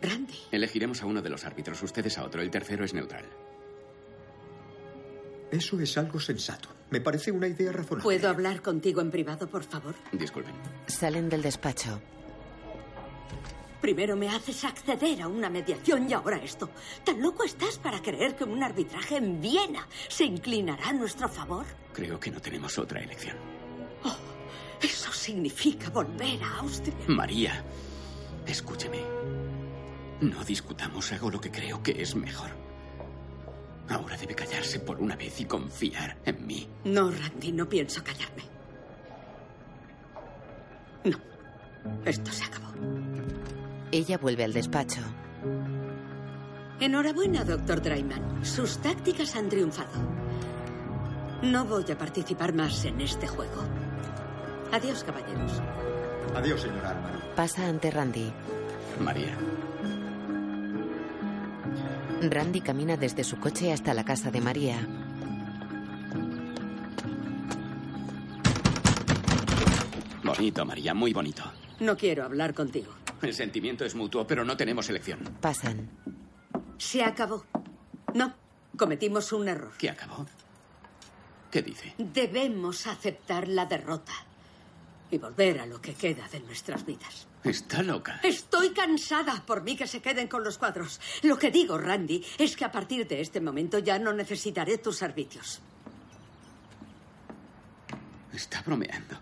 [0.00, 0.38] Randy.
[0.52, 2.40] Elegiremos a uno de los árbitros, ustedes a otro.
[2.40, 3.24] El tercero es neutral.
[5.56, 6.68] Eso es algo sensato.
[6.90, 8.02] Me parece una idea razonable.
[8.02, 9.94] ¿Puedo hablar contigo en privado, por favor?
[10.12, 10.52] Disculpen.
[10.86, 11.98] Salen del despacho.
[13.80, 16.68] Primero me haces acceder a una mediación y ahora esto.
[17.04, 21.64] ¿Tan loco estás para creer que un arbitraje en Viena se inclinará a nuestro favor?
[21.94, 23.36] Creo que no tenemos otra elección.
[24.04, 24.16] Oh,
[24.82, 26.96] eso significa volver a Austria.
[27.06, 27.64] María,
[28.46, 29.00] escúcheme.
[30.20, 32.65] No discutamos, hago lo que creo que es mejor.
[33.88, 36.68] Ahora debe callarse por una vez y confiar en mí.
[36.84, 38.42] No, Randy, no pienso callarme.
[41.04, 41.18] No.
[42.04, 42.72] Esto se acabó.
[43.92, 45.00] Ella vuelve al despacho.
[46.80, 48.44] Enhorabuena, doctor Drayman.
[48.44, 49.92] Sus tácticas han triunfado.
[51.42, 53.62] No voy a participar más en este juego.
[54.72, 55.62] Adiós, caballeros.
[56.34, 57.22] Adiós, señor Arman.
[57.36, 58.32] Pasa ante Randy.
[59.00, 59.36] María.
[62.20, 64.78] Randy camina desde su coche hasta la casa de María.
[70.24, 71.42] Bonito, María, muy bonito.
[71.80, 72.92] No quiero hablar contigo.
[73.22, 75.20] El sentimiento es mutuo, pero no tenemos elección.
[75.40, 75.88] Pasan.
[76.78, 77.44] Se acabó.
[78.14, 78.34] No,
[78.76, 79.72] cometimos un error.
[79.78, 80.26] ¿Qué acabó?
[81.50, 81.94] ¿Qué dice?
[81.98, 84.12] Debemos aceptar la derrota
[85.10, 87.26] y volver a lo que queda de nuestras vidas.
[87.44, 88.20] Está loca.
[88.22, 91.00] Estoy cansada por mí que se queden con los cuadros.
[91.22, 94.96] Lo que digo, Randy, es que a partir de este momento ya no necesitaré tus
[94.96, 95.60] servicios.
[98.32, 99.16] Está bromeando.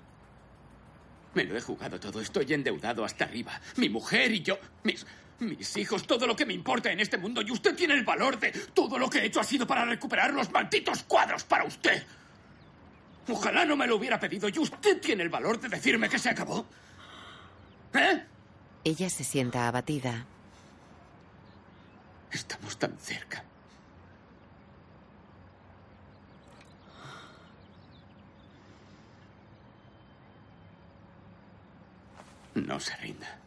[1.35, 2.21] Me lo he jugado todo.
[2.21, 3.61] Estoy endeudado hasta arriba.
[3.77, 4.59] Mi mujer y yo.
[4.85, 5.07] Mis.
[5.41, 7.43] Mis hijos, todo lo que me importa en este mundo.
[7.43, 8.53] Y usted tiene el valor de.
[8.73, 12.05] Todo lo que he hecho ha sido para recuperar los malditos cuadros para usted.
[13.29, 14.49] Ojalá no me lo hubiera pedido.
[14.49, 16.67] Y usted tiene el valor de decirme que se acabó.
[17.95, 18.25] ¿Eh?
[18.85, 20.27] Ella se sienta abatida.
[22.31, 23.45] Estamos tan cerca.
[32.55, 33.39] No se rinda.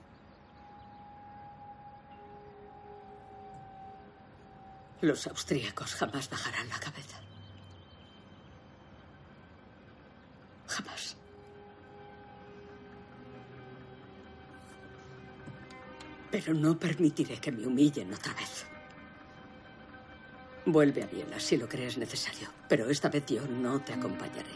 [5.02, 7.27] Los austríacos jamás bajarán la cabeza.
[10.68, 11.18] Jamás.
[16.30, 18.66] Pero no permitiré que me humillen otra vez.
[20.66, 24.52] Vuelve a Viena si lo crees necesario, pero esta vez yo no te acompañaré.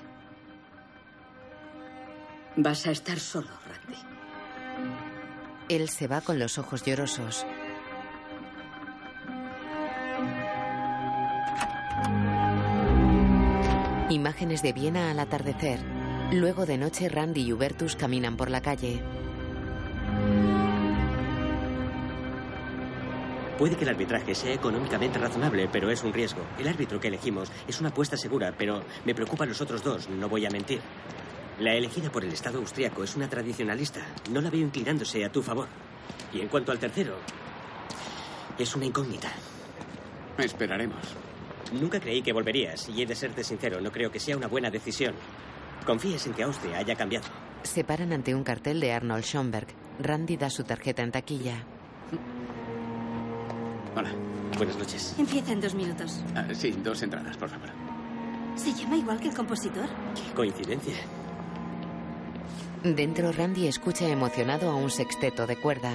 [2.58, 3.98] Vas a estar solo, Randy.
[5.70, 7.46] Él se va con los ojos llorosos.
[14.10, 15.80] Imágenes de Viena al atardecer.
[16.32, 19.02] Luego de noche, Randy y Hubertus caminan por la calle.
[23.58, 26.42] Puede que el arbitraje sea económicamente razonable, pero es un riesgo.
[26.58, 30.30] El árbitro que elegimos es una apuesta segura, pero me preocupan los otros dos, no
[30.30, 30.80] voy a mentir.
[31.60, 34.00] La elegida por el Estado austriaco es una tradicionalista.
[34.32, 35.68] No la veo inclinándose a tu favor.
[36.34, 37.18] Y en cuanto al tercero,
[38.58, 39.34] es una incógnita.
[40.38, 41.14] Esperaremos.
[41.74, 44.70] Nunca creí que volverías, y he de serte sincero, no creo que sea una buena
[44.70, 45.14] decisión.
[45.86, 47.26] Confíes en que Austria haya cambiado.
[47.64, 49.68] Se paran ante un cartel de Arnold Schomberg.
[50.00, 51.64] Randy da su tarjeta en taquilla.
[53.96, 54.12] Hola.
[54.58, 55.16] Buenas noches.
[55.18, 56.22] Empieza en dos minutos.
[56.36, 57.70] Ah, sí, dos entradas, por favor.
[58.56, 59.86] ¿Se llama igual que el compositor?
[60.16, 60.96] Qué coincidencia.
[62.84, 65.94] Dentro, Randy escucha emocionado a un sexteto de cuerda.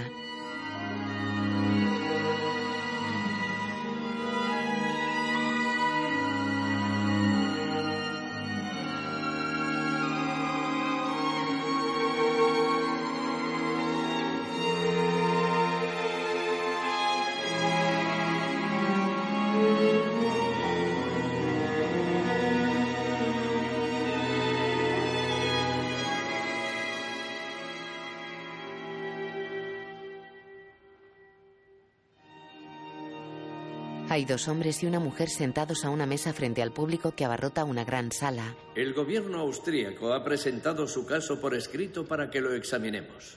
[34.17, 37.65] Hay dos hombres y una mujer sentados a una mesa frente al público que abarrota
[37.65, 38.57] una gran sala.
[38.75, 43.37] El gobierno austríaco ha presentado su caso por escrito para que lo examinemos.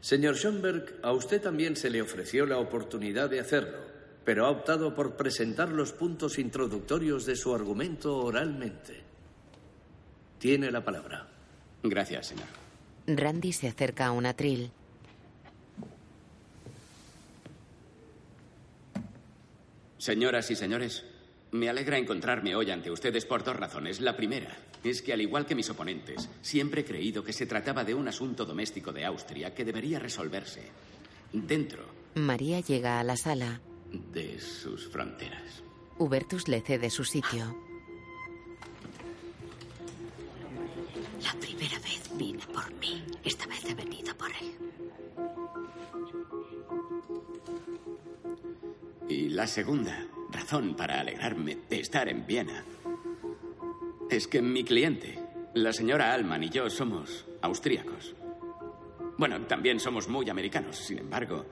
[0.00, 3.76] Señor Schomberg, a usted también se le ofreció la oportunidad de hacerlo,
[4.24, 9.02] pero ha optado por presentar los puntos introductorios de su argumento oralmente.
[10.38, 11.28] Tiene la palabra.
[11.82, 12.46] Gracias, señor.
[13.06, 14.72] Randy se acerca a un atril.
[20.02, 21.04] Señoras y señores,
[21.52, 24.00] me alegra encontrarme hoy ante ustedes por dos razones.
[24.00, 24.50] La primera
[24.82, 28.08] es que, al igual que mis oponentes, siempre he creído que se trataba de un
[28.08, 30.62] asunto doméstico de Austria que debería resolverse
[31.32, 31.84] dentro
[32.16, 33.60] María llega a la sala.
[34.12, 35.62] de sus fronteras.
[35.98, 37.56] Hubertus le cede su sitio.
[41.22, 43.04] La primera vez vine por mí.
[43.22, 44.81] Esta vez he venido por él.
[49.08, 52.64] Y la segunda razón para alegrarme de estar en Viena
[54.10, 55.18] es que mi cliente,
[55.54, 58.14] la señora Alman y yo somos austríacos.
[59.18, 61.44] Bueno, también somos muy americanos, sin embargo,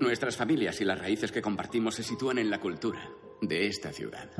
[0.00, 3.10] nuestras familias y las raíces que compartimos se sitúan en la cultura
[3.40, 4.30] de esta ciudad.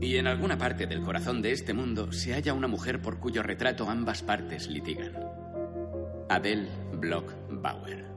[0.00, 3.42] Y en alguna parte del corazón de este mundo se halla una mujer por cuyo
[3.42, 5.16] retrato ambas partes litigan.
[6.28, 8.11] Adele Bloch Bauer.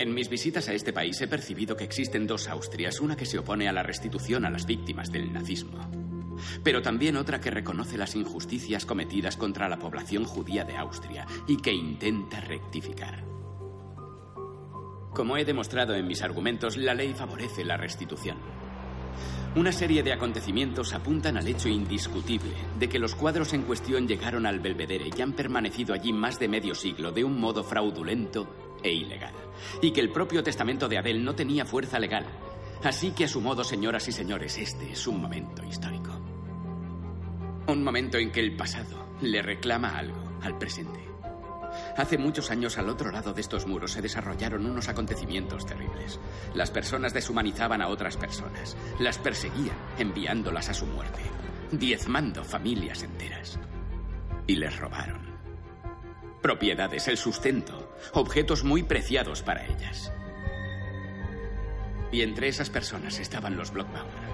[0.00, 3.38] En mis visitas a este país he percibido que existen dos Austrias, una que se
[3.38, 5.78] opone a la restitución a las víctimas del nazismo,
[6.64, 11.58] pero también otra que reconoce las injusticias cometidas contra la población judía de Austria y
[11.58, 13.22] que intenta rectificar.
[15.12, 18.38] Como he demostrado en mis argumentos, la ley favorece la restitución.
[19.54, 24.46] Una serie de acontecimientos apuntan al hecho indiscutible de que los cuadros en cuestión llegaron
[24.46, 28.94] al Belvedere y han permanecido allí más de medio siglo de un modo fraudulento e
[28.94, 29.34] ilegal.
[29.80, 32.26] Y que el propio testamento de Adel no tenía fuerza legal.
[32.82, 36.10] Así que a su modo, señoras y señores, este es un momento histórico.
[37.66, 41.10] Un momento en que el pasado le reclama algo al presente.
[41.96, 46.18] Hace muchos años al otro lado de estos muros se desarrollaron unos acontecimientos terribles.
[46.54, 51.20] Las personas deshumanizaban a otras personas, las perseguían enviándolas a su muerte,
[51.70, 53.58] diezmando familias enteras.
[54.46, 55.30] Y les robaron.
[56.42, 57.79] Propiedades, el sustento,
[58.12, 60.12] objetos muy preciados para ellas.
[62.12, 64.30] Y entre esas personas estaban los Blockbauer,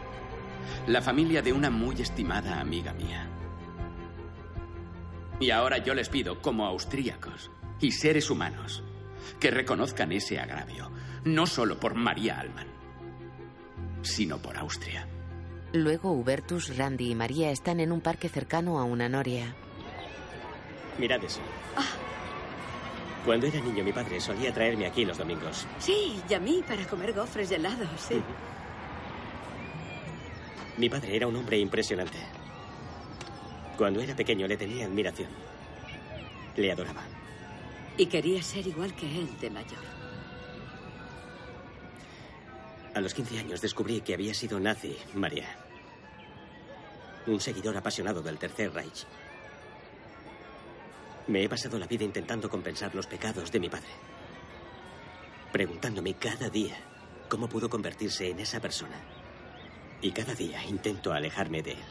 [0.86, 3.28] la familia de una muy estimada amiga mía.
[5.38, 7.50] Y ahora yo les pido, como austríacos
[7.80, 8.82] y seres humanos,
[9.38, 10.90] que reconozcan ese agravio,
[11.24, 12.68] no solo por María Alman,
[14.02, 15.06] sino por Austria.
[15.72, 19.54] Luego Hubertus, Randy y María están en un parque cercano a una noria.
[20.98, 21.40] Mirad eso.
[23.26, 25.66] Cuando era niño, mi padre solía traerme aquí los domingos.
[25.80, 28.22] Sí, y a mí para comer gofres y helados, sí.
[30.76, 32.18] Mi padre era un hombre impresionante.
[33.76, 35.28] Cuando era pequeño le tenía admiración.
[36.54, 37.02] Le adoraba.
[37.98, 39.82] Y quería ser igual que él de mayor.
[42.94, 45.48] A los 15 años descubrí que había sido nazi, María.
[47.26, 49.04] Un seguidor apasionado del Tercer Reich.
[51.28, 53.88] Me he pasado la vida intentando compensar los pecados de mi padre.
[55.52, 56.76] Preguntándome cada día
[57.28, 58.96] cómo pudo convertirse en esa persona.
[60.00, 61.84] Y cada día intento alejarme de él.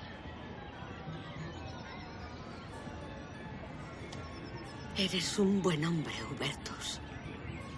[4.97, 7.01] Eres un buen hombre, Hubertus.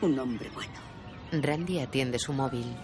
[0.02, 0.80] Un hombre bueno.
[1.32, 2.76] Randy atiende su móvil.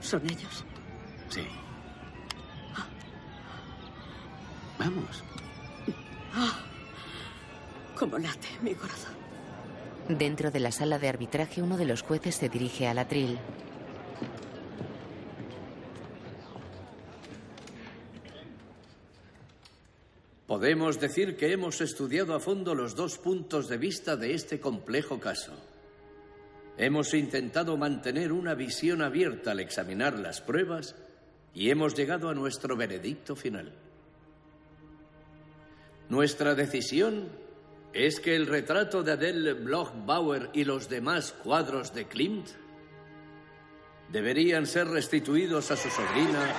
[0.00, 0.64] ¿Son ellos?
[1.28, 1.46] Sí.
[4.78, 5.22] Vamos.
[6.34, 6.58] Ah,
[7.98, 9.12] cómo late mi corazón.
[10.08, 13.38] Dentro de la sala de arbitraje, uno de los jueces se dirige al atril.
[20.46, 25.18] Podemos decir que hemos estudiado a fondo los dos puntos de vista de este complejo
[25.18, 25.52] caso.
[26.76, 30.94] Hemos intentado mantener una visión abierta al examinar las pruebas
[31.54, 33.72] y hemos llegado a nuestro veredicto final.
[36.12, 37.30] Nuestra decisión
[37.94, 42.48] es que el retrato de Adele Bloch-Bauer y los demás cuadros de Klimt
[44.10, 46.52] deberían ser restituidos a su sobrina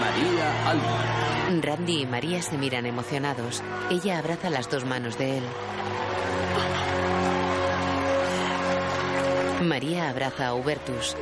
[0.00, 1.60] María Alba.
[1.60, 3.62] Randy y María se miran emocionados.
[3.90, 5.44] Ella abraza las dos manos de él.
[9.64, 11.14] María abraza a Hubertus.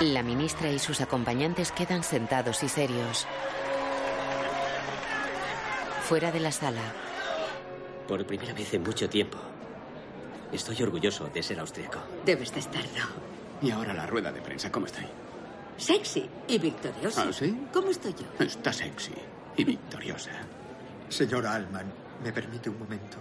[0.00, 3.26] La ministra y sus acompañantes quedan sentados y serios.
[6.02, 6.80] Fuera de la sala,
[8.08, 9.38] Por primera vez en mucho tiempo,
[10.52, 12.00] estoy orgulloso de ser austriaco.
[12.24, 13.04] Debes de estarlo.
[13.62, 15.04] Y ahora la rueda de prensa, ¿cómo estoy?
[15.76, 17.26] Sexy y victoriosa.
[17.28, 17.56] ¿Ah, sí?
[17.72, 18.44] ¿Cómo estoy yo?
[18.44, 19.12] Está sexy
[19.56, 20.32] y victoriosa.
[21.08, 21.92] Señora Alman,
[22.24, 23.18] ¿me permite un momento?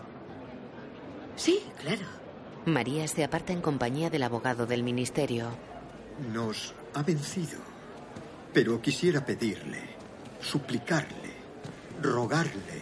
[1.35, 2.07] Sí, claro.
[2.65, 5.51] María se aparta en compañía del abogado del ministerio.
[6.33, 7.59] Nos ha vencido.
[8.53, 9.81] Pero quisiera pedirle,
[10.41, 11.33] suplicarle,
[12.01, 12.81] rogarle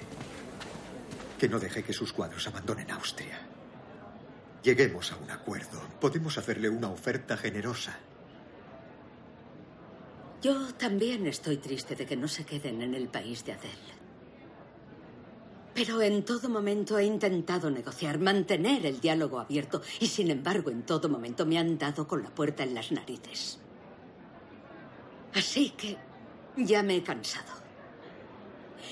[1.38, 3.39] Que no deje que sus cuadros abandonen Austria.
[4.64, 5.80] Lleguemos a un acuerdo.
[6.01, 7.99] Podemos hacerle una oferta generosa.
[10.41, 14.06] Yo también estoy triste de que no se queden en el país de Adele.
[15.77, 20.81] Pero en todo momento he intentado negociar, mantener el diálogo abierto y sin embargo en
[20.81, 23.59] todo momento me han dado con la puerta en las narices.
[25.35, 25.95] Así que
[26.57, 27.53] ya me he cansado.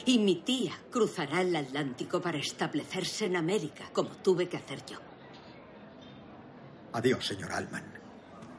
[0.06, 4.99] Y mi tía cruzará el Atlántico para establecerse en América, como tuve que hacer yo.
[6.94, 7.95] Adiós, señor Alman.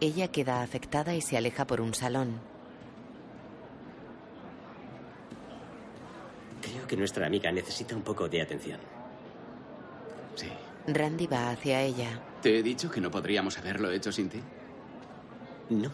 [0.01, 2.41] Ella queda afectada y se aleja por un salón.
[6.77, 8.79] Creo que nuestra amiga necesita un poco de atención.
[10.35, 10.51] Sí.
[10.87, 12.21] Randy va hacia ella.
[12.43, 14.41] ¿Te he dicho que no podríamos haberlo hecho sin ti?
[15.71, 15.91] No.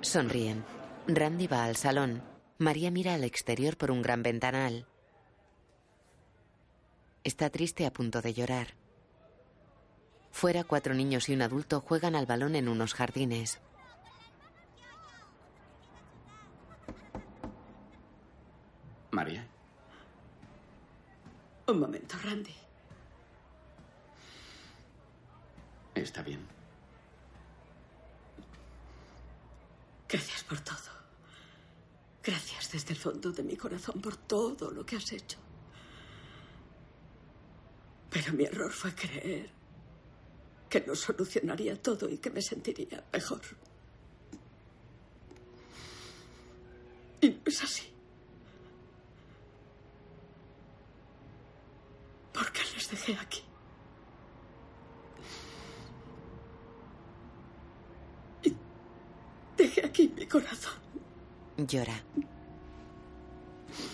[0.00, 0.64] Sonríen.
[1.08, 2.22] Randy va al salón.
[2.58, 4.86] María mira al exterior por un gran ventanal.
[7.24, 8.68] Está triste a punto de llorar.
[10.30, 13.60] Fuera, cuatro niños y un adulto juegan al balón en unos jardines.
[19.12, 19.46] María.
[21.66, 22.54] Un momento, Randy.
[25.94, 26.40] Está bien.
[30.08, 30.76] Gracias por todo.
[32.22, 35.38] Gracias desde el fondo de mi corazón por todo lo que has hecho.
[38.10, 39.50] Pero mi error fue creer
[40.70, 43.42] que lo solucionaría todo y que me sentiría mejor.
[47.20, 47.91] Y no es así.
[52.32, 53.42] ¿Por qué les dejé aquí?
[58.44, 58.54] Y
[59.56, 60.74] dejé aquí mi corazón.
[61.56, 62.00] Llora.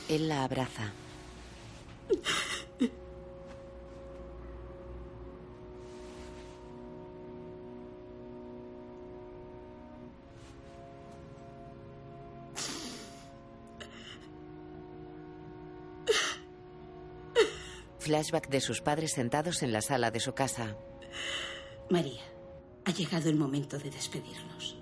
[0.09, 0.93] Él la abraza.
[18.09, 20.74] Flashback de sus padres sentados en la sala de su casa.
[21.90, 22.22] María,
[22.86, 24.78] ha llegado el momento de despedirnos.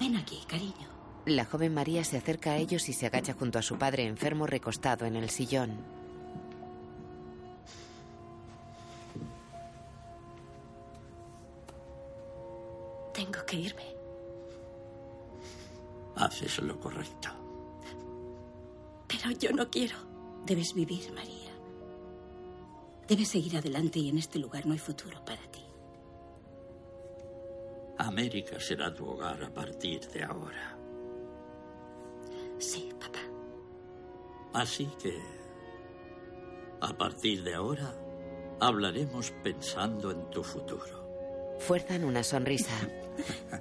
[0.00, 0.88] Ven aquí, cariño.
[1.26, 4.46] La joven María se acerca a ellos y se agacha junto a su padre enfermo
[4.46, 5.84] recostado en el sillón.
[13.12, 13.94] Tengo que irme.
[16.16, 17.28] Haces lo correcto.
[19.06, 19.96] Pero yo no quiero.
[20.46, 21.41] Debes vivir, María.
[23.12, 25.62] Debes seguir adelante y en este lugar no hay futuro para ti.
[27.98, 30.78] América será tu hogar a partir de ahora.
[32.58, 33.18] Sí, papá.
[34.54, 35.20] Así que,
[36.80, 37.94] a partir de ahora,
[38.60, 41.58] hablaremos pensando en tu futuro.
[41.58, 42.72] Fuerzan una sonrisa.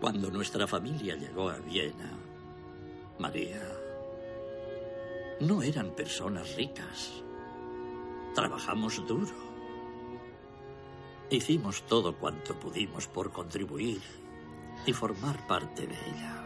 [0.00, 2.16] Cuando nuestra familia llegó a Viena,
[3.18, 3.81] María,
[5.42, 7.22] no eran personas ricas.
[8.34, 9.34] Trabajamos duro.
[11.30, 14.00] Hicimos todo cuanto pudimos por contribuir
[14.86, 16.38] y formar parte de ella.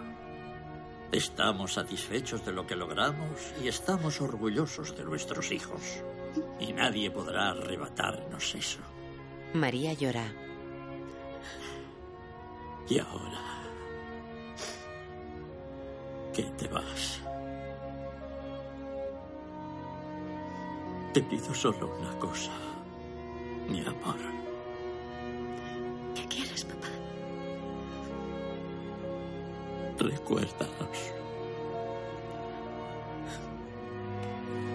[1.12, 6.02] Estamos satisfechos de lo que logramos y estamos orgullosos de nuestros hijos.
[6.58, 8.80] Y nadie podrá arrebatarnos eso.
[9.52, 10.26] María llora.
[12.88, 13.62] Y ahora,
[16.32, 17.25] ¿qué te vas?
[21.16, 22.50] Te pido solo una cosa,
[23.70, 24.18] mi amor.
[26.14, 26.88] ¿Qué quieres, papá?
[29.98, 31.14] Recuérdanos.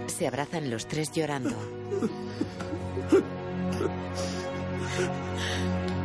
[0.07, 1.55] Se abrazan los tres llorando.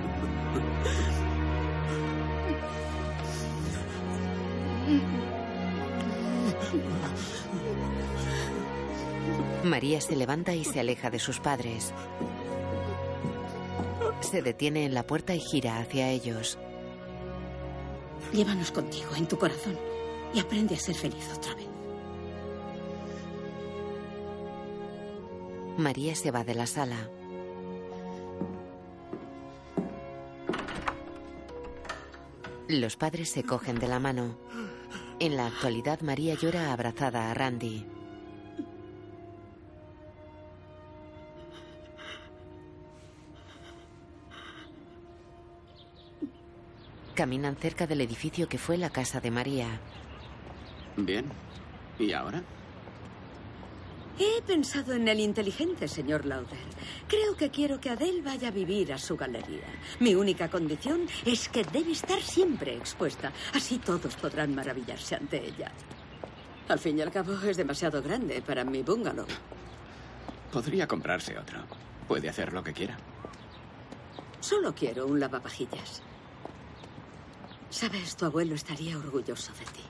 [9.76, 11.92] María se levanta y se aleja de sus padres.
[14.20, 16.56] Se detiene en la puerta y gira hacia ellos.
[18.32, 19.78] Llévanos contigo en tu corazón
[20.32, 21.66] y aprende a ser feliz otra vez.
[25.76, 27.10] María se va de la sala.
[32.66, 34.38] Los padres se cogen de la mano.
[35.20, 37.95] En la actualidad, María llora abrazada a Randy.
[47.16, 49.80] Caminan cerca del edificio que fue la casa de María.
[50.98, 51.24] Bien.
[51.98, 52.42] ¿Y ahora?
[54.18, 56.58] He pensado en el inteligente señor Lauder.
[57.08, 59.64] Creo que quiero que Adele vaya a vivir a su galería.
[59.98, 63.32] Mi única condición es que debe estar siempre expuesta.
[63.54, 65.72] Así todos podrán maravillarse ante ella.
[66.68, 69.26] Al fin y al cabo es demasiado grande para mi bungalow.
[70.52, 71.60] Podría comprarse otro.
[72.06, 72.98] Puede hacer lo que quiera.
[74.40, 76.02] Solo quiero un lavavajillas.
[77.70, 79.84] Sabes, tu abuelo estaría orgulloso de ti.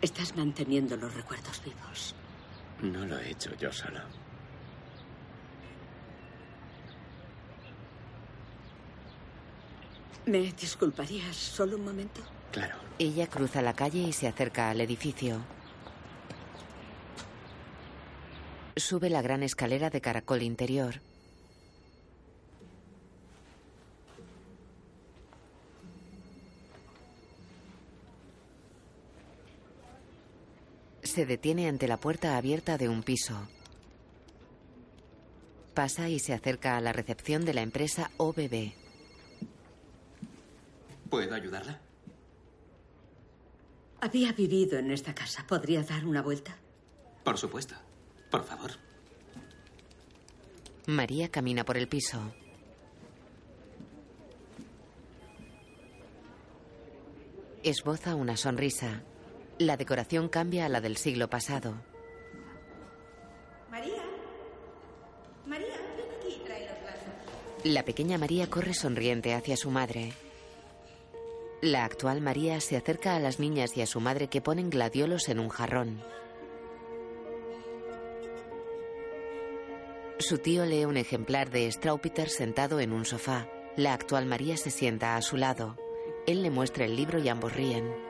[0.00, 2.14] Estás manteniendo los recuerdos vivos.
[2.82, 4.00] No lo he hecho yo solo.
[10.26, 12.20] ¿Me disculparías solo un momento?
[12.52, 12.76] Claro.
[12.98, 15.40] Ella cruza la calle y se acerca al edificio.
[18.76, 21.00] Sube la gran escalera de caracol interior.
[31.10, 33.36] Se detiene ante la puerta abierta de un piso.
[35.74, 38.70] Pasa y se acerca a la recepción de la empresa OBB.
[41.10, 41.80] ¿Puedo ayudarla?
[44.00, 45.44] Había vivido en esta casa.
[45.48, 46.56] ¿Podría dar una vuelta?
[47.24, 47.74] Por supuesto.
[48.30, 48.70] Por favor.
[50.86, 52.32] María camina por el piso.
[57.64, 59.02] Esboza una sonrisa.
[59.60, 61.74] La decoración cambia a la del siglo pasado.
[63.70, 64.02] María.
[65.44, 67.64] María, ven aquí y trae los vasos.
[67.64, 70.14] La pequeña María corre sonriente hacia su madre.
[71.60, 75.28] La actual María se acerca a las niñas y a su madre que ponen gladiolos
[75.28, 76.02] en un jarrón.
[80.20, 83.46] Su tío lee un ejemplar de Straupiter sentado en un sofá.
[83.76, 85.76] La actual María se sienta a su lado.
[86.26, 88.09] Él le muestra el libro y ambos ríen.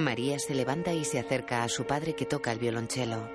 [0.00, 3.28] María se levanta y se acerca a su padre que toca el violonchelo.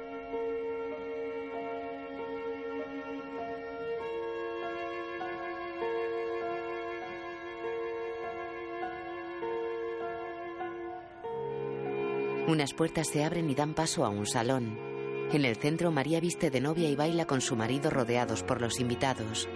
[12.47, 14.77] Unas puertas se abren y dan paso a un salón.
[15.31, 18.79] En el centro María viste de novia y baila con su marido rodeados por los
[18.79, 19.49] invitados.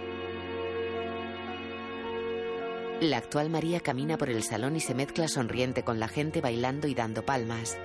[3.00, 6.86] La actual María camina por el salón y se mezcla sonriente con la gente bailando
[6.86, 7.78] y dando palmas.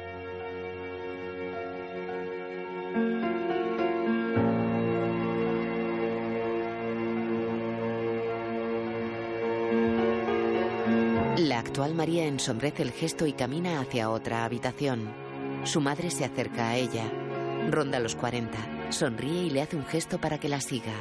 [11.38, 15.14] La actual María ensombrece el gesto y camina hacia otra habitación.
[15.64, 17.10] Su madre se acerca a ella.
[17.72, 18.92] Ronda los 40.
[18.92, 20.94] Sonríe y le hace un gesto para que la siga.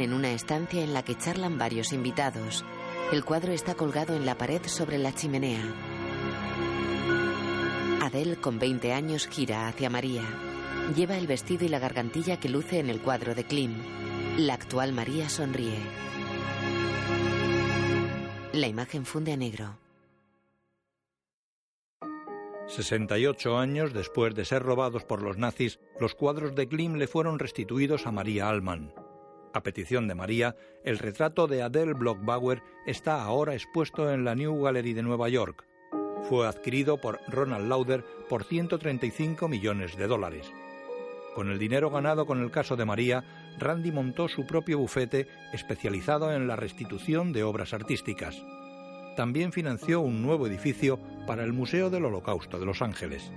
[0.00, 2.64] En una estancia en la que charlan varios invitados.
[3.12, 5.60] El cuadro está colgado en la pared sobre la chimenea.
[8.00, 10.22] Adele, con 20 años, gira hacia María.
[10.96, 13.74] Lleva el vestido y la gargantilla que luce en el cuadro de Klim.
[14.38, 15.78] La actual María sonríe.
[18.54, 19.78] La imagen funde a negro.
[22.66, 27.38] 68 años después de ser robados por los nazis, los cuadros de Klim le fueron
[27.38, 28.94] restituidos a María Alman.
[29.54, 34.62] A petición de María, el retrato de Adele Blockbauer está ahora expuesto en la New
[34.62, 35.66] Gallery de Nueva York.
[36.28, 40.50] Fue adquirido por Ronald Lauder por 135 millones de dólares.
[41.34, 43.24] Con el dinero ganado con el caso de María,
[43.58, 48.42] Randy montó su propio bufete especializado en la restitución de obras artísticas.
[49.16, 53.30] También financió un nuevo edificio para el Museo del Holocausto de Los Ángeles.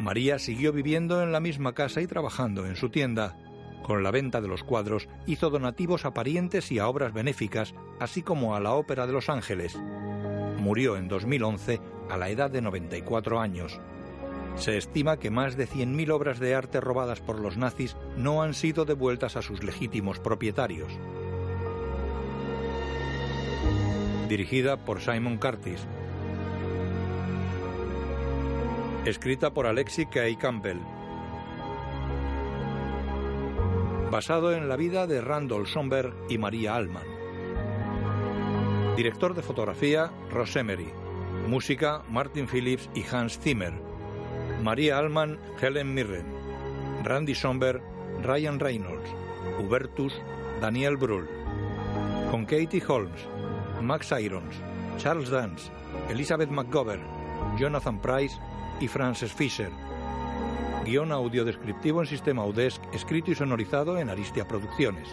[0.00, 3.36] María siguió viviendo en la misma casa y trabajando en su tienda.
[3.84, 8.22] Con la venta de los cuadros hizo donativos a parientes y a obras benéficas, así
[8.22, 9.76] como a la Ópera de Los Ángeles.
[10.58, 13.78] Murió en 2011 a la edad de 94 años.
[14.56, 18.54] Se estima que más de 100.000 obras de arte robadas por los nazis no han
[18.54, 20.90] sido devueltas a sus legítimos propietarios.
[24.30, 25.86] Dirigida por Simon Curtis.
[29.04, 30.78] Escrita por Alexi Kay Campbell.
[34.14, 37.02] Basado en la vida de Randall Somberg y María Allman.
[38.96, 40.86] Director de fotografía Ross Emery.
[41.48, 43.72] Música Martin Phillips y Hans Zimmer.
[44.62, 46.26] María Allman, Helen Mirren.
[47.02, 47.82] Randy Somberg,
[48.22, 49.10] Ryan Reynolds.
[49.58, 50.14] Hubertus,
[50.60, 51.28] Daniel Brühl.
[52.30, 53.20] Con Katie Holmes,
[53.82, 54.54] Max Irons,
[54.96, 55.72] Charles Dance,
[56.08, 57.02] Elizabeth McGovern,
[57.58, 58.38] Jonathan Price
[58.78, 59.72] y Frances Fisher.
[60.84, 65.08] Guión audio descriptivo en sistema Audesc, escrito y sonorizado en Aristia Producciones.